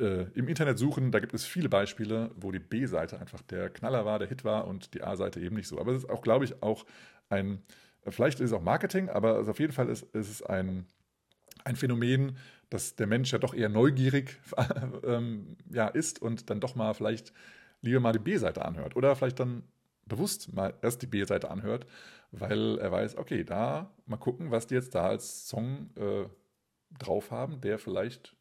äh, 0.00 0.24
im 0.34 0.48
Internet 0.48 0.78
suchen, 0.78 1.10
da 1.10 1.20
gibt 1.20 1.34
es 1.34 1.44
viele 1.44 1.68
Beispiele, 1.68 2.30
wo 2.36 2.52
die 2.52 2.58
B-Seite 2.58 3.18
einfach 3.18 3.42
der 3.42 3.70
Knaller 3.70 4.04
war, 4.04 4.18
der 4.18 4.28
Hit 4.28 4.44
war 4.44 4.66
und 4.66 4.94
die 4.94 5.02
A-Seite 5.02 5.40
eben 5.40 5.56
nicht 5.56 5.68
so. 5.68 5.78
Aber 5.78 5.92
es 5.92 6.04
ist 6.04 6.10
auch, 6.10 6.22
glaube 6.22 6.44
ich, 6.44 6.62
auch 6.62 6.84
ein, 7.28 7.62
vielleicht 8.06 8.40
ist 8.40 8.50
es 8.50 8.52
auch 8.52 8.62
Marketing, 8.62 9.08
aber 9.08 9.36
also 9.36 9.50
auf 9.50 9.60
jeden 9.60 9.72
Fall 9.72 9.88
ist, 9.88 10.02
ist 10.14 10.30
es 10.30 10.42
ein, 10.42 10.86
ein 11.64 11.76
Phänomen, 11.76 12.36
dass 12.70 12.96
der 12.96 13.06
Mensch 13.06 13.32
ja 13.32 13.38
doch 13.38 13.54
eher 13.54 13.68
neugierig 13.68 14.38
ähm, 15.04 15.56
ja, 15.70 15.88
ist 15.88 16.20
und 16.20 16.50
dann 16.50 16.60
doch 16.60 16.74
mal 16.74 16.94
vielleicht 16.94 17.32
lieber 17.80 18.00
mal 18.00 18.12
die 18.12 18.18
B-Seite 18.18 18.64
anhört. 18.64 18.96
Oder 18.96 19.14
vielleicht 19.16 19.40
dann 19.40 19.62
bewusst 20.06 20.52
mal 20.52 20.74
erst 20.82 21.02
die 21.02 21.06
B-Seite 21.06 21.50
anhört, 21.50 21.86
weil 22.32 22.78
er 22.78 22.92
weiß, 22.92 23.16
okay, 23.16 23.44
da 23.44 23.94
mal 24.06 24.16
gucken, 24.16 24.50
was 24.50 24.66
die 24.66 24.74
jetzt 24.74 24.94
da 24.94 25.08
als 25.08 25.48
Song 25.48 25.90
äh, 25.96 26.26
drauf 26.98 27.30
haben, 27.30 27.60
der 27.60 27.78
vielleicht 27.78 28.36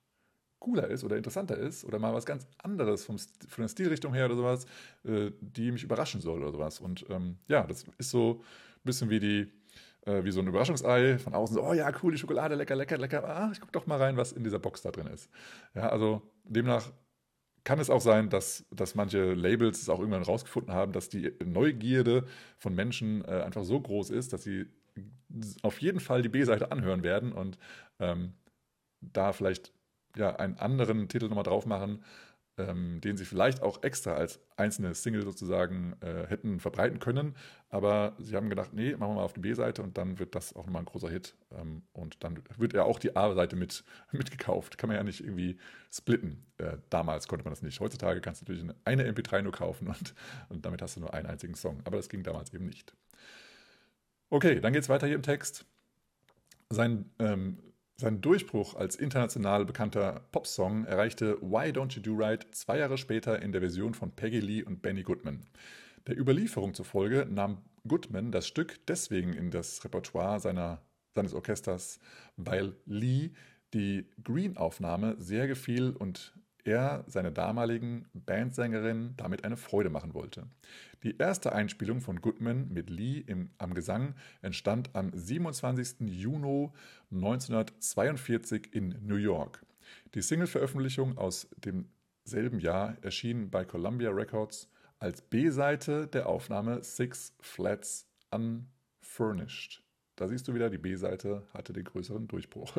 cooler 0.66 0.88
ist 0.88 1.04
oder 1.04 1.16
interessanter 1.16 1.58
ist 1.58 1.86
oder 1.86 2.00
mal 2.00 2.14
was 2.14 2.26
ganz 2.26 2.48
anderes 2.58 3.06
vom, 3.06 3.18
von 3.20 3.62
der 3.62 3.68
Stilrichtung 3.68 4.16
her 4.16 4.26
oder 4.26 4.36
sowas, 4.36 4.66
äh, 5.04 5.32
die 5.40 5.72
mich 5.72 5.84
überraschen 5.84 6.22
soll 6.22 6.42
oder 6.42 6.52
sowas. 6.52 6.80
Und 6.80 7.06
ähm, 7.10 7.38
ja, 7.48 7.64
das 7.68 7.86
ist 8.00 8.10
so 8.10 8.42
ein 8.42 8.84
bisschen 8.84 9.12
wie 9.12 9.20
die, 9.20 9.52
äh, 10.08 10.24
wie 10.24 10.32
so 10.32 10.40
ein 10.40 10.48
Überraschungsei 10.48 11.20
von 11.20 11.36
außen 11.36 11.54
so, 11.56 11.64
oh 11.64 11.74
ja, 11.74 11.92
cool, 12.02 12.14
die 12.14 12.18
Schokolade, 12.18 12.56
lecker, 12.56 12.76
lecker, 12.76 12.98
lecker. 12.98 13.24
Ah, 13.24 13.50
ich 13.54 13.62
guck 13.62 13.72
doch 13.74 13.86
mal 13.86 14.00
rein, 14.00 14.18
was 14.18 14.32
in 14.32 14.44
dieser 14.44 14.58
Box 14.58 14.82
da 14.82 14.90
drin 14.90 15.06
ist. 15.08 15.30
Ja, 15.76 15.90
also 15.90 16.24
demnach 16.44 16.92
kann 17.64 17.80
es 17.80 17.92
auch 17.92 18.02
sein, 18.02 18.30
dass, 18.30 18.66
dass 18.72 18.96
manche 18.96 19.34
Labels 19.34 19.82
es 19.82 19.90
auch 19.90 20.00
irgendwann 20.00 20.24
rausgefunden 20.24 20.74
haben, 20.74 20.94
dass 20.94 21.10
die 21.10 21.32
Neugierde 21.46 22.26
von 22.58 22.74
Menschen 22.74 23.24
äh, 23.26 23.42
einfach 23.46 23.64
so 23.64 23.80
groß 23.80 24.10
ist, 24.10 24.34
dass 24.34 24.44
sie 24.44 24.66
auf 25.62 25.80
jeden 25.82 26.00
Fall 26.00 26.24
die 26.24 26.30
B-Seite 26.30 26.72
anhören 26.72 27.04
werden 27.04 27.34
und 27.34 27.60
ähm, 28.00 28.34
da 29.02 29.32
vielleicht 29.34 29.75
ja, 30.16 30.36
einen 30.36 30.58
anderen 30.58 31.08
Titel 31.08 31.28
nochmal 31.28 31.44
drauf 31.44 31.66
machen, 31.66 32.04
ähm, 32.58 33.02
den 33.02 33.18
sie 33.18 33.26
vielleicht 33.26 33.62
auch 33.62 33.84
extra 33.84 34.14
als 34.14 34.40
einzelne 34.56 34.94
Single 34.96 35.24
sozusagen 35.24 35.96
äh, 36.00 36.26
hätten 36.28 36.60
verbreiten 36.60 37.00
können. 37.00 37.36
Aber 37.70 38.16
sie 38.18 38.36
haben 38.36 38.50
gedacht, 38.50 38.74
nee, 38.74 38.92
machen 38.92 39.12
wir 39.12 39.16
mal 39.16 39.24
auf 39.24 39.34
die 39.34 39.42
B-Seite 39.42 39.84
und 39.84 39.98
dann 39.98 40.20
wird 40.20 40.36
das 40.36 40.56
auch 40.56 40.66
nochmal 40.66 40.84
ein 40.84 40.86
großer 40.86 41.10
Hit. 41.10 41.36
Ähm, 41.52 41.84
und 41.92 42.24
dann 42.24 42.42
wird 42.58 42.74
ja 42.74 42.84
auch 42.84 43.00
die 43.00 43.16
A-Seite 43.16 43.56
mit, 43.56 43.84
mitgekauft. 44.12 44.78
Kann 44.78 44.88
man 44.88 44.98
ja 44.98 45.04
nicht 45.04 45.22
irgendwie 45.22 45.58
splitten. 45.92 46.46
Äh, 46.58 46.78
damals 46.90 47.28
konnte 47.28 47.44
man 47.44 47.52
das 47.52 47.62
nicht. 47.62 47.80
Heutzutage 47.80 48.22
kannst 48.22 48.42
du 48.42 48.52
natürlich 48.52 48.74
eine 48.86 49.04
MP3 49.12 49.42
nur 49.42 49.52
kaufen 49.52 49.88
und, 49.88 50.16
und 50.50 50.66
damit 50.66 50.82
hast 50.82 50.96
du 50.96 51.02
nur 51.02 51.14
einen 51.14 51.28
einzigen 51.28 51.56
Song. 51.56 51.82
Aber 51.84 51.98
das 51.98 52.10
ging 52.10 52.24
damals 52.24 52.54
eben 52.54 52.66
nicht. 52.66 52.96
Okay, 54.30 54.60
dann 54.62 54.74
geht 54.74 54.84
es 54.84 54.90
weiter 54.90 55.08
hier 55.08 55.16
im 55.16 55.24
Text. 55.24 55.66
Sein 56.70 57.12
ähm, 57.20 57.60
sein 57.98 58.22
Durchbruch 58.22 58.76
als 58.76 58.96
international 58.96 59.66
bekannter 59.66 60.22
Popsong 60.32 60.86
erreichte 60.86 61.38
Why 61.42 61.70
Don't 61.70 61.96
You 61.96 62.02
Do 62.02 62.16
Right 62.18 62.46
zwei 62.52 62.80
Jahre 62.80 62.98
später 62.98 63.42
in 63.42 63.52
der 63.52 63.62
Version 63.62 63.94
von 63.94 64.12
Peggy 64.12 64.40
Lee 64.40 64.64
und 64.64 64.82
Benny 64.82 65.04
Goodman. 65.04 65.46
Der 66.08 66.18
Überlieferung 66.18 66.74
zufolge 66.74 67.26
nahm 67.30 67.62
Goodman 67.88 68.32
das 68.32 68.48
Stück 68.48 68.86
deswegen 68.88 69.34
in 69.34 69.50
das 69.50 69.84
Repertoire 69.86 70.40
seiner, 70.40 70.82
seines 71.14 71.34
Orchesters, 71.34 72.00
weil 72.36 72.76
Lee 72.86 73.32
die 73.74 74.08
Green-Aufnahme 74.24 75.16
sehr 75.18 75.48
gefiel 75.48 75.92
und 75.92 76.34
er 76.66 77.06
seiner 77.08 77.32
damaligen 77.32 78.08
Bandsängerin 78.14 79.14
damit 79.18 79.46
eine 79.46 79.56
Freude 79.56 79.90
machen 79.90 80.14
wollte. 80.14 80.48
Die 81.04 81.18
erste 81.18 81.54
Einspielung 81.54 82.02
von 82.02 82.20
Goodman 82.20 82.68
mit 82.74 82.90
Lee 82.90 83.20
im, 83.20 83.52
am 83.58 83.74
Gesang 83.74 84.16
entstand 84.42 84.90
am 84.94 85.12
27. 85.14 86.10
Juni 86.10 86.72
1942 87.12 88.74
in 88.74 88.96
New 89.02 89.16
York. 89.16 89.64
Die 90.16 90.22
Single-Veröffentlichung 90.22 91.18
aus 91.18 91.48
demselben 91.58 92.60
Jahr 92.60 92.98
erschien 93.02 93.50
bei 93.52 93.64
Columbia 93.64 94.10
Records 94.10 94.70
als 95.00 95.22
B-Seite 95.22 96.08
der 96.08 96.28
Aufnahme 96.28 96.84
Six 96.84 97.36
Flats 97.40 98.08
Unfurnished. 98.32 99.84
Da 100.16 100.28
siehst 100.28 100.48
du 100.48 100.54
wieder, 100.54 100.70
die 100.70 100.78
B-Seite 100.78 101.44
hatte 101.54 101.74
den 101.74 101.84
größeren 101.84 102.28
Durchbruch. 102.28 102.76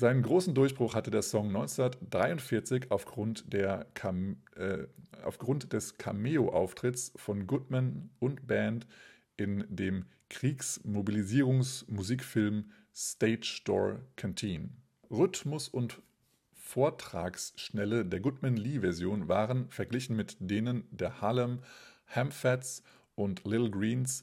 Seinen 0.00 0.22
großen 0.22 0.54
Durchbruch 0.54 0.94
hatte 0.94 1.10
der 1.10 1.22
Song 1.22 1.48
1943 1.48 2.92
aufgrund, 2.92 3.52
der 3.52 3.84
äh, 4.54 4.86
aufgrund 5.24 5.72
des 5.72 5.98
Cameo-Auftritts 5.98 7.14
von 7.16 7.48
Goodman 7.48 8.08
und 8.20 8.46
Band 8.46 8.86
in 9.36 9.64
dem 9.68 10.04
Kriegsmobilisierungsmusikfilm 10.30 12.70
Stage 12.94 13.62
Door 13.64 14.02
Canteen. 14.14 14.76
Rhythmus 15.10 15.68
und 15.68 16.00
Vortragsschnelle 16.52 18.04
der 18.04 18.20
Goodman-Lee-Version 18.20 19.26
waren, 19.26 19.68
verglichen 19.68 20.14
mit 20.14 20.36
denen 20.38 20.84
der 20.92 21.20
Harlem, 21.20 21.58
Hamfats 22.06 22.84
und 23.16 23.44
Lil 23.44 23.68
Greens, 23.68 24.22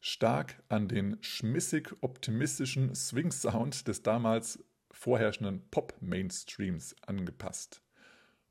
stark 0.00 0.62
an 0.70 0.88
den 0.88 1.18
schmissig-optimistischen 1.20 2.94
Swing-Sound 2.94 3.88
des 3.88 4.02
damals 4.02 4.58
vorherrschenden 4.92 5.68
Pop-Mainstreams 5.70 6.94
angepasst. 7.06 7.82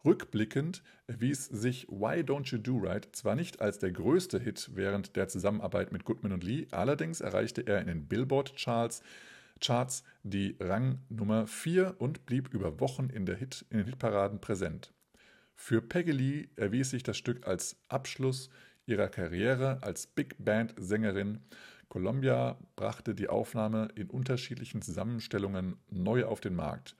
Rückblickend 0.03 0.83
erwies 1.07 1.45
sich 1.45 1.87
Why 1.87 2.21
Don't 2.21 2.51
You 2.51 2.57
Do 2.57 2.79
Right 2.79 3.07
zwar 3.15 3.35
nicht 3.35 3.61
als 3.61 3.79
der 3.79 3.91
größte 3.91 4.39
Hit 4.39 4.71
während 4.73 5.15
der 5.15 5.27
Zusammenarbeit 5.27 5.91
mit 5.91 6.05
Goodman 6.05 6.33
und 6.33 6.43
Lee, 6.43 6.67
allerdings 6.71 7.21
erreichte 7.21 7.61
er 7.61 7.79
in 7.81 7.87
den 7.87 8.07
Billboard-Charts 8.07 9.03
Charts 9.61 10.03
die 10.23 10.57
Rang 10.59 10.99
Nummer 11.09 11.45
4 11.45 11.95
und 11.99 12.25
blieb 12.25 12.51
über 12.53 12.79
Wochen 12.79 13.09
in, 13.09 13.27
Hit, 13.27 13.65
in 13.69 13.77
den 13.77 13.85
Hitparaden 13.85 14.41
präsent. 14.41 14.91
Für 15.55 15.81
Peggy 15.81 16.11
Lee 16.11 16.49
erwies 16.55 16.89
sich 16.89 17.03
das 17.03 17.17
Stück 17.17 17.47
als 17.47 17.77
Abschluss 17.87 18.49
ihrer 18.87 19.07
Karriere 19.07 19.77
als 19.83 20.07
Big 20.07 20.35
Band-Sängerin. 20.39 21.39
Columbia 21.91 22.57
brachte 22.77 23.13
die 23.13 23.27
Aufnahme 23.27 23.89
in 23.95 24.09
unterschiedlichen 24.09 24.81
Zusammenstellungen 24.81 25.75
neu 25.89 26.23
auf 26.23 26.39
den 26.39 26.55
Markt. 26.55 26.95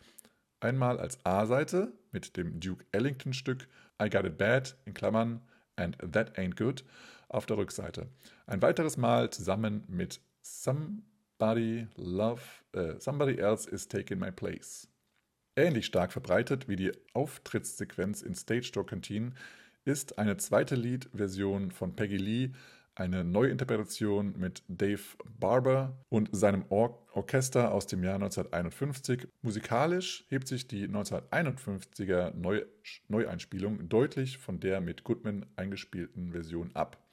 Einmal 0.60 1.00
als 1.00 1.26
A-Seite 1.26 1.94
mit 2.12 2.36
dem 2.36 2.60
Duke 2.60 2.86
Ellington-Stück 2.92 3.70
I 4.04 4.10
Got 4.10 4.26
It 4.26 4.38
Bad 4.38 4.76
in 4.84 4.94
Klammern 4.94 5.39
and 5.78 5.98
That 6.12 6.38
Ain't 6.38 6.58
Good 6.58 6.84
auf 7.30 7.46
der 7.46 7.56
Rückseite. 7.56 8.10
Ein 8.48 8.62
weiteres 8.62 8.98
Mal 8.98 9.30
zusammen 9.30 9.86
mit 9.88 10.20
Somebody 10.42 11.88
Love, 11.96 12.42
äh, 12.74 13.00
Somebody 13.00 13.38
Else 13.38 13.70
Is 13.70 13.88
Taking 13.88 14.20
My 14.20 14.34
Place. 14.34 14.89
Ähnlich 15.56 15.86
stark 15.86 16.12
verbreitet 16.12 16.68
wie 16.68 16.76
die 16.76 16.92
Auftrittssequenz 17.14 18.22
in 18.24 18.36
Stage 18.36 18.72
Door 18.74 18.88
Canteen 18.88 19.36
ist 19.86 20.20
eine 20.20 20.36
zweite 20.36 20.76
Liedversion 20.76 21.72
von 21.72 21.96
Peggy 21.96 22.18
Lee, 22.18 22.52
eine 23.02 23.24
Neuinterpretation 23.24 24.36
mit 24.38 24.62
Dave 24.68 25.02
Barber 25.39 25.97
und 26.10 26.30
seinem 26.34 26.66
Or 26.70 27.04
Orchester 27.14 27.72
aus 27.72 27.88
dem 27.88 28.04
Jahr 28.04 28.16
1951. 28.16 29.28
Musikalisch 29.41 30.24
hebt 30.30 30.47
sich 30.47 30.68
die 30.68 30.88
1951er 30.88 32.36
Neu 32.36 32.64
Neueinspielung 33.08 33.89
deutlich 33.89 34.38
von 34.38 34.60
der 34.60 34.82
mit 34.82 35.04
Goodman 35.04 35.47
eingespielten 35.56 36.32
Version 36.32 36.76
ab. 36.76 37.04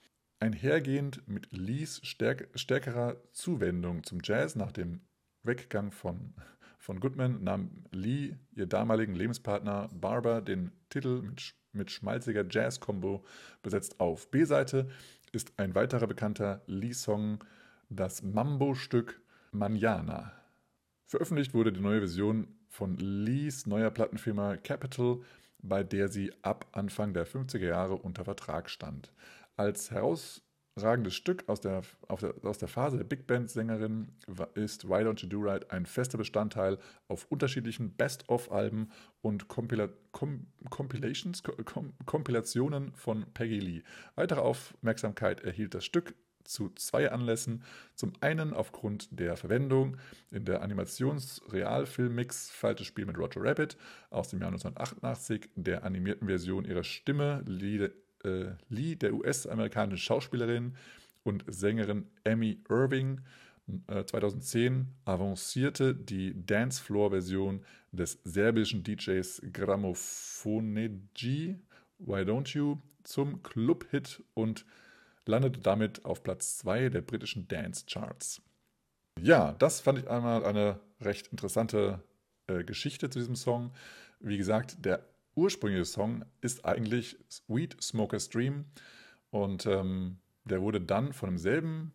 Einhergehend 0.40 1.26
mit 1.26 1.48
Lees 1.52 2.00
stärk 2.04 2.48
stärkerer 2.54 3.16
Zuwendung 3.32 4.04
zum 4.04 4.20
Jazz 4.22 4.56
nach 4.56 4.72
dem 4.72 5.00
Weggang 5.42 5.90
von, 5.90 6.34
von 6.78 7.00
Goodman 7.00 7.42
nahm 7.42 7.84
Lee 7.92 8.36
ihr 8.52 8.66
damaligen 8.66 9.14
Lebenspartner 9.14 9.88
Barber 9.94 10.42
den 10.42 10.70
Titel 10.90 11.22
mit 11.22 11.54
mit 11.72 11.90
schmalziger 11.90 12.44
Jazz-Combo 12.48 13.24
besetzt 13.62 14.00
auf. 14.00 14.30
B-Seite 14.30 14.88
ist 15.32 15.52
ein 15.58 15.74
weiterer 15.74 16.06
bekannter 16.06 16.62
Lee-Song, 16.66 17.44
das 17.90 18.22
Mambo-Stück 18.22 19.20
Manana. 19.52 20.32
Veröffentlicht 21.06 21.54
wurde 21.54 21.72
die 21.72 21.80
neue 21.80 22.00
Version 22.00 22.48
von 22.68 22.96
Lees 22.96 23.66
neuer 23.66 23.90
Plattenfirma 23.90 24.56
Capital, 24.56 25.20
bei 25.60 25.82
der 25.82 26.08
sie 26.08 26.32
ab 26.42 26.66
Anfang 26.72 27.14
der 27.14 27.26
50er 27.26 27.66
Jahre 27.66 27.96
unter 27.96 28.24
Vertrag 28.24 28.70
stand. 28.70 29.12
Als 29.56 29.90
heraus 29.90 30.42
ragendes 30.82 31.14
Stück 31.14 31.48
aus 31.48 31.60
der, 31.60 31.82
der, 32.20 32.34
aus 32.42 32.58
der 32.58 32.68
Phase 32.68 32.96
der 32.96 33.04
Big 33.04 33.26
Band-Sängerin 33.26 34.08
ist 34.54 34.88
Why 34.88 35.02
Don't 35.04 35.22
You 35.22 35.28
Do 35.28 35.40
Right 35.40 35.70
ein 35.70 35.86
fester 35.86 36.18
Bestandteil 36.18 36.78
auf 37.08 37.26
unterschiedlichen 37.30 37.92
Best-of-Alben 37.92 38.90
und 39.20 39.48
Compila 39.48 39.88
Com 40.12 40.46
Compilations, 40.70 41.42
Com 41.64 41.92
Kompilationen 42.06 42.92
von 42.94 43.26
Peggy 43.34 43.58
Lee. 43.58 43.82
Weitere 44.14 44.40
Aufmerksamkeit 44.40 45.40
erhielt 45.40 45.74
das 45.74 45.84
Stück 45.84 46.14
zu 46.48 46.70
zwei 46.70 47.10
Anlässen. 47.12 47.62
Zum 47.94 48.12
einen 48.20 48.52
aufgrund 48.54 49.08
der 49.18 49.36
Verwendung 49.36 49.96
in 50.30 50.44
der 50.44 50.62
Animations-Realfilm-Mix 50.62 52.50
Falsches 52.50 52.86
Spiel 52.86 53.06
mit 53.06 53.18
Roger 53.18 53.42
Rabbit 53.42 53.76
aus 54.10 54.28
dem 54.30 54.40
Jahr 54.40 54.48
1988, 54.48 55.50
der 55.54 55.84
animierten 55.84 56.26
Version 56.26 56.64
ihrer 56.64 56.84
Stimme, 56.84 57.42
Lieder 57.46 57.90
äh, 58.24 58.52
Lee, 58.68 58.96
der 58.96 59.14
US-amerikanischen 59.14 59.98
Schauspielerin 59.98 60.76
und 61.24 61.44
Sängerin 61.46 62.06
Amy 62.24 62.60
Irving, 62.68 63.20
äh, 63.86 64.04
2010 64.04 64.88
avancierte 65.04 65.94
die 65.94 66.34
Dancefloor-Version 66.46 67.64
des 67.92 68.18
serbischen 68.24 68.82
DJs 68.82 69.42
Gramophoneji 69.52 71.58
Why 71.98 72.20
Don't 72.20 72.56
You 72.56 72.78
zum 73.02 73.42
Club-Hit 73.42 74.22
und 74.34 74.64
landete 75.26 75.60
damit 75.60 76.04
auf 76.04 76.22
Platz 76.22 76.58
2 76.58 76.88
der 76.88 77.02
britischen 77.02 77.48
Dance-Charts. 77.48 78.42
Ja, 79.20 79.52
das 79.52 79.80
fand 79.80 79.98
ich 79.98 80.08
einmal 80.08 80.44
eine 80.44 80.80
recht 81.00 81.28
interessante 81.28 82.02
äh, 82.46 82.64
Geschichte 82.64 83.10
zu 83.10 83.18
diesem 83.18 83.36
Song. 83.36 83.72
Wie 84.20 84.38
gesagt, 84.38 84.84
der 84.84 85.04
ursprüngliche 85.38 85.84
Song 85.84 86.24
ist 86.40 86.64
eigentlich 86.64 87.16
Sweet 87.30 87.80
Smoker's 87.80 88.28
Dream 88.28 88.64
und 89.30 89.66
ähm, 89.66 90.18
der 90.44 90.60
wurde 90.60 90.80
dann 90.80 91.12
von 91.12 91.30
demselben 91.30 91.92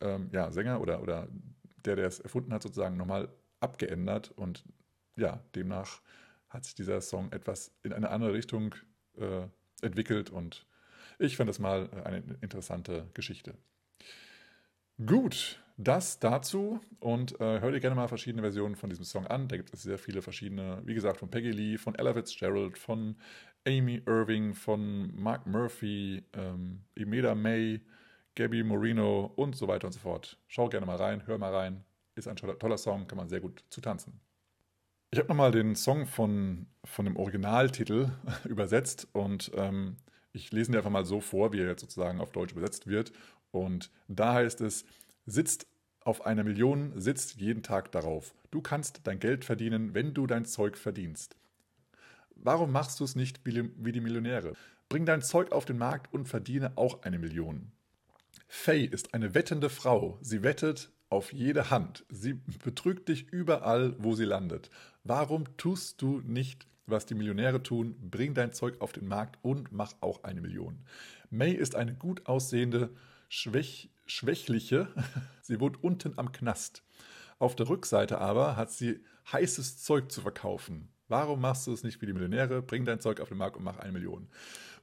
ähm, 0.00 0.28
ja, 0.32 0.50
Sänger 0.50 0.80
oder, 0.80 1.02
oder 1.02 1.28
der, 1.84 1.96
der 1.96 2.06
es 2.06 2.20
erfunden 2.20 2.52
hat, 2.52 2.62
sozusagen 2.62 2.96
nochmal 2.96 3.28
abgeändert 3.60 4.30
und 4.32 4.64
ja, 5.16 5.42
demnach 5.54 6.00
hat 6.48 6.64
sich 6.64 6.74
dieser 6.74 7.00
Song 7.00 7.32
etwas 7.32 7.72
in 7.82 7.92
eine 7.92 8.10
andere 8.10 8.34
Richtung 8.34 8.74
äh, 9.16 9.46
entwickelt 9.80 10.30
und 10.30 10.66
ich 11.18 11.36
fand 11.36 11.48
das 11.48 11.58
mal 11.58 11.88
eine 12.04 12.22
interessante 12.40 13.08
Geschichte. 13.14 13.54
Gut, 15.04 15.62
das 15.84 16.18
dazu 16.18 16.80
und 17.00 17.40
äh, 17.40 17.60
hör 17.60 17.70
dir 17.70 17.80
gerne 17.80 17.96
mal 17.96 18.08
verschiedene 18.08 18.42
Versionen 18.42 18.76
von 18.76 18.90
diesem 18.90 19.04
Song 19.04 19.26
an. 19.26 19.48
Da 19.48 19.56
gibt 19.56 19.72
es 19.72 19.82
sehr 19.82 19.98
viele 19.98 20.22
verschiedene, 20.22 20.80
wie 20.84 20.94
gesagt, 20.94 21.18
von 21.18 21.30
Peggy 21.30 21.50
Lee, 21.50 21.78
von 21.78 21.94
Ella 21.94 22.14
Fitzgerald, 22.14 22.78
von 22.78 23.16
Amy 23.66 24.02
Irving, 24.06 24.54
von 24.54 25.14
Mark 25.14 25.46
Murphy, 25.46 26.24
ähm, 26.32 26.84
Imeda 26.94 27.34
May, 27.34 27.80
Gabby 28.34 28.62
Moreno 28.62 29.32
und 29.36 29.56
so 29.56 29.68
weiter 29.68 29.86
und 29.86 29.92
so 29.92 30.00
fort. 30.00 30.38
Schau 30.48 30.68
gerne 30.68 30.86
mal 30.86 30.96
rein, 30.96 31.26
hör 31.26 31.38
mal 31.38 31.54
rein. 31.54 31.84
Ist 32.14 32.28
ein 32.28 32.36
toller 32.36 32.78
Song, 32.78 33.06
kann 33.06 33.18
man 33.18 33.28
sehr 33.28 33.40
gut 33.40 33.64
zu 33.70 33.80
tanzen. 33.80 34.20
Ich 35.10 35.18
habe 35.18 35.28
nochmal 35.28 35.50
den 35.50 35.76
Song 35.76 36.06
von, 36.06 36.66
von 36.84 37.04
dem 37.04 37.16
Originaltitel 37.16 38.10
übersetzt 38.44 39.08
und 39.12 39.50
ähm, 39.54 39.96
ich 40.32 40.50
lese 40.52 40.72
ihn 40.72 40.76
einfach 40.76 40.90
mal 40.90 41.04
so 41.04 41.20
vor, 41.20 41.52
wie 41.52 41.60
er 41.60 41.66
jetzt 41.66 41.82
sozusagen 41.82 42.20
auf 42.20 42.32
Deutsch 42.32 42.52
übersetzt 42.52 42.86
wird. 42.86 43.12
Und 43.50 43.90
da 44.08 44.34
heißt 44.34 44.62
es, 44.62 44.86
sitzt 45.26 45.66
auf 46.04 46.26
einer 46.26 46.44
Million, 46.44 46.92
sitzt 47.00 47.36
jeden 47.40 47.62
Tag 47.62 47.92
darauf. 47.92 48.34
Du 48.50 48.60
kannst 48.60 49.00
dein 49.04 49.18
Geld 49.18 49.44
verdienen, 49.44 49.94
wenn 49.94 50.14
du 50.14 50.26
dein 50.26 50.44
Zeug 50.44 50.76
verdienst. 50.76 51.36
Warum 52.34 52.72
machst 52.72 53.00
du 53.00 53.04
es 53.04 53.14
nicht 53.14 53.40
wie 53.44 53.92
die 53.92 54.00
Millionäre? 54.00 54.54
Bring 54.88 55.06
dein 55.06 55.22
Zeug 55.22 55.52
auf 55.52 55.64
den 55.64 55.78
Markt 55.78 56.12
und 56.12 56.28
verdiene 56.28 56.72
auch 56.76 57.02
eine 57.02 57.18
Million. 57.18 57.72
Faye 58.48 58.84
ist 58.84 59.14
eine 59.14 59.34
wettende 59.34 59.70
Frau. 59.70 60.18
Sie 60.20 60.42
wettet 60.42 60.90
auf 61.08 61.32
jede 61.32 61.70
Hand. 61.70 62.04
Sie 62.10 62.34
betrügt 62.64 63.08
dich 63.08 63.28
überall, 63.32 63.94
wo 63.98 64.14
sie 64.14 64.24
landet. 64.24 64.70
Warum 65.04 65.56
tust 65.56 66.02
du 66.02 66.20
nicht, 66.26 66.66
was 66.86 67.06
die 67.06 67.14
Millionäre 67.14 67.62
tun? 67.62 67.96
Bring 68.10 68.34
dein 68.34 68.52
Zeug 68.52 68.80
auf 68.80 68.92
den 68.92 69.08
Markt 69.08 69.38
und 69.42 69.72
mach 69.72 69.94
auch 70.00 70.24
eine 70.24 70.40
Million. 70.40 70.84
May 71.30 71.52
ist 71.52 71.74
eine 71.74 71.94
gut 71.94 72.26
aussehende, 72.26 72.90
schwäch, 73.28 73.90
schwächliche. 74.12 74.88
Sie 75.42 75.60
wohnt 75.60 75.82
unten 75.82 76.18
am 76.18 76.32
Knast. 76.32 76.84
Auf 77.38 77.56
der 77.56 77.68
Rückseite 77.68 78.18
aber 78.18 78.56
hat 78.56 78.70
sie 78.70 79.00
heißes 79.32 79.82
Zeug 79.82 80.12
zu 80.12 80.20
verkaufen. 80.20 80.88
Warum 81.08 81.40
machst 81.40 81.66
du 81.66 81.72
es 81.72 81.82
nicht 81.82 82.00
wie 82.00 82.06
die 82.06 82.12
Millionäre? 82.12 82.62
Bring 82.62 82.84
dein 82.84 83.00
Zeug 83.00 83.20
auf 83.20 83.28
den 83.28 83.38
Markt 83.38 83.56
und 83.56 83.64
mach 83.64 83.78
eine 83.78 83.92
Million. 83.92 84.28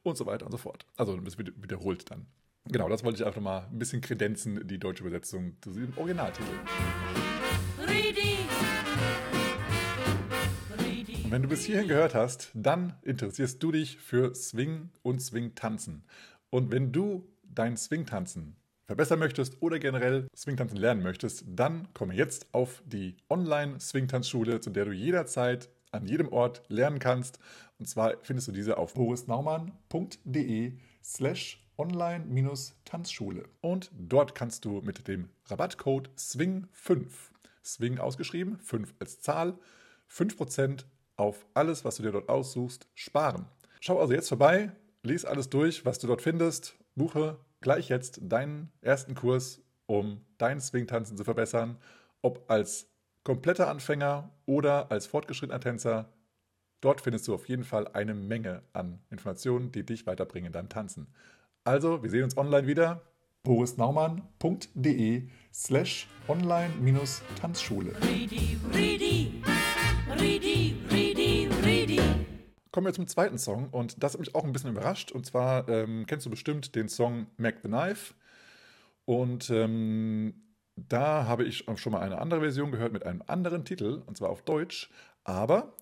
Und 0.03 0.17
so 0.17 0.25
weiter 0.25 0.45
und 0.45 0.51
so 0.51 0.57
fort. 0.57 0.85
Also 0.97 1.15
das 1.17 1.37
wiederholt 1.37 2.11
dann. 2.11 2.25
Genau, 2.65 2.89
das 2.89 3.03
wollte 3.03 3.21
ich 3.21 3.25
einfach 3.25 3.41
mal 3.41 3.67
ein 3.71 3.79
bisschen 3.79 4.01
kredenzen, 4.01 4.67
die 4.67 4.77
deutsche 4.77 5.03
Übersetzung 5.03 5.55
zu 5.61 5.71
diesem 5.71 5.97
Originaltitel. 5.97 6.51
Und 11.23 11.31
wenn 11.31 11.43
du 11.43 11.47
bis 11.47 11.63
hierhin 11.63 11.87
gehört 11.87 12.13
hast, 12.13 12.51
dann 12.53 12.97
interessierst 13.03 13.63
du 13.63 13.71
dich 13.71 13.97
für 13.97 14.35
Swing 14.35 14.89
und 15.01 15.21
Swing-Tanzen. 15.21 16.03
Und 16.49 16.71
wenn 16.71 16.91
du 16.91 17.27
dein 17.43 17.77
Swing-Tanzen 17.77 18.58
verbessern 18.89 19.19
möchtest 19.19 19.61
oder 19.61 19.77
generell 19.77 20.27
Swingtanzen 20.35 20.75
lernen 20.75 21.03
möchtest, 21.03 21.43
dann 21.45 21.93
komme 21.93 22.15
jetzt 22.15 22.51
auf 22.55 22.81
die 22.87 23.17
Online-Swingtanzschule, 23.29 24.61
zu 24.61 24.71
der 24.71 24.85
du 24.85 24.91
jederzeit 24.91 25.69
an 25.91 26.07
jedem 26.07 26.29
Ort 26.29 26.63
lernen 26.69 26.97
kannst. 26.97 27.37
Und 27.77 27.87
zwar 27.87 28.15
findest 28.23 28.47
du 28.47 28.51
diese 28.51 28.79
auf 28.79 28.95
borisnaumann.de 28.95 30.73
slash 31.03 31.63
online-tanzschule. 31.77 33.43
Und 33.61 33.91
dort 33.95 34.33
kannst 34.33 34.65
du 34.65 34.81
mit 34.81 35.07
dem 35.07 35.29
Rabattcode 35.45 36.09
SWING5, 36.17 37.05
SWING 37.63 37.99
ausgeschrieben, 37.99 38.57
5 38.57 38.95
als 38.97 39.21
Zahl, 39.21 39.59
5% 40.11 40.85
auf 41.15 41.45
alles, 41.53 41.85
was 41.85 41.97
du 41.97 42.01
dir 42.01 42.11
dort 42.11 42.27
aussuchst, 42.27 42.87
sparen. 42.95 43.45
Schau 43.81 43.99
also 43.99 44.13
jetzt 44.13 44.29
vorbei, 44.29 44.71
lese 45.03 45.29
alles 45.29 45.47
durch, 45.51 45.85
was 45.85 45.99
du 45.99 46.07
dort 46.07 46.23
findest, 46.23 46.75
buche 46.95 47.37
gleich 47.61 47.89
jetzt 47.89 48.19
deinen 48.23 48.71
ersten 48.81 49.15
Kurs 49.15 49.61
um 49.89 50.21
dein 50.37 50.61
Swing-Tanzen 50.61 51.17
zu 51.17 51.23
verbessern, 51.23 51.77
ob 52.21 52.49
als 52.49 52.87
kompletter 53.23 53.69
Anfänger 53.69 54.29
oder 54.45 54.91
als 54.91 55.07
fortgeschrittener 55.07 55.59
Tänzer. 55.59 56.13
Dort 56.81 57.01
findest 57.01 57.27
du 57.27 57.33
auf 57.33 57.49
jeden 57.49 57.63
Fall 57.63 57.87
eine 57.89 58.13
Menge 58.13 58.61
an 58.71 58.99
Informationen, 59.09 59.71
die 59.71 59.85
dich 59.85 60.05
weiterbringen 60.05 60.51
beim 60.51 60.69
Tanzen. 60.69 61.07
Also, 61.63 62.03
wir 62.03 62.09
sehen 62.09 62.23
uns 62.23 62.37
online 62.37 62.67
wieder. 62.67 63.01
borisnaumann.de 63.43 65.27
slash 65.53 66.07
online-tanzschule. 66.27 67.93
Kommen 72.71 72.85
wir 72.85 72.93
zum 72.93 73.07
zweiten 73.07 73.39
Song 73.39 73.69
und 73.69 74.03
das 74.03 74.13
hat 74.13 74.19
mich 74.19 74.35
auch 74.35 74.43
ein 74.43 74.51
bisschen 74.51 74.69
überrascht. 74.69 75.11
Und 75.11 75.25
zwar 75.25 75.67
ähm, 75.69 76.05
kennst 76.05 76.25
du 76.25 76.29
bestimmt 76.29 76.75
den 76.75 76.87
Song 76.87 77.27
Mac 77.37 77.59
the 77.63 77.67
Knife. 77.67 78.13
Und 79.05 79.49
ähm, 79.49 80.35
da 80.75 81.25
habe 81.25 81.45
ich 81.45 81.65
schon 81.75 81.91
mal 81.91 82.01
eine 82.01 82.19
andere 82.19 82.41
Version 82.41 82.71
gehört 82.71 82.93
mit 82.93 83.05
einem 83.05 83.23
anderen 83.25 83.65
Titel, 83.65 84.03
und 84.05 84.17
zwar 84.17 84.29
auf 84.29 84.43
Deutsch. 84.43 84.91
Aber 85.23 85.73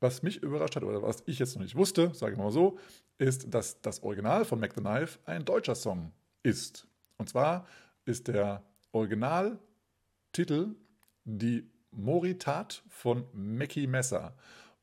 was 0.00 0.22
mich 0.22 0.42
überrascht 0.42 0.76
hat 0.76 0.84
oder 0.84 1.02
was 1.02 1.22
ich 1.26 1.38
jetzt 1.38 1.54
noch 1.54 1.62
nicht 1.62 1.76
wusste, 1.76 2.14
sage 2.14 2.32
ich 2.32 2.38
mal 2.38 2.50
so, 2.50 2.78
ist, 3.18 3.52
dass 3.52 3.80
das 3.82 4.02
Original 4.02 4.44
von 4.44 4.58
Mac 4.58 4.72
the 4.74 4.80
Knife 4.80 5.18
ein 5.26 5.44
deutscher 5.44 5.74
Song 5.74 6.12
ist. 6.42 6.86
Und 7.18 7.28
zwar 7.28 7.66
ist 8.06 8.28
der 8.28 8.62
Originaltitel 8.92 10.76
die 11.24 11.70
Moritat 11.90 12.82
von 12.88 13.26
Mackie 13.32 13.86
Messer. 13.86 14.34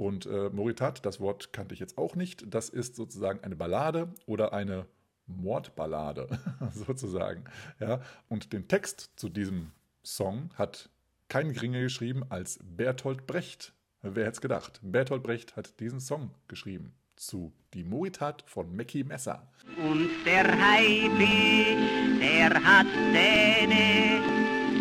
Und 0.04 0.26
äh, 0.26 0.50
Moritat, 0.50 1.06
das 1.06 1.22
Wort 1.22 1.54
kannte 1.54 1.74
ich 1.74 1.80
jetzt 1.80 1.98
auch 1.98 2.18
nicht. 2.18 2.54
Das 2.54 2.68
ist 2.68 2.98
sozusagen 2.98 3.42
eine 3.42 3.56
Ballade 3.56 4.14
oder 4.26 4.52
eine 4.52 4.86
Mordballade, 5.28 6.28
sozusagen. 6.74 7.46
Ja? 7.80 8.02
Und 8.28 8.52
den 8.52 8.68
Text 8.68 9.12
zu 9.16 9.30
diesem 9.30 9.72
Song 10.04 10.50
hat 10.56 10.90
kein 11.30 11.54
geringer 11.54 11.80
geschrieben 11.80 12.26
als 12.28 12.60
Bertolt 12.62 13.26
Brecht. 13.28 13.72
Wer 14.02 14.26
hätte 14.26 14.34
es 14.34 14.42
gedacht? 14.42 14.82
Bertolt 14.84 15.24
Brecht 15.24 15.56
hat 15.56 15.80
diesen 15.80 16.02
Song 16.02 16.32
geschrieben 16.50 16.94
zu 17.16 17.54
Die 17.74 17.86
Moritat 17.86 18.44
von 18.46 18.76
Mackie 18.76 19.06
Messer. 19.06 19.48
Und 19.78 20.10
der 20.26 20.44
Haifisch, 20.44 22.20
der 22.20 22.50
hat 22.62 22.88
Zähne 23.14 24.22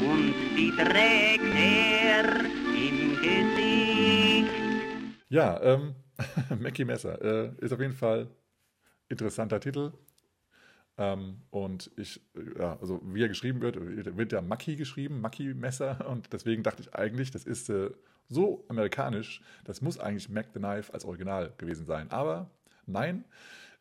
und 0.04 0.34
die 0.56 0.72
trägt 0.72 1.44
er 1.54 2.40
im 2.74 3.16
Gesicht. 3.22 3.81
Ja, 5.32 5.58
ähm, 5.62 5.94
Mackie 6.60 6.84
Messer 6.84 7.22
äh, 7.22 7.52
ist 7.64 7.72
auf 7.72 7.80
jeden 7.80 7.94
Fall 7.94 8.28
interessanter 9.08 9.60
Titel. 9.60 9.94
Ähm, 10.98 11.40
und 11.48 11.90
ich, 11.96 12.20
ja, 12.58 12.78
also 12.78 13.00
wie 13.02 13.22
er 13.22 13.28
geschrieben 13.28 13.62
wird, 13.62 13.76
wird 13.80 14.32
ja 14.32 14.42
Maki 14.42 14.76
geschrieben, 14.76 15.22
Maki 15.22 15.54
Messer. 15.54 16.06
Und 16.10 16.34
deswegen 16.34 16.62
dachte 16.62 16.82
ich 16.82 16.94
eigentlich, 16.94 17.30
das 17.30 17.44
ist 17.46 17.70
äh, 17.70 17.90
so 18.28 18.66
amerikanisch, 18.68 19.40
das 19.64 19.80
muss 19.80 19.98
eigentlich 19.98 20.28
Mac 20.28 20.48
the 20.52 20.58
Knife 20.58 20.92
als 20.92 21.06
Original 21.06 21.54
gewesen 21.56 21.86
sein. 21.86 22.10
Aber 22.10 22.50
nein, 22.84 23.24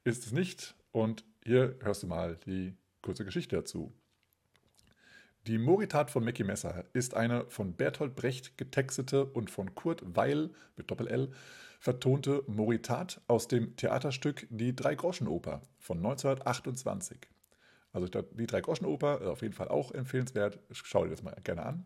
ist 0.06 0.26
es 0.26 0.32
nicht. 0.32 0.74
Und 0.94 1.26
hier 1.44 1.76
hörst 1.82 2.04
du 2.04 2.08
mal 2.08 2.38
die 2.46 2.78
kurze 3.02 3.26
Geschichte 3.26 3.58
dazu. 3.58 3.94
Die 5.48 5.58
Moritat 5.58 6.12
von 6.12 6.24
Mackie 6.24 6.44
Messer 6.44 6.86
ist 6.94 7.16
eine 7.16 7.46
von 7.50 7.74
Bertolt 7.74 8.16
Brecht 8.16 8.60
getextete 8.60 9.26
und 9.26 9.50
von 9.50 9.74
Kurt 9.74 10.04
Weil 10.06 10.52
mit 10.76 10.92
Doppel-L 10.92 11.32
vertonte 11.80 12.44
Moritat 12.46 13.22
aus 13.26 13.48
dem 13.48 13.76
Theaterstück 13.76 14.46
Die 14.52 14.76
Drei-Groschen-Oper 14.76 15.64
von 15.80 15.98
1928. 15.98 17.18
Also 17.92 18.08
die 18.08 18.46
Drei-Groschen-Oper, 18.46 19.22
äh, 19.22 19.26
auf 19.26 19.42
jeden 19.42 19.56
Fall 19.56 19.70
auch 19.70 19.92
empfehlenswert, 19.92 20.60
schau 20.72 21.06
dir 21.06 21.10
das 21.10 21.24
mal 21.24 21.36
gerne 21.44 21.66
an. 21.66 21.86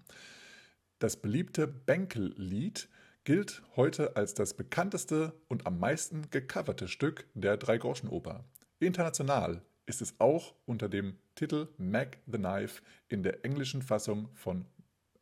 Das 0.99 1.16
beliebte 1.16 1.66
Bänkel-Lied 1.66 2.89
gilt 3.24 3.64
heute 3.78 4.18
als 4.18 4.34
das 4.34 4.53
bekannteste 4.53 5.32
und 5.47 5.66
am 5.66 5.80
meisten 5.80 6.30
gecoverte 6.30 6.89
Stück 6.89 7.26
der 7.36 7.56
Drei-Groschen-Oper. 7.56 8.43
International 8.80 9.62
ist 9.86 10.01
es 10.01 10.20
auch 10.20 10.56
unter 10.66 10.89
dem 10.89 11.16
Titel 11.36 11.67
Mac 11.77 12.17
the 12.25 12.38
Knife 12.38 12.81
in 13.09 13.23
der 13.23 13.45
englischen 13.45 13.81
Fassung 13.81 14.29
von 14.33 14.65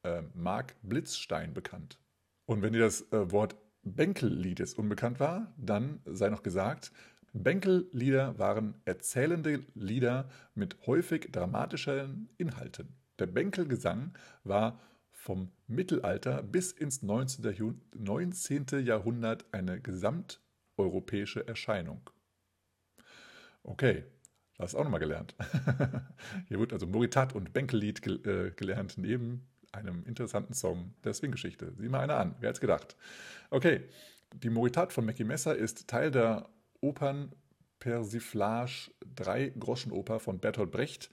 äh, 0.03 0.21
Mark 0.33 0.75
Blitzstein 0.83 1.53
bekannt. 1.53 1.99
Und 2.45 2.61
wenn 2.61 2.73
dir 2.73 2.79
das 2.79 3.01
äh, 3.11 3.31
Wort 3.31 3.55
Bänkel-Liedes 3.83 4.75
unbekannt 4.75 5.19
war, 5.19 5.53
dann 5.57 6.01
sei 6.05 6.29
noch 6.29 6.43
gesagt, 6.43 6.91
Bänkel-Lieder 7.33 8.37
waren 8.37 8.75
erzählende 8.85 9.65
Lieder 9.73 10.29
mit 10.53 10.85
häufig 10.85 11.31
dramatischen 11.31 12.29
Inhalten. 12.37 12.95
Der 13.19 13.25
Bänkelgesang 13.25 14.13
war 14.43 14.79
vom 15.11 15.51
Mittelalter 15.67 16.43
bis 16.43 16.71
ins 16.71 17.01
19. 17.01 17.83
Jahrhundert 18.85 19.45
eine 19.51 19.81
gesamteuropäische 19.81 21.47
Erscheinung. 21.47 22.09
Okay, 23.63 24.03
das 24.63 24.73
ist 24.73 24.79
auch 24.79 24.83
nochmal 24.83 24.99
gelernt. 24.99 25.35
Hier 26.47 26.59
wird 26.59 26.73
also 26.73 26.87
Moritat 26.87 27.33
und 27.35 27.53
Bänkellied 27.53 28.05
äh, 28.25 28.51
gelernt 28.51 28.97
neben 28.97 29.47
einem 29.71 30.03
interessanten 30.05 30.53
Song 30.53 30.93
der 31.03 31.13
Swing-Geschichte. 31.13 31.73
Sieh 31.77 31.89
mal 31.89 31.99
einer 31.99 32.17
an, 32.17 32.35
wer 32.39 32.49
hätte 32.49 32.61
gedacht. 32.61 32.95
Okay, 33.49 33.81
die 34.33 34.49
Moritat 34.49 34.93
von 34.93 35.05
Mackie 35.05 35.23
Messer 35.23 35.55
ist 35.55 35.87
Teil 35.87 36.11
der 36.11 36.49
Opern 36.81 37.33
Persiflage 37.79 38.91
drei 39.15 39.49
Groschenoper 39.49 40.19
von 40.19 40.39
Bertolt 40.39 40.71
Brecht 40.71 41.09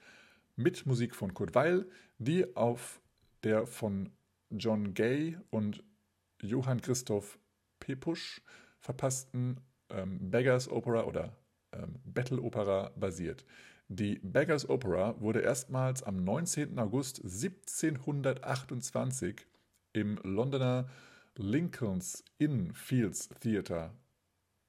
mit 0.55 0.85
Musik 0.85 1.15
von 1.15 1.33
Kurt 1.33 1.53
Weil, 1.53 1.85
die 2.17 2.55
auf 2.55 3.01
der 3.43 3.67
von 3.67 4.11
John 4.49 4.93
Gay 4.93 5.37
und 5.49 5.83
Johann 6.41 6.81
Christoph 6.81 7.39
Pepusch 7.79 8.41
verpassten 8.79 9.59
ähm, 9.89 10.31
Beggars 10.31 10.69
Opera 10.69 11.03
oder 11.03 11.35
ähm, 11.73 11.99
Battle 12.03 12.41
Opera 12.41 12.91
basiert. 12.95 13.45
Die 13.87 14.19
Beggars 14.23 14.69
Opera 14.69 15.19
wurde 15.19 15.41
erstmals 15.41 16.03
am 16.03 16.23
19. 16.23 16.77
August 16.79 17.23
1728 17.23 19.45
im 19.93 20.17
Londoner 20.23 20.89
Lincoln's 21.35 22.23
Inn 22.37 22.73
Fields 22.73 23.29
Theatre 23.41 23.91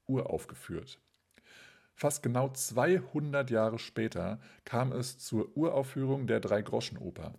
uraufgeführt. 0.07 0.99
Fast 1.95 2.23
genau 2.23 2.49
200 2.49 3.51
Jahre 3.51 3.79
später 3.79 4.41
kam 4.65 4.93
es 4.93 5.19
zur 5.19 5.57
Uraufführung 5.57 6.27
der 6.27 6.41
Drei-Groschen-Oper. 6.41 7.35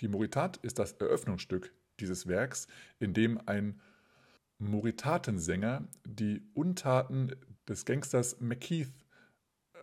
Die 0.00 0.08
Moritat 0.08 0.58
ist 0.58 0.78
das 0.78 0.92
Eröffnungsstück 0.92 1.72
dieses 1.98 2.28
Werks, 2.28 2.68
in 3.00 3.12
dem 3.12 3.40
ein 3.46 3.80
Moritatensänger 4.58 5.88
die 6.06 6.42
Untaten 6.54 7.32
des 7.68 7.84
Gangsters 7.84 8.40
McKeith 8.40 8.92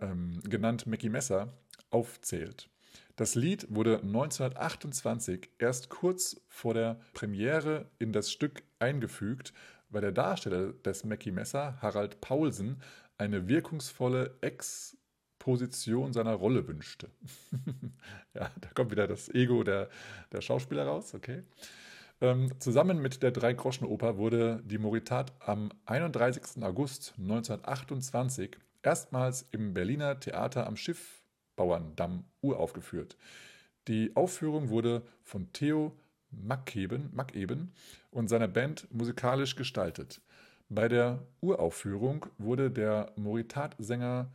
ähm, 0.02 0.42
genannt 0.44 0.88
Mickey 0.88 1.10
Messer, 1.10 1.54
aufzählt. 1.90 2.70
Das 3.16 3.36
Lied 3.36 3.68
wurde 3.70 4.02
1928 4.02 5.50
erst 5.58 5.90
kurz 5.90 6.42
vor 6.50 6.74
der 6.74 7.00
Premiere 7.14 7.90
in 7.98 8.12
das 8.12 8.32
Stück 8.32 8.64
eingefügt, 8.80 9.54
weil 9.90 10.02
der 10.02 10.12
Darsteller 10.12 10.74
des 10.74 11.06
Mackie 11.06 11.32
Messer, 11.32 11.82
Harald 11.82 12.20
Paulsen, 12.20 12.82
eine 13.18 13.48
wirkungsvolle 13.48 14.38
Exposition 14.42 16.12
seiner 16.12 16.34
Rolle 16.34 16.68
wünschte. 16.68 17.10
ja, 18.34 18.52
da 18.60 18.70
kommt 18.74 18.92
wieder 18.92 19.08
das 19.08 19.30
Ego 19.30 19.64
der, 19.64 19.90
der 20.34 20.42
Schauspieler 20.42 20.86
raus, 20.86 21.14
okay. 21.14 21.44
Ähm, 22.22 22.52
zusammen 22.60 23.02
mit 23.02 23.24
der 23.24 23.32
Drei-Groschen-Oper 23.32 24.18
wurde 24.18 24.62
die 24.66 24.78
Moritat 24.78 25.34
am 25.40 25.72
31. 25.86 26.64
August 26.64 27.14
1928 27.18 28.58
erstmals 28.84 29.46
im 29.52 29.74
Berliner 29.74 30.20
Theater 30.20 30.66
am 30.68 30.78
Schiffbauerndamm 30.78 32.24
uraufgeführt. 32.42 33.18
Die 33.88 34.16
Aufführung 34.16 34.70
wurde 34.70 35.04
von 35.24 35.52
Theo 35.52 35.92
Mackeben, 36.32 37.10
Mackeben 37.14 37.74
und 38.12 38.30
seiner 38.30 38.48
Band 38.48 38.88
musikalisch 38.92 39.56
gestaltet. 39.56 40.22
Bei 40.70 40.88
der 40.88 41.20
Uraufführung 41.42 42.26
wurde 42.38 42.72
der 42.72 43.12
Moritat-Sänger 43.16 44.32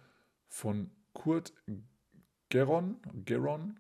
von 0.49 0.91
Kurt 1.13 1.53
Geron, 2.49 2.97
Geron 3.25 3.79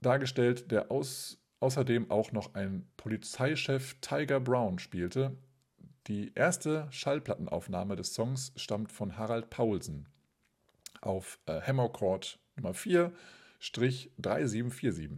dargestellt, 0.00 0.70
der 0.70 0.90
aus, 0.90 1.38
außerdem 1.64 2.10
auch 2.10 2.30
noch 2.30 2.54
ein 2.54 2.86
Polizeichef 2.98 3.96
Tiger 4.02 4.38
Brown 4.38 4.78
spielte, 4.78 5.34
die 6.08 6.30
erste 6.34 6.86
Schallplattenaufnahme 6.90 7.96
des 7.96 8.12
Songs 8.12 8.52
stammt 8.54 8.92
von 8.92 9.16
Harald 9.16 9.48
Paulsen 9.48 10.06
auf 11.00 11.38
äh, 11.46 11.62
Hammercord 11.62 12.38
Nummer 12.56 12.72
4-3747 12.72 15.12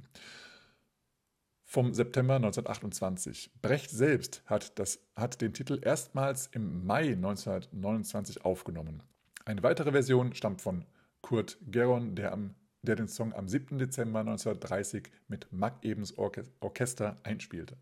vom 1.64 1.92
September 1.92 2.36
1928. 2.36 3.50
Brecht 3.60 3.90
selbst 3.90 4.44
hat, 4.46 4.78
das, 4.78 5.00
hat 5.16 5.40
den 5.40 5.52
Titel 5.52 5.80
erstmals 5.82 6.46
im 6.52 6.86
Mai 6.86 7.14
1929 7.14 8.44
aufgenommen. 8.44 9.02
Eine 9.44 9.64
weitere 9.64 9.90
Version 9.90 10.32
stammt 10.32 10.62
von 10.62 10.84
Kurt 11.22 11.58
Geron, 11.66 12.14
der 12.14 12.30
am 12.30 12.54
der 12.86 12.96
den 12.96 13.08
Song 13.08 13.34
am 13.34 13.48
7. 13.48 13.78
Dezember 13.78 14.20
1930 14.20 15.10
mit 15.28 15.52
Mack 15.52 15.84
Ebens 15.84 16.14
Orchester 16.16 17.20
einspielte. 17.22 17.76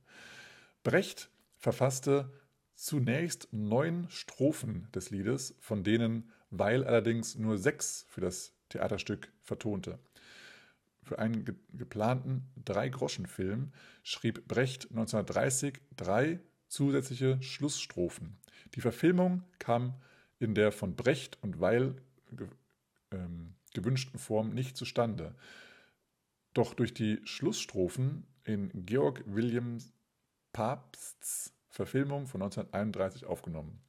Brecht 0.82 1.30
verfasste 1.57 2.32
zunächst 2.74 3.48
neun 3.52 4.09
Strophen 4.11 4.88
des 4.92 5.11
Liedes, 5.11 5.55
von 5.61 5.84
denen 5.84 6.30
Weil 6.50 6.84
allerdings 6.84 7.36
nur 7.36 7.59
sechs 7.59 8.07
für 8.09 8.20
das 8.20 8.55
Theaterstück 8.68 9.32
vertonte. 9.42 9.98
Für 11.02 11.18
einen 11.18 11.44
ge 11.44 11.55
geplanten 11.72 12.48
Drei-Groschen-Film 12.64 13.72
schrieb 14.02 14.46
Brecht 14.48 14.90
1930 14.90 15.80
drei 15.96 16.40
zusätzliche 16.68 17.42
Schlussstrophen. 17.42 18.38
Die 18.74 18.80
Verfilmung 18.80 19.42
kam 19.59 19.94
in 20.38 20.55
der 20.55 20.72
von 20.72 20.96
Brecht 20.96 21.38
und 21.42 21.61
Weil 21.61 21.96
ähm, 23.11 23.55
gewünschten 23.75 24.18
Form 24.18 24.55
nicht 24.55 24.77
zustande. 24.77 25.35
Doch 26.55 26.72
durch 26.72 26.95
die 26.95 27.20
Schlussstrophen 27.25 28.27
in 28.45 28.70
Georg 28.87 29.22
William 29.27 29.79
Papsts 30.53 31.53
Verfilmung 31.68 32.29
von 32.29 32.41
1931 32.41 33.27
aufgenommen. 33.27 33.81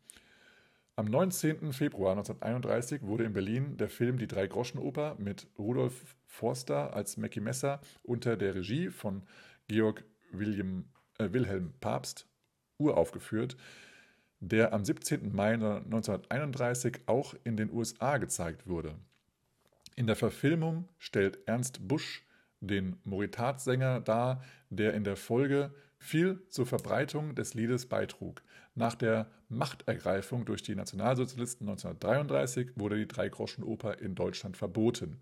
Am 0.98 1.06
19. 1.06 1.74
Februar 1.74 2.14
1931 2.14 3.04
wurde 3.04 3.26
in 3.26 3.34
Berlin 3.34 3.78
der 3.78 3.90
Film 3.90 4.18
Die 4.18 4.28
Drei-Groschen-Oper 4.28 5.18
mit 5.20 5.48
Rudolf 5.60 6.16
Forster 6.26 6.96
als 6.96 7.18
Mackie 7.18 7.42
Messer 7.42 7.82
unter 8.02 8.38
der 8.38 8.56
Regie 8.56 8.90
von 8.90 9.24
Georg 9.68 10.04
William, 10.32 10.86
äh, 11.20 11.32
Wilhelm 11.32 11.74
Papst 11.80 12.28
uraufgeführt, 12.78 13.56
der 14.40 14.74
am 14.74 14.84
17. 14.84 15.36
Mai 15.36 15.54
1931 15.54 17.02
auch 17.08 17.36
in 17.44 17.58
den 17.58 17.72
USA 17.72 18.18
gezeigt 18.18 18.66
wurde. 18.66 18.96
In 19.96 20.08
der 20.08 20.16
Verfilmung 20.16 20.90
stellt 21.00 21.40
Ernst 21.48 21.88
Busch 21.88 22.26
den 22.60 22.98
Moritat-Sänger 23.04 24.02
dar, 24.02 24.44
der 24.70 24.94
in 24.94 25.04
der 25.04 25.16
Folge 25.16 25.74
viel 25.98 26.46
zur 26.50 26.66
Verbreitung 26.66 27.36
des 27.36 27.54
Liedes 27.54 27.88
beitrug. 27.88 28.44
Nach 28.76 28.96
der 28.96 29.32
Machtergreifung 29.48 30.46
durch 30.46 30.62
die 30.64 30.76
Nationalsozialisten 30.76 31.68
1933 31.68 32.72
wurde 32.76 32.98
die 32.98 33.08
Dreigroschenoper 33.08 34.00
in 34.00 34.16
Deutschland 34.16 34.58
verboten. 34.58 35.22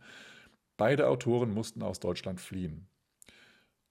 Beide 0.76 1.08
Autoren 1.08 1.54
mussten 1.54 1.84
aus 1.84 2.00
Deutschland 2.00 2.42
fliehen. 2.42 2.88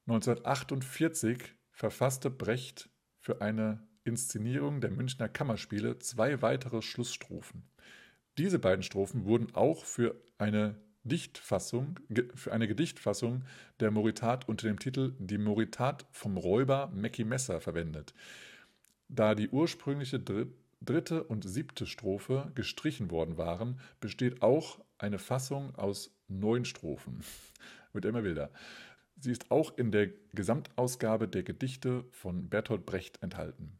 1948 0.06 1.54
verfasste 1.70 2.28
Brecht 2.28 2.90
für 3.20 3.40
eine 3.40 3.86
Inszenierung 4.04 4.80
der 4.80 4.90
Münchner 4.90 5.28
Kammerspiele 5.28 6.00
zwei 6.00 6.42
weitere 6.42 6.82
Schlussstrophen. 6.82 7.62
Diese 8.38 8.58
beiden 8.58 8.82
Strophen 8.82 9.24
wurden 9.24 9.54
auch 9.54 9.84
für 9.84 10.16
eine 10.38 10.76
Dichtfassung, 11.04 11.98
für 12.34 12.52
eine 12.52 12.68
Gedichtfassung 12.68 13.44
der 13.80 13.90
Moritat 13.90 14.48
unter 14.48 14.68
dem 14.68 14.78
Titel 14.78 15.14
Die 15.18 15.38
Moritat 15.38 16.06
vom 16.12 16.36
Räuber 16.36 16.90
Mackie 16.94 17.24
Messer 17.24 17.60
verwendet. 17.60 18.14
Da 19.08 19.34
die 19.34 19.48
ursprüngliche 19.48 20.20
dritte 20.20 21.24
und 21.24 21.46
siebte 21.46 21.86
Strophe 21.86 22.50
gestrichen 22.54 23.10
worden 23.10 23.36
waren, 23.36 23.80
besteht 24.00 24.42
auch 24.42 24.80
eine 24.96 25.18
Fassung 25.18 25.74
aus 25.74 26.14
neun 26.28 26.64
Strophen. 26.64 27.22
Wird 27.92 28.04
immer 28.04 28.24
wilder. 28.24 28.50
Sie 29.20 29.30
ist 29.30 29.50
auch 29.50 29.76
in 29.76 29.92
der 29.92 30.08
Gesamtausgabe 30.32 31.28
der 31.28 31.42
Gedichte 31.42 32.04
von 32.10 32.48
Bertolt 32.48 32.86
Brecht 32.86 33.22
enthalten. 33.22 33.78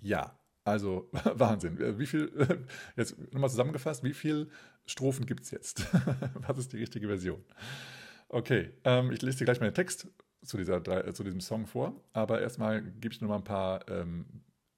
Ja, 0.00 0.38
also 0.64 1.08
Wahnsinn. 1.12 1.80
Äh, 1.80 1.98
wie 1.98 2.06
viel, 2.06 2.32
jetzt 2.96 3.16
nochmal 3.32 3.50
zusammengefasst, 3.50 4.02
wie 4.02 4.14
viele 4.14 4.48
Strophen 4.86 5.26
gibt 5.26 5.44
es 5.44 5.50
jetzt? 5.50 5.86
Was 6.34 6.58
ist 6.58 6.72
die 6.72 6.78
richtige 6.78 7.06
Version? 7.06 7.42
Okay, 8.28 8.70
ähm, 8.84 9.12
ich 9.12 9.22
lese 9.22 9.38
dir 9.38 9.44
gleich 9.44 9.60
meinen 9.60 9.74
Text 9.74 10.08
zu, 10.42 10.56
dieser, 10.56 10.82
zu 11.14 11.24
diesem 11.24 11.40
Song 11.40 11.66
vor, 11.66 11.94
aber 12.12 12.40
erstmal 12.40 12.82
gebe 12.82 13.14
ich 13.14 13.20
nochmal 13.20 13.38
ein 13.38 13.44
paar 13.44 13.88
ähm, 13.88 14.26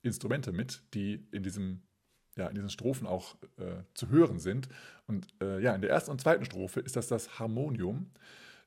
Instrumente 0.02 0.52
mit, 0.52 0.82
die 0.94 1.26
in, 1.32 1.42
diesem, 1.42 1.82
ja, 2.36 2.46
in 2.48 2.54
diesen 2.54 2.70
Strophen 2.70 3.06
auch 3.06 3.36
äh, 3.58 3.82
zu 3.94 4.08
hören 4.10 4.38
sind. 4.38 4.68
Und 5.06 5.26
äh, 5.42 5.60
ja, 5.60 5.74
in 5.74 5.80
der 5.80 5.90
ersten 5.90 6.10
und 6.10 6.20
zweiten 6.20 6.44
Strophe 6.44 6.80
ist 6.80 6.96
das 6.96 7.08
das 7.08 7.38
Harmonium. 7.38 8.10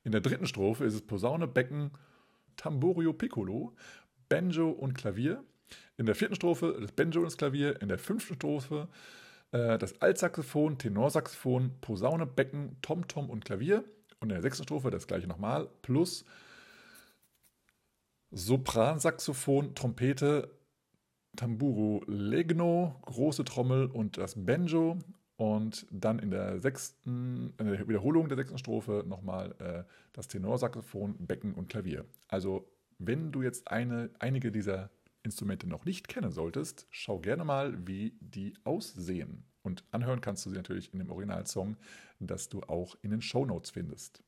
In 0.03 0.11
der 0.11 0.21
dritten 0.21 0.47
Strophe 0.47 0.85
ist 0.85 0.93
es 0.93 1.05
Posaune, 1.05 1.47
Becken, 1.47 1.91
Tamburio, 2.57 3.13
Piccolo, 3.13 3.75
Banjo 4.27 4.69
und 4.69 4.93
Klavier. 4.93 5.43
In 5.97 6.05
der 6.05 6.15
vierten 6.15 6.35
Strophe 6.35 6.77
das 6.79 6.91
Banjo 6.91 7.19
und 7.19 7.25
das 7.25 7.37
Klavier, 7.37 7.81
in 7.81 7.89
der 7.89 7.99
fünften 7.99 8.35
Strophe 8.35 8.87
äh, 9.51 9.77
das 9.77 10.01
Altsaxophon, 10.01 10.77
Tenorsaxophon, 10.77 11.71
Posaune, 11.81 12.25
Becken, 12.25 12.77
Tom-Tom 12.81 13.29
und 13.29 13.45
Klavier. 13.45 13.83
Und 14.19 14.29
in 14.29 14.35
der 14.35 14.41
sechsten 14.41 14.63
Strophe 14.63 14.91
das 14.91 15.07
gleiche 15.07 15.27
nochmal, 15.27 15.69
plus 15.81 16.25
Sopransaxophon, 18.31 19.75
Trompete, 19.75 20.51
Tamburo 21.35 22.03
Legno, 22.07 22.95
große 23.05 23.45
Trommel 23.45 23.85
und 23.85 24.17
das 24.17 24.35
Banjo. 24.35 24.97
Und 25.37 25.87
dann 25.89 26.19
in 26.19 26.31
der 26.31 26.59
sechsten, 26.59 27.53
in 27.57 27.65
der 27.65 27.87
Wiederholung 27.87 28.27
der 28.27 28.37
sechsten 28.37 28.57
Strophe 28.57 29.05
nochmal 29.07 29.55
äh, 29.59 29.89
das 30.11 30.27
Tenorsaxophon, 30.27 31.15
Becken 31.25 31.53
und 31.53 31.69
Klavier. 31.69 32.05
Also, 32.27 32.69
wenn 32.97 33.31
du 33.31 33.41
jetzt 33.41 33.71
eine, 33.71 34.09
einige 34.19 34.51
dieser 34.51 34.89
Instrumente 35.23 35.67
noch 35.67 35.85
nicht 35.85 36.07
kennen 36.07 36.31
solltest, 36.31 36.87
schau 36.89 37.19
gerne 37.19 37.43
mal, 37.43 37.87
wie 37.87 38.17
die 38.21 38.53
aussehen. 38.63 39.45
Und 39.61 39.83
anhören 39.91 40.21
kannst 40.21 40.45
du 40.45 40.49
sie 40.49 40.55
natürlich 40.55 40.93
in 40.93 40.99
dem 40.99 41.11
Originalsong, 41.11 41.77
das 42.19 42.49
du 42.49 42.61
auch 42.63 42.95
in 43.01 43.11
den 43.11 43.21
Show 43.21 43.45
Notes 43.45 43.71
findest. 43.71 44.23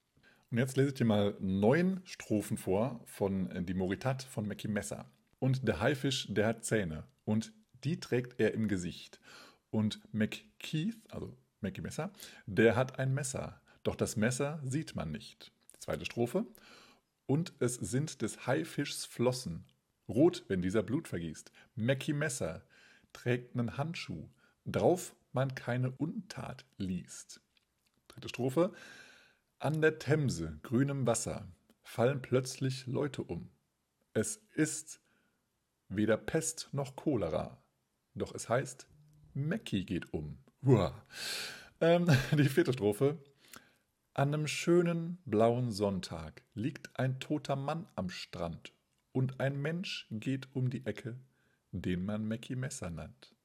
Und 0.52 0.58
jetzt 0.58 0.76
lese 0.76 0.90
ich 0.90 0.96
dir 0.96 1.06
mal 1.06 1.36
neun 1.40 2.02
Strophen 2.04 2.58
vor 2.58 3.02
von 3.06 3.50
äh, 3.52 3.64
Die 3.64 3.74
Moritat 3.74 4.24
von 4.24 4.48
Mackie 4.48 4.68
Messer. 4.68 5.10
Und 5.40 5.68
der 5.68 5.80
Haifisch, 5.80 6.28
der 6.30 6.48
hat 6.48 6.66
Zähne 6.66 7.06
und 7.24 7.54
die 7.84 8.00
trägt 8.00 8.40
er 8.40 8.54
im 8.54 8.68
Gesicht. 8.68 9.20
Und 9.70 10.02
McKeith, 10.14 10.98
also 11.10 11.38
Mackie 11.62 11.82
Messer, 11.82 12.12
der 12.46 12.76
hat 12.76 13.00
ein 13.00 13.14
Messer, 13.14 13.62
doch 13.84 13.96
das 13.96 14.18
Messer 14.18 14.62
sieht 14.64 14.96
man 14.96 15.12
nicht. 15.12 15.52
Zweite 15.80 16.06
Strophe. 16.06 16.46
Und 17.26 17.54
es 17.60 17.76
sind 17.76 18.22
des 18.22 18.46
Haifischs 18.46 19.06
Flossen 19.06 19.66
Rot, 20.12 20.44
wenn 20.48 20.62
dieser 20.62 20.84
Blut 20.84 21.08
vergießt. 21.08 21.52
Mackie 21.76 22.14
Messer 22.14 22.64
trägt 23.14 23.56
einen 23.56 23.78
Handschuh, 23.78 24.30
drauf 24.66 25.16
man 25.34 25.56
keine 25.56 25.92
Untat 25.92 26.66
liest. 26.78 27.42
Dritte 28.08 28.30
Strophe. 28.30 28.74
An 29.60 29.82
der 29.82 30.00
Themse, 30.00 30.60
grünem 30.64 31.06
Wasser, 31.06 31.48
fallen 31.84 32.22
plötzlich 32.22 32.88
Leute 32.88 33.24
um. 33.24 33.50
Es 34.14 34.42
ist 34.54 35.02
weder 35.88 36.18
Pest 36.18 36.70
noch 36.72 36.96
Cholera, 36.96 37.62
doch 38.16 38.34
es 38.34 38.50
heißt, 38.50 38.88
Mackie 39.34 39.86
geht 39.86 40.14
um. 40.14 40.40
Ähm, 41.80 42.08
die 42.38 42.50
vierte 42.50 42.74
Strophe. 42.74 43.18
An 44.14 44.34
einem 44.34 44.48
schönen 44.48 45.20
blauen 45.26 45.72
Sonntag 45.72 46.44
liegt 46.54 47.00
ein 47.00 47.20
toter 47.20 47.56
Mann 47.56 47.88
am 47.96 48.10
Strand 48.10 48.74
und 49.12 49.40
ein 49.40 49.62
Mensch 49.62 50.08
geht 50.10 50.48
um 50.54 50.70
die 50.70 50.86
Ecke, 50.86 51.20
den 51.72 52.06
man 52.06 52.28
Mackie 52.28 52.56
Messer 52.56 52.90
nennt. 52.90 53.36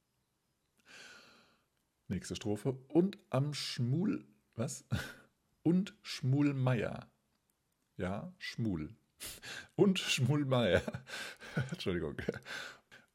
Nächste 2.08 2.36
Strophe. 2.36 2.78
Und 2.88 3.18
am 3.30 3.52
Schmul, 3.52 4.26
was? 4.54 4.84
Und 5.62 5.96
Schmulmeier. 6.02 7.10
Ja, 7.96 8.32
Schmul. 8.38 8.94
Und 9.74 9.98
Schmulmeier. 9.98 10.82
Entschuldigung. 11.70 12.16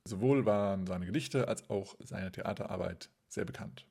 Sowohl 0.03 0.45
waren 0.45 0.85
seine 0.85 1.07
Gedichte 1.07 1.47
als 1.47 1.67
auch 1.71 1.95
seine 1.99 2.31
Theaterarbeit 2.31 3.09
sehr 3.27 3.45
bekannt. 3.45 3.87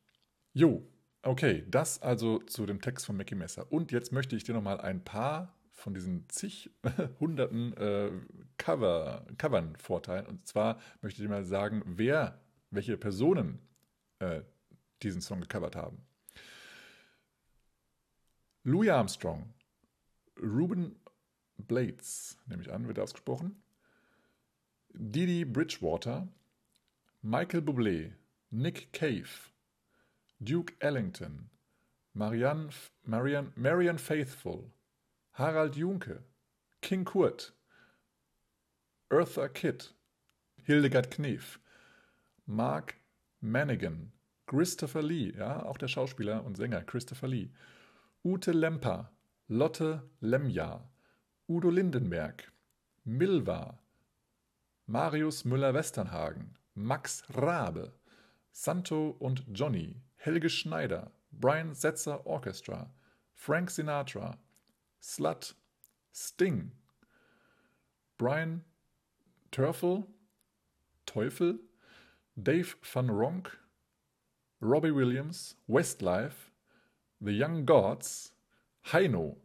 Jo, 0.53 0.87
okay, 1.27 1.65
das 1.69 2.03
also 2.03 2.39
zu 2.41 2.67
dem 2.67 2.81
Text 2.81 3.07
von 3.07 3.17
Mackie 3.17 3.35
Messer. 3.35 3.71
Und 3.71 3.93
jetzt 3.93 4.13
möchte 4.13 4.37
ich 4.37 4.45
dir 4.45 4.55
nochmal 4.55 4.81
ein 4.81 5.05
paar 5.05 5.55
von 5.73 5.93
diesen 5.93 6.29
zig 6.29 6.71
hunderten 7.21 7.77
äh, 7.77 8.11
Cover, 8.57 9.27
Covern 9.37 9.77
vorteilen. 9.77 10.27
Und 10.27 10.47
zwar 10.47 10.79
möchte 11.03 11.21
ich 11.21 11.27
dir 11.27 11.33
mal 11.33 11.45
sagen, 11.45 11.83
wer, 11.87 12.41
welche 12.71 12.97
Personen 12.97 13.59
äh, 14.19 14.41
diesen 15.03 15.21
Song 15.21 15.41
gecovert 15.41 15.77
haben. 15.77 15.99
Louis 18.65 18.91
Armstrong, 18.91 19.53
Ruben 20.41 20.97
Blades, 21.57 22.37
nehme 22.47 22.63
ich 22.63 22.73
an, 22.73 22.89
wird 22.89 22.99
ausgesprochen. 22.99 23.63
Didi 24.93 25.45
Bridgewater, 25.45 26.29
Michael 27.23 27.61
Bublé, 27.61 28.13
Nick 28.51 28.93
Cave, 28.93 29.29
Duke 30.43 30.75
Ellington, 30.81 31.49
Marianne, 32.13 32.71
Marianne, 33.07 33.53
Marianne 33.57 33.99
Faithful, 33.99 34.71
Harald 35.33 35.77
Junke, 35.77 36.23
King 36.83 37.05
Kurt, 37.05 37.53
Eartha 39.11 39.49
Kitt, 39.49 39.95
Hildegard 40.63 41.11
Knef, 41.11 41.59
Mark 42.47 42.97
Manigan, 43.41 44.13
Christopher 44.47 45.03
Lee, 45.03 45.33
ja, 45.37 45.63
auch 45.65 45.79
der 45.79 45.89
Schauspieler 45.89 46.45
und 46.45 46.57
Sänger 46.57 46.83
Christopher 46.83 47.29
Lee, 47.29 47.51
Ute 48.23 48.53
Lemper, 48.53 49.11
Lotte 49.49 50.03
Lemja, 50.21 50.87
Udo 51.49 51.71
Lindenberg, 51.71 52.53
Milva, 53.05 53.79
Marius 54.87 55.45
Müller-Westernhagen, 55.45 56.57
Max 56.75 57.25
Rabe, 57.31 57.93
Santo 58.53 59.17
und 59.19 59.45
Johnny, 59.53 59.97
Helge 60.27 60.51
Schneider, 60.51 61.13
Brian 61.31 61.73
Setzer 61.73 62.27
Orchestra, 62.27 62.91
Frank 63.33 63.71
Sinatra, 63.71 64.37
Slut, 65.01 65.55
Sting, 66.13 66.73
Brian 68.19 68.65
Turfel, 69.53 70.05
Teufel, 71.07 71.61
Dave 72.35 72.75
Van 72.83 73.09
Ronk, 73.09 73.57
Robbie 74.61 74.93
Williams, 74.93 75.55
Westlife, 75.69 76.51
The 77.21 77.31
Young 77.31 77.65
Gods, 77.65 78.35
Heino 78.93 79.37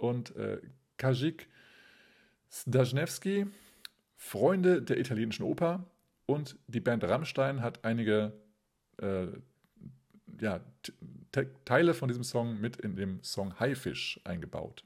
und 0.00 0.34
äh, 0.34 0.60
Kajik 0.96 1.48
Stajnewski, 2.50 3.46
Freunde 4.16 4.82
der 4.82 4.98
italienischen 4.98 5.44
Oper 5.44 5.84
und 6.26 6.58
die 6.66 6.80
Band 6.80 7.04
Rammstein 7.04 7.62
hat 7.62 7.84
einige 7.84 8.32
äh, 8.96 9.28
ja, 10.40 10.60
Teile 11.64 11.94
von 11.94 12.08
diesem 12.08 12.24
Song 12.24 12.60
mit 12.60 12.76
in 12.76 12.96
dem 12.96 13.22
Song 13.22 13.58
Haifisch 13.58 14.20
eingebaut. 14.24 14.84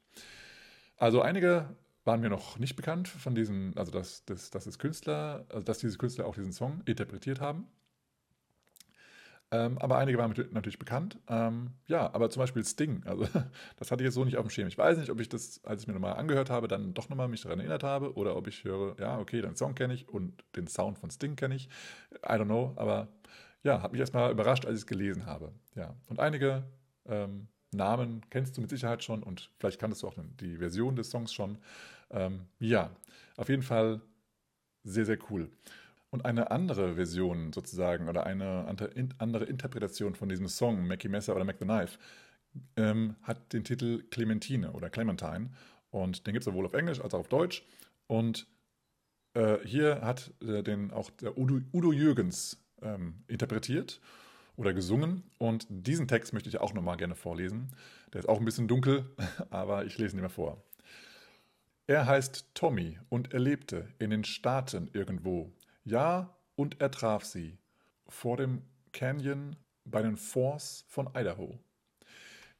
Also 0.96 1.20
einige 1.22 1.68
waren 2.05 2.20
mir 2.20 2.30
noch 2.30 2.59
nicht 2.59 2.74
bekannt 2.74 3.07
von 3.07 3.34
diesen, 3.34 3.76
also 3.76 3.92
dass, 3.92 4.24
dass, 4.24 4.51
dass, 4.51 4.66
es 4.66 4.78
Künstler, 4.78 5.44
also 5.51 5.62
dass 5.62 5.78
diese 5.78 5.99
Künstler 5.99 6.26
auch 6.26 6.34
diesen 6.34 6.53
Song 6.53 6.80
interpretiert 6.86 7.40
haben. 7.40 7.66
Ähm, 9.51 9.78
aber 9.78 9.96
einige 9.96 10.18
waren 10.18 10.34
natürlich 10.51 10.78
bekannt. 10.78 11.18
Ähm, 11.28 11.70
ja, 11.86 12.12
aber 12.12 12.28
zum 12.28 12.40
Beispiel 12.40 12.64
Sting, 12.64 13.03
also 13.07 13.26
das 13.76 13.90
hatte 13.90 14.03
ich 14.03 14.07
jetzt 14.07 14.14
so 14.14 14.24
nicht 14.24 14.36
auf 14.36 14.46
dem 14.46 14.51
Schirm. 14.51 14.68
Ich 14.68 14.76
weiß 14.76 14.99
nicht, 14.99 15.11
ob 15.11 15.20
ich 15.20 15.28
das, 15.28 15.64
als 15.64 15.82
ich 15.82 15.88
mir 15.88 15.94
nochmal 15.94 16.14
angehört 16.14 16.51
habe, 16.51 16.68
dann 16.68 16.92
doch 16.92 17.09
nochmal 17.09 17.28
mich 17.28 17.42
daran 17.42 17.59
erinnert 17.59 17.82
habe 17.82 18.14
oder 18.14 18.36
ob 18.36 18.46
ich 18.46 18.64
höre, 18.64 18.99
ja, 19.01 19.18
okay, 19.18 19.40
den 19.40 19.57
Song 19.57 19.74
kenne 19.74 19.94
ich 19.94 20.09
und 20.09 20.44
den 20.55 20.66
Sound 20.66 20.99
von 20.99 21.11
Sting 21.11 21.34
kenne 21.36 21.55
ich. 21.55 21.70
I 22.16 22.32
don't 22.32 22.44
know, 22.44 22.74
aber 22.76 23.09
ja, 23.62 23.82
hat 23.82 23.92
mich 23.92 24.00
erstmal 24.00 24.30
überrascht, 24.30 24.64
als 24.64 24.74
ich 24.74 24.82
es 24.82 24.86
gelesen 24.86 25.26
habe. 25.26 25.52
Ja, 25.74 25.94
und 26.09 26.20
einige 26.20 26.64
ähm, 27.06 27.48
Namen 27.72 28.22
kennst 28.30 28.56
du 28.56 28.61
mit 28.61 28.70
Sicherheit 28.70 29.02
schon 29.04 29.22
und 29.22 29.50
vielleicht 29.59 29.80
kanntest 29.80 30.02
du 30.02 30.09
auch 30.09 30.14
die 30.40 30.56
Version 30.56 30.96
des 30.96 31.11
Songs 31.11 31.32
schon. 31.32 31.59
Ähm, 32.11 32.46
ja, 32.59 32.90
auf 33.36 33.48
jeden 33.48 33.62
Fall 33.62 34.00
sehr, 34.84 35.04
sehr 35.04 35.18
cool. 35.30 35.50
Und 36.11 36.24
eine 36.24 36.50
andere 36.50 36.94
Version 36.94 37.52
sozusagen 37.52 38.09
oder 38.09 38.24
eine 38.24 38.66
andere 39.18 39.44
Interpretation 39.44 40.14
von 40.14 40.28
diesem 40.28 40.48
Song, 40.48 40.86
Mackie 40.86 41.09
Messer 41.09 41.36
oder 41.36 41.44
Mac 41.44 41.56
the 41.59 41.66
Knife, 41.66 41.98
ähm, 42.76 43.16
hat 43.22 43.52
den 43.52 43.64
Titel 43.64 44.02
Clementine 44.11 44.72
oder 44.72 44.88
Clementine. 44.88 45.50
Und 45.90 46.26
den 46.26 46.32
gibt 46.32 46.42
es 46.42 46.46
sowohl 46.46 46.64
auf 46.64 46.72
Englisch 46.72 47.00
als 47.00 47.12
auch 47.12 47.20
auf 47.20 47.28
Deutsch. 47.28 47.62
Und 48.06 48.46
äh, 49.34 49.59
hier 49.64 50.00
hat 50.00 50.32
äh, 50.42 50.62
den 50.62 50.90
auch 50.92 51.11
der 51.11 51.36
Udo, 51.36 51.61
Udo 51.74 51.92
Jürgens 51.92 52.56
ähm, 52.83 53.22
interpretiert 53.29 54.01
oder 54.57 54.74
gesungen. 54.74 55.22
Und 55.39 55.66
diesen 55.68 56.09
Text 56.09 56.33
möchte 56.33 56.49
ich 56.49 56.61
auch 56.61 56.74
nochmal 56.74 56.97
gerne 56.97 57.14
vorlesen. 57.14 57.70
Der 58.12 58.20
ist 58.20 58.29
auch 58.29 58.39
ein 58.39 58.45
bisschen 58.45 58.68
dunkel, 58.68 59.05
aber 59.51 59.85
ich 59.85 59.99
lese 59.99 60.16
ihn 60.16 60.22
mal 60.22 60.29
vor. 60.29 60.62
Er 61.87 62.07
heißt 62.07 62.51
Tommy 62.55 62.99
und 63.09 63.33
er 63.33 63.41
lebte 63.41 63.89
in 63.99 64.11
den 64.11 64.24
Staaten 64.24 64.91
irgendwo 64.93 65.53
ja, 65.89 66.37
und 66.55 66.83
er 66.83 66.91
traf 66.91 67.24
sie 67.24 67.57
vor 68.09 68.37
dem 68.37 68.61
Canyon 68.93 69.57
bei 69.87 70.03
den 70.03 70.18
Falls 70.18 70.85
von 70.87 71.09
Idaho. 71.14 71.59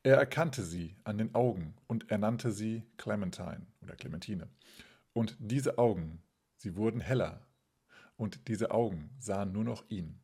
Er 0.03 0.16
erkannte 0.16 0.62
sie 0.62 0.97
an 1.05 1.19
den 1.19 1.35
Augen 1.35 1.75
und 1.89 2.11
er 2.11 2.16
nannte 2.16 2.53
sie 2.53 2.85
Clementine 2.97 3.66
oder 3.83 3.97
Clementine. 3.97 4.49
Und 5.12 5.37
diese 5.39 5.77
Augen, 5.77 6.23
sie 6.57 6.75
wurden 6.75 7.01
heller 7.03 7.47
und 8.19 8.49
diese 8.49 8.73
Augen 8.73 9.11
sahen 9.19 9.53
nur 9.53 9.64
noch 9.64 9.89
ihn. 9.89 10.21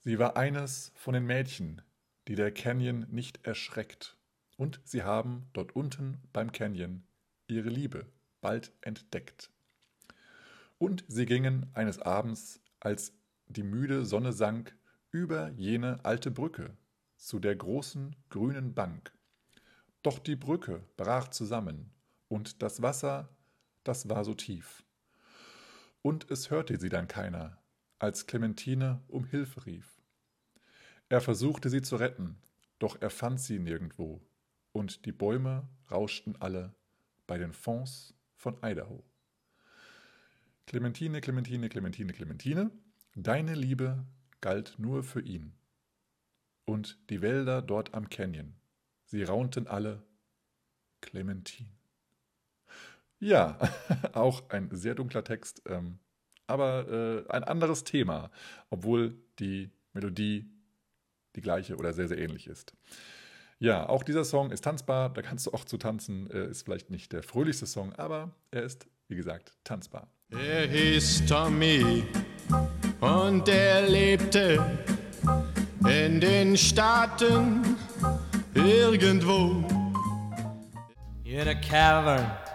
Sie 0.00 0.18
war 0.18 0.36
eines 0.36 0.90
von 0.96 1.14
den 1.14 1.26
Mädchen, 1.26 1.82
die 2.26 2.34
der 2.34 2.52
Canyon 2.52 3.06
nicht 3.10 3.46
erschreckt, 3.46 4.16
und 4.56 4.80
sie 4.84 5.02
haben 5.02 5.48
dort 5.52 5.76
unten 5.76 6.20
beim 6.32 6.50
Canyon 6.50 7.04
ihre 7.46 7.68
Liebe 7.68 8.06
bald 8.40 8.72
entdeckt. 8.80 9.50
Und 10.78 11.04
sie 11.06 11.26
gingen 11.26 11.70
eines 11.74 12.00
Abends, 12.00 12.60
als 12.80 13.12
die 13.46 13.62
müde 13.62 14.04
Sonne 14.04 14.32
sank, 14.32 14.76
über 15.10 15.50
jene 15.50 16.04
alte 16.04 16.30
Brücke 16.30 16.76
zu 17.16 17.38
der 17.38 17.56
großen 17.56 18.16
grünen 18.28 18.74
Bank. 18.74 19.12
Doch 20.02 20.18
die 20.18 20.36
Brücke 20.36 20.82
brach 20.96 21.28
zusammen, 21.28 21.92
und 22.28 22.62
das 22.62 22.82
Wasser, 22.82 23.28
das 23.84 24.08
war 24.08 24.24
so 24.24 24.34
tief. 24.34 24.85
Und 26.06 26.30
es 26.30 26.50
hörte 26.50 26.78
sie 26.78 26.88
dann 26.88 27.08
keiner, 27.08 27.60
als 27.98 28.28
Clementine 28.28 29.02
um 29.08 29.24
Hilfe 29.24 29.66
rief. 29.66 30.00
Er 31.08 31.20
versuchte 31.20 31.68
sie 31.68 31.82
zu 31.82 31.96
retten, 31.96 32.38
doch 32.78 33.00
er 33.00 33.10
fand 33.10 33.40
sie 33.40 33.58
nirgendwo, 33.58 34.24
und 34.70 35.04
die 35.04 35.10
Bäume 35.10 35.68
rauschten 35.90 36.40
alle 36.40 36.76
bei 37.26 37.38
den 37.38 37.52
Fonds 37.52 38.14
von 38.36 38.56
Idaho. 38.62 39.02
Clementine, 40.68 41.20
Clementine, 41.20 41.68
Clementine, 41.68 42.12
Clementine, 42.12 42.70
deine 43.16 43.56
Liebe 43.56 44.06
galt 44.40 44.76
nur 44.78 45.02
für 45.02 45.22
ihn. 45.22 45.54
Und 46.66 47.00
die 47.10 47.20
Wälder 47.20 47.62
dort 47.62 47.94
am 47.94 48.08
Canyon, 48.10 48.54
sie 49.06 49.24
raunten 49.24 49.66
alle 49.66 50.06
Clementine. 51.00 51.75
Ja, 53.18 53.58
auch 54.12 54.48
ein 54.50 54.68
sehr 54.72 54.94
dunkler 54.94 55.24
Text, 55.24 55.62
ähm, 55.66 55.98
aber 56.46 57.24
äh, 57.28 57.30
ein 57.32 57.44
anderes 57.44 57.84
Thema, 57.84 58.30
obwohl 58.70 59.18
die 59.38 59.70
Melodie 59.92 60.50
die 61.34 61.40
gleiche 61.40 61.76
oder 61.76 61.92
sehr, 61.92 62.08
sehr 62.08 62.18
ähnlich 62.18 62.46
ist. 62.46 62.74
Ja, 63.58 63.88
auch 63.88 64.02
dieser 64.02 64.24
Song 64.24 64.50
ist 64.50 64.64
tanzbar, 64.64 65.10
da 65.10 65.22
kannst 65.22 65.46
du 65.46 65.52
auch 65.52 65.64
zu 65.64 65.78
tanzen, 65.78 66.30
äh, 66.30 66.48
ist 66.48 66.62
vielleicht 66.62 66.90
nicht 66.90 67.12
der 67.12 67.22
fröhlichste 67.22 67.66
Song, 67.66 67.92
aber 67.94 68.34
er 68.50 68.62
ist, 68.62 68.86
wie 69.08 69.16
gesagt, 69.16 69.52
tanzbar. 69.64 70.08
Er 70.30 70.66
hieß 70.66 71.24
Tommy 71.26 72.04
Und 73.00 73.48
er 73.48 73.88
lebte 73.88 74.78
in 75.88 76.20
den 76.20 76.56
Staaten 76.56 77.76
irgendwo. 78.54 79.64
In 81.24 81.48
a 81.48 81.54
cavern 81.54 82.45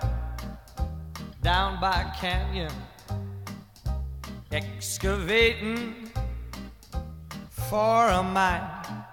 down 1.41 1.79
by 1.79 2.05
canyon, 2.19 2.71
excavating 4.51 5.95
for 7.49 8.07
a 8.07 8.21
mine. 8.21 9.05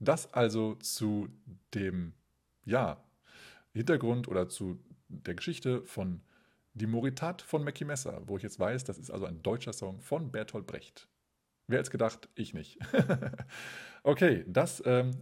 Das 0.00 0.32
also 0.32 0.74
zu 0.76 1.28
dem, 1.74 2.14
ja, 2.64 2.96
Hintergrund 3.72 4.26
oder 4.26 4.48
zu 4.48 4.80
der 5.08 5.34
Geschichte 5.34 5.82
von 5.82 6.22
Die 6.74 6.86
Moritat 6.86 7.42
von 7.42 7.62
Mackie 7.62 7.84
Messer, 7.84 8.22
wo 8.26 8.36
ich 8.36 8.42
jetzt 8.42 8.58
weiß, 8.58 8.84
das 8.84 8.98
ist 8.98 9.10
also 9.10 9.26
ein 9.26 9.42
deutscher 9.42 9.72
Song 9.72 10.00
von 10.00 10.32
Bertolt 10.32 10.66
Brecht. 10.66 11.08
Wer 11.66 11.78
hätte 11.78 11.86
es 11.86 11.90
gedacht? 11.90 12.28
Ich 12.34 12.54
nicht. 12.54 12.78
okay, 14.02 14.44
das 14.48 14.82
ähm, 14.86 15.12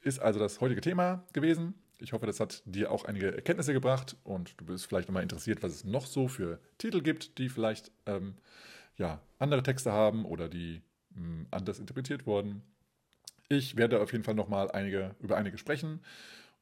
ist 0.00 0.20
also 0.20 0.38
das 0.38 0.60
heutige 0.60 0.80
Thema 0.80 1.26
gewesen. 1.32 1.74
Ich 2.00 2.12
hoffe, 2.12 2.26
das 2.26 2.38
hat 2.38 2.62
dir 2.64 2.92
auch 2.92 3.04
einige 3.04 3.34
Erkenntnisse 3.34 3.72
gebracht 3.72 4.16
und 4.22 4.54
du 4.60 4.64
bist 4.66 4.86
vielleicht 4.86 5.08
nochmal 5.08 5.24
interessiert, 5.24 5.62
was 5.62 5.72
es 5.72 5.84
noch 5.84 6.06
so 6.06 6.28
für 6.28 6.60
Titel 6.78 7.02
gibt, 7.02 7.38
die 7.38 7.48
vielleicht 7.48 7.90
ähm, 8.06 8.34
ja, 8.96 9.20
andere 9.38 9.62
Texte 9.62 9.92
haben 9.92 10.24
oder 10.24 10.48
die 10.48 10.82
mh, 11.10 11.20
hm, 11.20 11.46
anders 11.50 11.78
interpretiert 11.80 12.26
wurden. 12.26 12.62
Ich 13.48 13.76
werde 13.76 14.00
auf 14.00 14.12
jeden 14.12 14.24
Fall 14.24 14.34
nochmal 14.34 14.70
einige, 14.70 15.16
über 15.20 15.36
einige 15.36 15.58
sprechen 15.58 16.00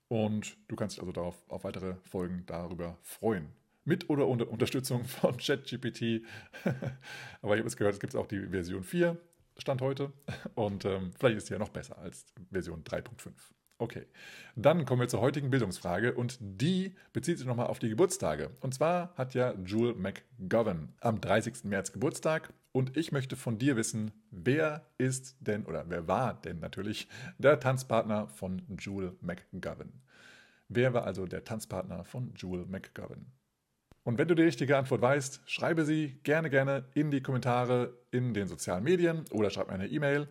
und 0.09 0.57
du 0.69 0.77
kannst 0.77 0.97
dich 0.97 1.03
also 1.03 1.13
darauf 1.13 1.35
auf 1.49 1.65
weitere 1.65 1.97
Folgen 2.05 2.45
darüber 2.47 2.97
freuen. 3.03 3.49
Mit 3.85 4.09
oder 4.09 4.27
unter 4.27 4.49
Unterstützung 4.49 5.05
von 5.05 5.37
ChatGPT. 5.39 6.23
Aber 7.43 7.55
ich 7.55 7.61
habe 7.61 7.69
es 7.69 7.77
gehört, 7.77 7.95
es 7.95 8.01
gibt 8.01 8.17
auch 8.17 8.27
die 8.27 8.41
Version 8.49 8.83
4, 8.83 9.17
Stand 9.59 9.81
heute. 9.81 10.13
Und 10.55 10.85
ähm, 10.85 11.13
vielleicht 11.19 11.37
ist 11.39 11.47
sie 11.47 11.55
ja 11.55 11.59
noch 11.59 11.71
besser 11.71 11.99
als 11.99 12.27
Version 12.51 12.83
3.5. 12.85 13.33
Okay, 13.79 14.07
dann 14.55 14.87
kommen 14.87 15.03
wir 15.03 15.09
zur 15.09 15.21
heutigen 15.21 15.51
Bildungsfrage 15.51 16.15
und 16.15 16.39
die 16.41 16.95
bezieht 17.13 17.37
sich 17.37 17.47
nochmal 17.47 17.67
auf 17.67 17.79
die 17.79 17.91
Geburtstage. 17.91 18.51
Und 18.61 18.73
zwar 18.73 19.15
hat 19.17 19.35
ja 19.35 19.53
Jewel 19.67 19.95
McGovern 19.95 20.95
am 21.01 21.21
30. 21.21 21.65
März 21.65 21.93
Geburtstag 21.93 22.55
und 22.73 22.97
ich 22.97 23.13
möchte 23.13 23.37
von 23.37 23.59
dir 23.59 23.77
wissen, 23.77 24.13
wer 24.31 24.87
ist 24.97 25.37
denn 25.41 25.67
oder 25.67 25.85
wer 25.91 26.09
war 26.09 26.41
denn 26.41 26.59
natürlich 26.59 27.07
der 27.37 27.61
Tanzpartner 27.61 28.29
von 28.29 28.63
Jewel 28.79 29.15
McGovern? 29.21 29.93
Wer 30.69 30.95
war 30.95 31.05
also 31.05 31.27
der 31.27 31.45
Tanzpartner 31.45 32.05
von 32.05 32.33
Jewel 32.35 32.65
McGovern? 32.65 33.27
Und 34.05 34.19
wenn 34.19 34.29
du 34.29 34.35
die 34.35 34.45
richtige 34.45 34.79
Antwort 34.79 35.03
weißt, 35.03 35.43
schreibe 35.47 35.85
sie 35.85 36.19
gerne, 36.23 36.49
gerne 36.49 36.85
in 36.95 37.11
die 37.11 37.21
Kommentare 37.21 37.93
in 38.11 38.35
den 38.35 38.47
sozialen 38.47 38.85
Medien 38.85 39.25
oder 39.33 39.51
schreib 39.51 39.67
mir 39.67 39.75
eine 39.75 39.89
E-Mail 39.89 40.29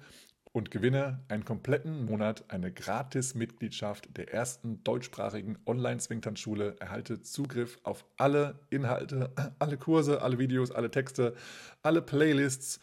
und 0.56 0.72
gewinne 0.72 1.20
einen 1.28 1.44
kompletten 1.44 2.06
Monat 2.06 2.46
eine 2.48 2.72
Gratis-Mitgliedschaft 2.72 4.16
der 4.16 4.34
ersten 4.34 4.82
deutschsprachigen 4.86 5.58
Online-Swingtanzschule. 5.66 6.78
Erhalte 6.80 7.22
Zugriff 7.22 7.78
auf 7.84 8.06
alle 8.16 8.62
Inhalte, 8.70 9.32
alle 9.60 9.76
Kurse, 9.76 10.22
alle 10.22 10.40
Videos, 10.40 10.72
alle 10.72 10.90
Texte, 10.90 11.36
alle 11.84 12.02
Playlists. 12.02 12.80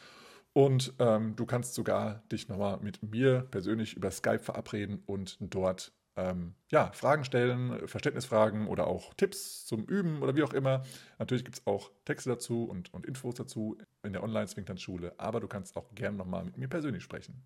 Und 0.52 0.92
ähm, 0.98 1.34
du 1.34 1.46
kannst 1.46 1.72
sogar 1.72 2.22
dich 2.30 2.46
nochmal 2.50 2.78
mit 2.82 3.02
mir 3.02 3.40
persönlich 3.50 3.96
über 3.96 4.10
Skype 4.10 4.40
verabreden 4.40 5.02
und 5.06 5.38
dort 5.40 5.92
ähm, 6.16 6.54
ja, 6.70 6.90
Fragen 6.92 7.24
stellen, 7.24 7.88
Verständnisfragen 7.88 8.66
oder 8.66 8.86
auch 8.86 9.14
Tipps 9.14 9.64
zum 9.64 9.84
Üben 9.84 10.22
oder 10.22 10.36
wie 10.36 10.42
auch 10.42 10.52
immer. 10.52 10.82
Natürlich 11.18 11.44
gibt 11.44 11.58
es 11.58 11.66
auch 11.66 11.90
Texte 12.04 12.30
dazu 12.30 12.64
und, 12.64 12.92
und 12.92 13.06
Infos 13.06 13.34
dazu 13.34 13.78
in 14.02 14.12
der 14.12 14.22
Online-Swingtanzschule, 14.22 15.14
aber 15.18 15.40
du 15.40 15.48
kannst 15.48 15.76
auch 15.76 15.94
gerne 15.94 16.16
nochmal 16.16 16.44
mit 16.44 16.58
mir 16.58 16.68
persönlich 16.68 17.02
sprechen. 17.02 17.42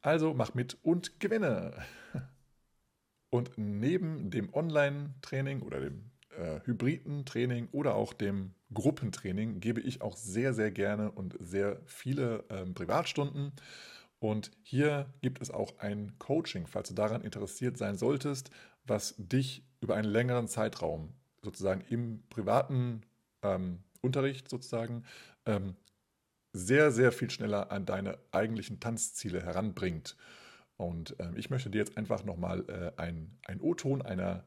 Also 0.00 0.34
mach 0.34 0.54
mit 0.54 0.78
und 0.82 1.20
gewinne! 1.20 1.74
Und 3.30 3.52
neben 3.56 4.30
dem 4.30 4.52
Online-Training 4.52 5.62
oder 5.62 5.80
dem 5.80 6.10
äh, 6.36 6.60
hybriden 6.64 7.24
Training 7.24 7.68
oder 7.72 7.94
auch 7.94 8.12
dem 8.12 8.54
Gruppentraining 8.74 9.60
gebe 9.60 9.80
ich 9.80 10.02
auch 10.02 10.16
sehr, 10.16 10.52
sehr 10.52 10.70
gerne 10.70 11.10
und 11.10 11.34
sehr 11.40 11.80
viele 11.86 12.44
ähm, 12.50 12.74
Privatstunden. 12.74 13.52
Und 14.22 14.52
hier 14.62 15.12
gibt 15.20 15.42
es 15.42 15.50
auch 15.50 15.80
ein 15.80 16.16
Coaching, 16.20 16.68
falls 16.68 16.88
du 16.88 16.94
daran 16.94 17.22
interessiert 17.22 17.76
sein 17.76 17.96
solltest, 17.96 18.52
was 18.84 19.16
dich 19.18 19.64
über 19.80 19.96
einen 19.96 20.08
längeren 20.08 20.46
Zeitraum 20.46 21.12
sozusagen 21.42 21.80
im 21.90 22.22
privaten 22.30 23.02
ähm, 23.42 23.80
Unterricht 24.00 24.48
sozusagen 24.48 25.02
ähm, 25.44 25.74
sehr, 26.52 26.92
sehr 26.92 27.10
viel 27.10 27.30
schneller 27.30 27.72
an 27.72 27.84
deine 27.84 28.16
eigentlichen 28.30 28.78
Tanzziele 28.78 29.42
heranbringt. 29.42 30.16
Und 30.76 31.16
ähm, 31.18 31.36
ich 31.36 31.50
möchte 31.50 31.68
dir 31.68 31.78
jetzt 31.78 31.98
einfach 31.98 32.22
nochmal 32.22 32.64
äh, 32.68 33.02
ein, 33.02 33.36
ein 33.44 33.60
O-Ton 33.60 34.02
einer 34.02 34.44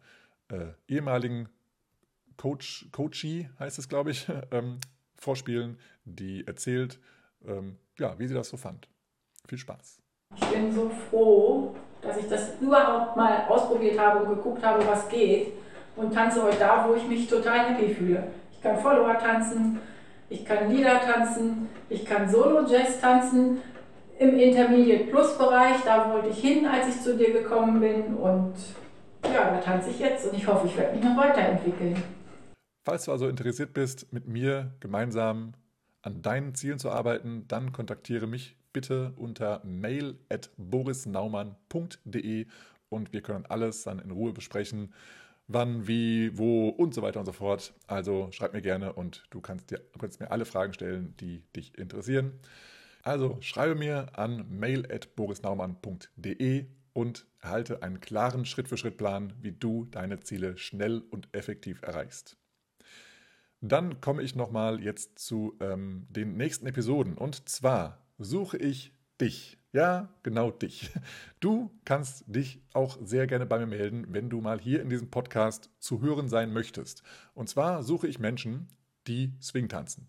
äh, 0.47 0.67
ehemaligen 0.87 1.49
Coach, 2.37 2.87
Coachie, 2.93 3.49
heißt 3.59 3.77
es, 3.77 3.89
glaube 3.89 4.11
ich, 4.11 4.25
ähm, 4.51 4.79
vorspielen, 5.17 5.77
die 6.05 6.47
erzählt, 6.47 7.01
ähm, 7.45 7.77
ja, 7.99 8.17
wie 8.19 8.27
sie 8.27 8.33
das 8.33 8.47
so 8.47 8.55
fand. 8.55 8.87
Viel 9.47 9.57
Spaß. 9.57 10.01
Ich 10.37 10.47
bin 10.47 10.73
so 10.73 10.89
froh, 11.09 11.75
dass 12.01 12.17
ich 12.17 12.27
das 12.27 12.53
überhaupt 12.59 13.15
mal 13.15 13.45
ausprobiert 13.47 13.99
habe 13.99 14.23
und 14.23 14.35
geguckt 14.35 14.63
habe, 14.63 14.85
was 14.87 15.07
geht. 15.09 15.53
Und 15.95 16.13
tanze 16.13 16.43
heute 16.43 16.59
da, 16.59 16.87
wo 16.87 16.93
ich 16.95 17.07
mich 17.07 17.27
total 17.27 17.69
happy 17.69 17.93
fühle. 17.93 18.27
Ich 18.51 18.61
kann 18.61 18.77
Follower 18.77 19.17
tanzen, 19.17 19.79
ich 20.29 20.45
kann 20.45 20.69
Lieder 20.69 20.99
tanzen, 20.99 21.69
ich 21.89 22.05
kann 22.05 22.29
Solo-Jazz 22.29 22.99
tanzen. 22.99 23.61
Im 24.17 24.37
Intermediate 24.39 25.05
Plus 25.05 25.37
Bereich, 25.37 25.77
da 25.85 26.11
wollte 26.11 26.29
ich 26.29 26.39
hin, 26.39 26.65
als 26.65 26.87
ich 26.87 27.01
zu 27.01 27.17
dir 27.17 27.33
gekommen 27.33 27.79
bin. 27.79 28.15
Und 28.15 28.53
ja, 29.25 29.51
da 29.51 29.57
tanze 29.59 29.89
ich 29.89 29.99
jetzt 29.99 30.25
und 30.25 30.37
ich 30.37 30.47
hoffe, 30.47 30.67
ich 30.67 30.77
werde 30.77 30.95
mich 30.95 31.03
noch 31.03 31.17
weiterentwickeln. 31.17 32.01
Falls 32.85 33.05
du 33.05 33.11
also 33.11 33.27
interessiert 33.27 33.73
bist, 33.73 34.11
mit 34.13 34.27
mir 34.27 34.71
gemeinsam 34.79 35.53
an 36.01 36.21
deinen 36.21 36.55
Zielen 36.55 36.79
zu 36.79 36.91
arbeiten, 36.91 37.45
dann 37.47 37.71
kontaktiere 37.71 38.27
mich 38.27 38.57
bitte 38.75 39.13
unter 39.15 39.61
mail 39.63 40.19
at 40.27 40.49
borisnaumann.de 40.57 42.45
und 42.89 43.13
wir 43.13 43.21
können 43.21 43.45
alles 43.45 43.83
dann 43.83 43.99
in 43.99 44.11
Ruhe 44.11 44.33
besprechen. 44.33 44.93
Wann, 45.47 45.87
wie, 45.87 46.37
wo 46.37 46.67
und 46.67 46.93
so 46.93 47.01
weiter 47.01 47.21
und 47.21 47.25
so 47.25 47.31
fort. 47.31 47.73
Also 47.87 48.27
schreib 48.31 48.51
mir 48.53 48.61
gerne 48.61 48.91
und 48.91 49.23
du 49.29 49.39
kannst, 49.39 49.71
dir, 49.71 49.81
kannst 49.97 50.19
mir 50.19 50.29
alle 50.29 50.43
Fragen 50.43 50.73
stellen, 50.73 51.15
die 51.21 51.41
dich 51.55 51.77
interessieren. 51.77 52.33
Also 53.01 53.37
schreibe 53.39 53.75
mir 53.75 54.19
an 54.19 54.45
mail 54.49 54.91
at 54.91 55.15
borisnaumann.de 55.15 56.65
und 56.91 57.25
erhalte 57.39 57.81
einen 57.81 58.01
klaren 58.01 58.43
Schritt-für-Schritt-Plan, 58.43 59.33
wie 59.39 59.53
du 59.53 59.85
deine 59.85 60.19
Ziele 60.19 60.57
schnell 60.57 61.01
und 61.11 61.29
effektiv 61.31 61.81
erreichst. 61.81 62.35
Dann 63.61 64.01
komme 64.01 64.21
ich 64.21 64.35
nochmal 64.35 64.83
jetzt 64.83 65.17
zu 65.19 65.55
ähm, 65.61 66.07
den 66.09 66.35
nächsten 66.35 66.67
Episoden. 66.67 67.17
Und 67.17 67.47
zwar 67.47 68.04
suche 68.17 68.57
ich 68.57 68.93
dich. 69.19 69.57
Ja, 69.71 70.09
genau 70.23 70.51
dich. 70.51 70.91
Du 71.41 71.69
kannst 71.83 72.23
dich 72.27 72.61
auch 72.73 72.97
sehr 73.03 73.27
gerne 73.27 73.45
bei 73.45 73.59
mir 73.59 73.67
melden, 73.67 74.05
wenn 74.09 74.29
du 74.29 74.41
mal 74.41 74.59
hier 74.59 74.81
in 74.81 74.89
diesem 74.89 75.11
Podcast 75.11 75.69
zu 75.79 76.01
hören 76.01 76.29
sein 76.29 76.53
möchtest. 76.53 77.03
Und 77.33 77.49
zwar 77.49 77.83
suche 77.83 78.07
ich 78.07 78.17
Menschen, 78.17 78.69
die 79.05 79.33
Swing 79.41 79.67
tanzen. 79.67 80.07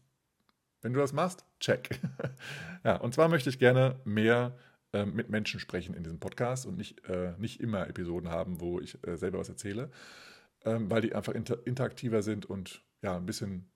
Wenn 0.82 0.92
du 0.92 1.00
das 1.00 1.12
machst, 1.12 1.44
check. 1.60 2.00
Ja, 2.84 2.96
und 2.98 3.12
zwar 3.12 3.28
möchte 3.28 3.50
ich 3.50 3.58
gerne 3.58 3.98
mehr 4.04 4.56
äh, 4.92 5.04
mit 5.04 5.28
Menschen 5.28 5.58
sprechen 5.58 5.94
in 5.94 6.04
diesem 6.04 6.20
Podcast 6.20 6.66
und 6.66 6.76
nicht, 6.76 7.04
äh, 7.08 7.32
nicht 7.36 7.60
immer 7.60 7.88
Episoden 7.88 8.30
haben, 8.30 8.60
wo 8.60 8.78
ich 8.78 8.96
äh, 9.04 9.16
selber 9.16 9.40
was 9.40 9.48
erzähle, 9.48 9.90
ähm, 10.64 10.88
weil 10.88 11.00
die 11.00 11.12
einfach 11.12 11.34
inter 11.34 11.66
interaktiver 11.66 12.22
sind 12.22 12.46
und 12.46 12.84
ja, 13.02 13.16
ein 13.16 13.26
bisschen 13.26 13.68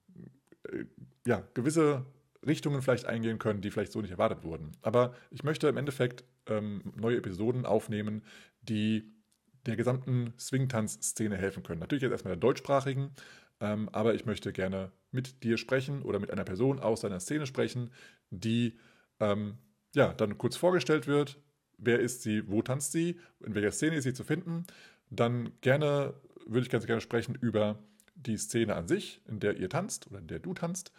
äh, 0.70 0.84
ja, 1.26 1.42
gewisse 1.54 2.06
Richtungen 2.46 2.82
vielleicht 2.82 3.06
eingehen 3.06 3.38
können, 3.38 3.60
die 3.60 3.70
vielleicht 3.70 3.92
so 3.92 4.00
nicht 4.00 4.12
erwartet 4.12 4.44
wurden. 4.44 4.72
Aber 4.82 5.14
ich 5.30 5.42
möchte 5.42 5.68
im 5.68 5.76
Endeffekt 5.76 6.24
ähm, 6.46 6.82
neue 6.96 7.18
Episoden 7.18 7.66
aufnehmen, 7.66 8.22
die 8.62 9.12
der 9.66 9.76
gesamten 9.76 10.32
Swing-Tanz-Szene 10.38 11.36
helfen 11.36 11.62
können. 11.62 11.80
Natürlich 11.80 12.02
jetzt 12.02 12.12
erstmal 12.12 12.34
der 12.34 12.40
deutschsprachigen, 12.40 13.10
ähm, 13.60 13.90
aber 13.90 14.14
ich 14.14 14.24
möchte 14.24 14.52
gerne 14.52 14.90
mit 15.10 15.42
dir 15.42 15.58
sprechen 15.58 16.02
oder 16.02 16.18
mit 16.18 16.30
einer 16.30 16.44
Person 16.44 16.80
aus 16.80 17.02
deiner 17.02 17.20
Szene 17.20 17.46
sprechen, 17.46 17.90
die 18.30 18.78
ähm, 19.18 19.58
ja 19.94 20.14
dann 20.14 20.38
kurz 20.38 20.56
vorgestellt 20.56 21.06
wird. 21.06 21.38
Wer 21.76 22.00
ist 22.00 22.22
sie? 22.22 22.48
Wo 22.48 22.62
tanzt 22.62 22.92
sie? 22.92 23.18
In 23.44 23.54
welcher 23.54 23.72
Szene 23.72 23.96
ist 23.96 24.04
sie 24.04 24.14
zu 24.14 24.24
finden? 24.24 24.66
Dann 25.10 25.52
gerne 25.60 26.14
würde 26.46 26.62
ich 26.62 26.70
ganz 26.70 26.86
gerne 26.86 27.00
sprechen 27.00 27.34
über 27.34 27.78
die 28.14 28.36
Szene 28.36 28.76
an 28.76 28.88
sich, 28.88 29.20
in 29.28 29.40
der 29.40 29.56
ihr 29.56 29.68
tanzt 29.68 30.06
oder 30.06 30.20
in 30.20 30.26
der 30.26 30.38
du 30.38 30.54
tanzt 30.54 30.92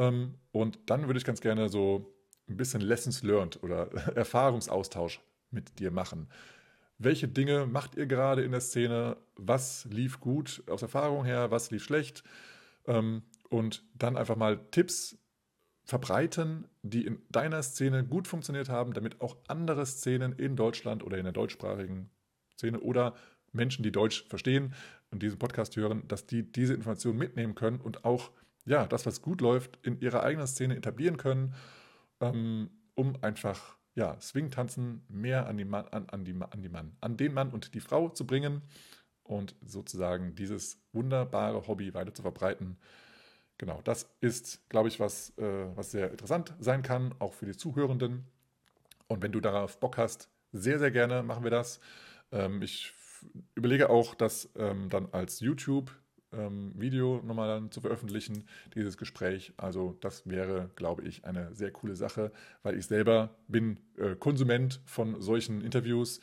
ähm, 0.00 0.34
und 0.50 0.78
dann 0.86 1.06
würde 1.06 1.18
ich 1.18 1.24
ganz 1.24 1.42
gerne 1.42 1.68
so 1.68 2.10
ein 2.48 2.56
bisschen 2.56 2.80
Lessons 2.80 3.22
learned 3.22 3.62
oder 3.62 3.92
Erfahrungsaustausch 4.16 5.20
mit 5.50 5.78
dir 5.78 5.90
machen. 5.90 6.28
Welche 6.98 7.28
Dinge 7.28 7.66
macht 7.66 7.96
ihr 7.96 8.06
gerade 8.06 8.42
in 8.42 8.52
der 8.52 8.60
Szene? 8.60 9.18
Was 9.36 9.86
lief 9.90 10.20
gut 10.20 10.62
aus 10.68 10.82
Erfahrung 10.82 11.24
her? 11.24 11.50
Was 11.50 11.70
lief 11.70 11.84
schlecht? 11.84 12.24
Ähm, 12.86 13.22
und 13.50 13.84
dann 13.94 14.16
einfach 14.16 14.36
mal 14.36 14.58
Tipps 14.70 15.18
verbreiten, 15.84 16.66
die 16.82 17.04
in 17.04 17.20
deiner 17.30 17.62
Szene 17.62 18.04
gut 18.04 18.26
funktioniert 18.26 18.68
haben, 18.68 18.94
damit 18.94 19.20
auch 19.20 19.36
andere 19.48 19.84
Szenen 19.84 20.32
in 20.32 20.56
Deutschland 20.56 21.02
oder 21.02 21.18
in 21.18 21.24
der 21.24 21.32
deutschsprachigen 21.32 22.10
Szene 22.56 22.80
oder 22.80 23.14
Menschen, 23.52 23.82
die 23.82 23.92
Deutsch 23.92 24.24
verstehen 24.28 24.74
und 25.10 25.22
diesen 25.22 25.38
Podcast 25.38 25.76
hören, 25.76 26.06
dass 26.08 26.26
die 26.26 26.42
diese 26.42 26.74
Informationen 26.74 27.18
mitnehmen 27.18 27.54
können 27.54 27.80
und 27.80 28.04
auch 28.04 28.30
ja, 28.64 28.86
das, 28.86 29.06
was 29.06 29.22
gut 29.22 29.40
läuft, 29.40 29.78
in 29.82 30.00
ihrer 30.00 30.22
eigenen 30.22 30.46
Szene 30.46 30.76
etablieren 30.76 31.16
können, 31.16 31.54
ähm, 32.20 32.70
um 32.94 33.14
einfach 33.22 33.76
ja, 33.94 34.20
Swing-Tanzen 34.20 35.02
mehr 35.08 35.46
an, 35.46 35.56
die 35.58 35.64
Mann, 35.64 35.86
an, 35.88 36.08
an, 36.08 36.24
die, 36.24 36.34
an, 36.34 36.62
die 36.62 36.68
Mann, 36.68 36.96
an 37.00 37.16
den 37.16 37.34
Mann 37.34 37.50
und 37.50 37.74
die 37.74 37.80
Frau 37.80 38.08
zu 38.08 38.26
bringen 38.26 38.62
und 39.24 39.54
sozusagen 39.64 40.34
dieses 40.34 40.78
wunderbare 40.92 41.66
Hobby 41.66 41.94
weiter 41.94 42.14
zu 42.14 42.22
verbreiten. 42.22 42.76
Genau, 43.58 43.80
das 43.84 44.08
ist, 44.20 44.68
glaube 44.70 44.88
ich, 44.88 45.00
was, 45.00 45.36
äh, 45.38 45.76
was 45.76 45.90
sehr 45.90 46.10
interessant 46.10 46.54
sein 46.60 46.82
kann, 46.82 47.14
auch 47.18 47.34
für 47.34 47.46
die 47.46 47.56
Zuhörenden. 47.56 48.24
Und 49.06 49.22
wenn 49.22 49.32
du 49.32 49.40
darauf 49.40 49.78
Bock 49.78 49.98
hast, 49.98 50.30
sehr, 50.52 50.78
sehr 50.78 50.90
gerne 50.90 51.22
machen 51.22 51.44
wir 51.44 51.50
das. 51.50 51.80
Ähm, 52.32 52.62
ich 52.62 52.94
überlege 53.54 53.90
auch, 53.90 54.14
das 54.14 54.48
ähm, 54.56 54.88
dann 54.88 55.08
als 55.12 55.40
YouTube 55.40 55.94
ähm, 56.32 56.72
Video 56.76 57.20
nochmal 57.24 57.48
dann 57.48 57.70
zu 57.70 57.80
veröffentlichen, 57.80 58.44
dieses 58.74 58.96
Gespräch. 58.96 59.52
Also 59.56 59.96
das 60.00 60.28
wäre, 60.28 60.70
glaube 60.76 61.02
ich, 61.02 61.24
eine 61.24 61.54
sehr 61.54 61.70
coole 61.70 61.96
Sache, 61.96 62.32
weil 62.62 62.76
ich 62.78 62.86
selber 62.86 63.30
bin 63.48 63.78
äh, 63.96 64.14
Konsument 64.16 64.80
von 64.84 65.20
solchen 65.20 65.60
Interviews. 65.60 66.20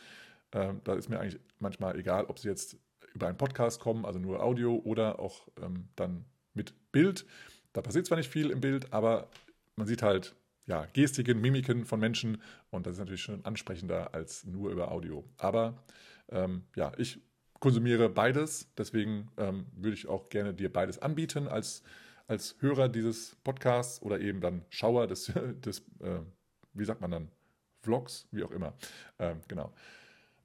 Ähm, 0.51 0.81
da 0.83 0.93
ist 0.93 1.09
mir 1.09 1.19
eigentlich 1.19 1.39
manchmal 1.59 1.97
egal, 1.97 2.25
ob 2.25 2.39
sie 2.39 2.47
jetzt 2.47 2.77
über 3.13 3.27
einen 3.27 3.37
Podcast 3.37 3.79
kommen, 3.79 4.05
also 4.05 4.19
nur 4.19 4.43
Audio 4.43 4.75
oder 4.83 5.19
auch 5.19 5.47
ähm, 5.61 5.89
dann 5.95 6.25
mit 6.53 6.73
Bild. 6.91 7.25
Da 7.73 7.81
passiert 7.81 8.05
zwar 8.05 8.17
nicht 8.17 8.31
viel 8.31 8.49
im 8.49 8.61
Bild, 8.61 8.93
aber 8.93 9.29
man 9.75 9.87
sieht 9.87 10.01
halt 10.01 10.35
ja, 10.67 10.85
Gestiken, 10.93 11.39
Mimiken 11.39 11.85
von 11.85 11.99
Menschen 11.99 12.41
und 12.69 12.85
das 12.85 12.93
ist 12.93 12.99
natürlich 12.99 13.21
schon 13.21 13.43
ansprechender 13.45 14.13
als 14.13 14.45
nur 14.45 14.69
über 14.71 14.91
Audio. 14.91 15.23
Aber 15.37 15.81
ähm, 16.29 16.63
ja, 16.75 16.91
ich 16.97 17.19
konsumiere 17.59 18.09
beides, 18.09 18.71
deswegen 18.77 19.29
ähm, 19.37 19.65
würde 19.75 19.95
ich 19.95 20.07
auch 20.07 20.29
gerne 20.29 20.53
dir 20.53 20.71
beides 20.71 20.99
anbieten 20.99 21.47
als, 21.47 21.83
als 22.27 22.55
Hörer 22.59 22.89
dieses 22.89 23.35
Podcasts 23.43 24.01
oder 24.01 24.19
eben 24.19 24.41
dann 24.41 24.65
Schauer 24.69 25.07
des, 25.07 25.31
des 25.65 25.79
äh, 25.99 26.19
wie 26.73 26.85
sagt 26.85 27.01
man 27.01 27.11
dann, 27.11 27.31
Vlogs, 27.81 28.27
wie 28.31 28.43
auch 28.43 28.51
immer. 28.51 28.73
Ähm, 29.19 29.41
genau. 29.47 29.73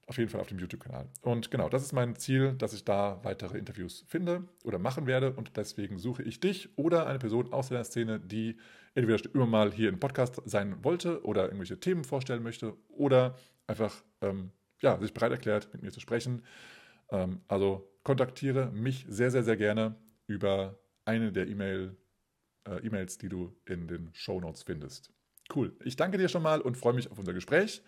Auf 0.07 0.19
jeden 0.19 0.31
Fall 0.31 0.41
auf 0.41 0.49
dem 0.49 0.59
YouTube-Kanal. 0.59 1.09
Und 1.23 1.51
genau, 1.51 1.69
das 1.69 1.83
ist 1.83 1.93
mein 1.93 2.17
Ziel, 2.17 2.55
dass 2.55 2.73
ich 2.73 2.85
da 2.85 3.21
weitere 3.23 3.57
Interviews 3.57 4.05
finde 4.09 4.45
oder 4.65 4.79
machen 4.79 5.07
werde. 5.07 5.33
Und 5.33 5.57
deswegen 5.57 5.99
suche 5.99 6.23
ich 6.23 6.41
dich 6.41 6.77
oder 6.77 7.07
eine 7.07 7.19
Person 7.19 7.53
aus 7.53 7.69
der 7.69 7.85
Szene, 7.85 8.21
die 8.21 8.59
entweder 8.95 9.33
immer 9.35 9.47
mal 9.47 9.73
hier 9.73 9.89
im 9.89 10.01
Podcast 10.01 10.43
sein 10.45 10.85
wollte 10.85 11.25
oder 11.25 11.45
irgendwelche 11.45 11.79
Themen 11.79 12.05
vorstellen 12.05 12.43
möchte 12.43 12.75
oder 12.89 13.37
einfach 13.67 14.03
ähm, 14.21 14.51
ja, 14.81 15.01
sich 15.01 15.15
bereit 15.15 15.33
erklärt, 15.33 15.73
mit 15.73 15.83
mir 15.83 15.93
zu 15.93 16.01
sprechen. 16.01 16.43
Ähm, 17.13 17.41
also 17.47 17.89
kontaktiere 18.03 18.73
mich 18.73 19.07
sehr, 19.09 19.31
sehr, 19.31 19.45
sehr 19.45 19.57
gerne 19.57 19.95
über 20.27 20.81
eine 21.05 21.33
der 21.33 21.47
E-Mail, 21.47 21.97
äh, 22.67 22.85
E-Mails, 22.85 23.19
die 23.19 23.29
du 23.29 23.55
in 23.67 23.87
den 23.87 24.11
Show 24.15 24.41
Notes 24.41 24.65
findest. 24.65 25.13
Cool. 25.55 25.77
Ich 25.85 25.97
danke 25.97 26.19
dir 26.19 26.29
schon 26.29 26.43
mal 26.43 26.61
und 26.61 26.77
freue 26.77 26.95
mich 26.95 27.11
auf 27.11 27.19
unser 27.19 27.35
Gespräch. 27.35 27.83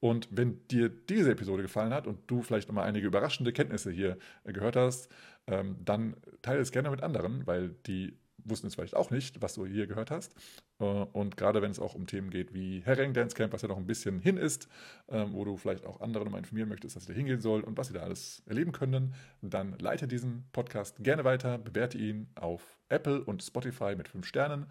Und 0.00 0.28
wenn 0.30 0.66
dir 0.68 0.88
diese 0.88 1.30
Episode 1.30 1.62
gefallen 1.62 1.94
hat 1.94 2.06
und 2.06 2.30
du 2.30 2.42
vielleicht 2.42 2.68
nochmal 2.68 2.86
einige 2.86 3.06
überraschende 3.06 3.52
Kenntnisse 3.52 3.90
hier 3.90 4.18
äh, 4.44 4.52
gehört 4.52 4.76
hast, 4.76 5.08
ähm, 5.46 5.76
dann 5.84 6.16
teile 6.42 6.60
es 6.60 6.72
gerne 6.72 6.90
mit 6.90 7.02
anderen, 7.02 7.46
weil 7.46 7.70
die 7.86 8.18
wussten 8.38 8.66
es 8.66 8.74
vielleicht 8.74 8.96
auch 8.96 9.10
nicht, 9.10 9.40
was 9.42 9.54
du 9.54 9.66
hier 9.66 9.86
gehört 9.86 10.10
hast. 10.10 10.34
Äh, 10.80 10.84
und 10.84 11.36
gerade 11.36 11.62
wenn 11.62 11.70
es 11.70 11.78
auch 11.78 11.94
um 11.94 12.06
Themen 12.06 12.30
geht 12.30 12.54
wie 12.54 12.80
Herring 12.80 13.12
Dance 13.12 13.34
Camp, 13.34 13.52
was 13.52 13.62
ja 13.62 13.68
noch 13.68 13.76
ein 13.76 13.86
bisschen 13.86 14.20
hin 14.20 14.36
ist, 14.36 14.68
ähm, 15.08 15.32
wo 15.32 15.44
du 15.44 15.56
vielleicht 15.56 15.86
auch 15.86 16.00
andere 16.00 16.24
nochmal 16.24 16.40
informieren 16.40 16.68
möchtest, 16.68 16.96
dass 16.96 17.04
sie 17.04 17.12
da 17.12 17.16
hingehen 17.16 17.40
sollen 17.40 17.64
und 17.64 17.76
was 17.76 17.88
sie 17.88 17.94
da 17.94 18.00
alles 18.00 18.42
erleben 18.46 18.72
können, 18.72 19.14
dann 19.42 19.78
leite 19.78 20.08
diesen 20.08 20.44
Podcast 20.52 21.02
gerne 21.02 21.24
weiter, 21.24 21.58
bewerte 21.58 21.98
ihn 21.98 22.28
auf 22.34 22.78
Apple 22.88 23.22
und 23.24 23.42
Spotify 23.42 23.94
mit 23.96 24.08
fünf 24.08 24.26
Sternen. 24.26 24.66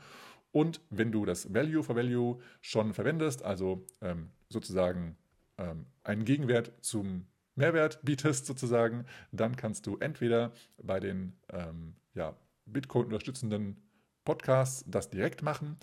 Und 0.52 0.82
wenn 0.92 1.12
du 1.12 1.26
das 1.26 1.54
Value 1.54 1.84
for 1.84 1.96
Value 1.96 2.40
schon 2.62 2.94
verwendest, 2.94 3.44
also 3.44 3.86
ähm, 4.02 4.30
sozusagen 4.50 5.18
ähm, 5.58 5.88
einen 6.04 6.26
Gegenwert 6.26 6.74
zum 6.82 7.26
Mehrwert 7.56 8.00
bietest 8.04 8.46
sozusagen, 8.46 9.06
dann 9.32 9.56
kannst 9.56 9.88
du 9.88 9.98
entweder 9.98 10.54
bei 10.82 11.00
den 11.00 11.34
ähm, 11.50 11.96
ja, 12.14 12.36
Bitcoin 12.66 13.06
unterstützenden 13.06 13.78
Podcasts 14.26 14.84
das 14.88 15.10
direkt 15.10 15.42
machen, 15.42 15.78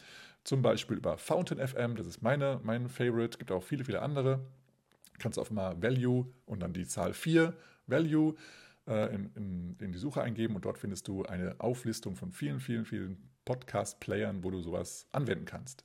zum 0.45 0.63
Beispiel 0.63 0.97
über 0.97 1.19
Fountain 1.19 1.67
FM, 1.67 1.97
das 1.97 2.07
ist 2.07 2.23
meine, 2.23 2.61
mein 2.63 2.89
Favorite, 2.89 3.39
gibt 3.39 3.53
auch 3.53 3.63
viele, 3.63 3.85
viele 3.85 4.03
andere. 4.03 4.41
Kannst 5.19 5.39
auf 5.39 5.51
mal 5.51 5.83
Value 5.83 6.33
und 6.47 6.61
dann 6.61 6.73
die 6.73 6.87
Zahl 6.87 7.13
4 7.13 7.55
Value 7.87 8.35
äh, 8.87 9.15
in, 9.15 9.31
in, 9.35 9.77
in 9.79 9.93
die 9.93 9.99
Suche 9.99 10.23
eingeben 10.23 10.57
und 10.57 10.65
dort 10.65 10.79
findest 10.79 11.09
du 11.09 11.25
eine 11.25 11.57
Auflistung 11.59 12.17
von 12.17 12.33
vielen, 12.33 12.61
vielen, 12.61 12.87
vielen 12.87 13.29
Podcast-Playern, 13.45 14.43
wo 14.43 14.51
du 14.51 14.61
sowas 14.63 15.07
anwenden 15.13 15.45
kannst. 15.45 15.85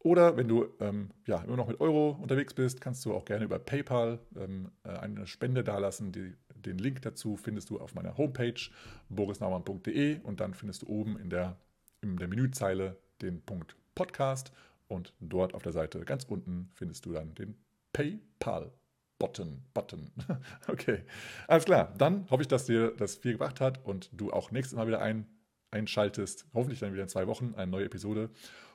Oder 0.00 0.36
wenn 0.36 0.46
du 0.46 0.66
ähm, 0.78 1.10
ja, 1.26 1.42
immer 1.42 1.56
noch 1.56 1.66
mit 1.66 1.80
Euro 1.80 2.10
unterwegs 2.22 2.54
bist, 2.54 2.80
kannst 2.80 3.04
du 3.04 3.12
auch 3.12 3.24
gerne 3.24 3.44
über 3.44 3.58
PayPal 3.58 4.20
ähm, 4.36 4.70
äh, 4.84 4.90
eine 4.90 5.26
Spende 5.26 5.64
dalassen. 5.64 6.12
Die, 6.12 6.34
den 6.64 6.78
Link 6.78 7.02
dazu 7.02 7.36
findest 7.36 7.70
du 7.70 7.78
auf 7.80 7.94
meiner 7.94 8.16
Homepage 8.16 8.60
borisnaumann.de 9.08 10.20
und 10.20 10.40
dann 10.40 10.54
findest 10.54 10.82
du 10.82 10.88
oben 10.88 11.18
in 11.18 11.30
der, 11.30 11.56
in 12.00 12.16
der 12.16 12.28
Menüzeile 12.28 12.96
den 13.22 13.42
Punkt 13.42 13.76
Podcast 13.94 14.52
und 14.86 15.12
dort 15.20 15.54
auf 15.54 15.62
der 15.62 15.72
Seite 15.72 16.00
ganz 16.04 16.24
unten 16.24 16.70
findest 16.74 17.06
du 17.06 17.12
dann 17.12 17.34
den 17.34 17.56
PayPal. 17.92 18.72
Button, 19.18 19.64
Button. 19.74 20.12
okay, 20.68 21.02
alles 21.48 21.64
klar. 21.64 21.92
Dann 21.98 22.30
hoffe 22.30 22.42
ich, 22.42 22.48
dass 22.48 22.66
dir 22.66 22.92
das 22.96 23.16
viel 23.16 23.32
gebracht 23.32 23.60
hat 23.60 23.84
und 23.84 24.10
du 24.12 24.30
auch 24.30 24.52
nächstes 24.52 24.76
Mal 24.76 24.86
wieder 24.86 25.00
ein, 25.00 25.26
einschaltest. 25.72 26.46
Hoffentlich 26.54 26.78
dann 26.78 26.92
wieder 26.92 27.02
in 27.02 27.08
zwei 27.08 27.26
Wochen 27.26 27.54
eine 27.56 27.68
neue 27.68 27.86
Episode. 27.86 28.30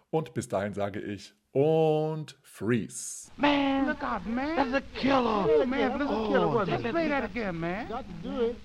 Und 0.09 0.33
bis 0.33 0.49
dahin 0.49 0.73
sage 0.73 0.99
ich 0.99 1.33
und 1.53 2.35
freeze. 2.41 3.31
Man, 3.37 3.87
look 3.87 4.03
out, 4.03 4.25
man. 4.25 4.55
That's 4.71 4.85
a 4.85 4.99
killer. 4.99 5.43
Hey, 5.43 5.65
man, 5.65 5.97
that's 5.97 6.03
a 6.03 6.27
killer. 6.27 6.45
Oh, 6.45 6.65
Let's 6.67 6.83
play 6.83 7.07
that 7.07 7.23
again, 7.23 7.59
man. 7.59 7.89
Got 7.89 8.05
to 8.05 8.29
do 8.29 8.41
it. 8.41 8.55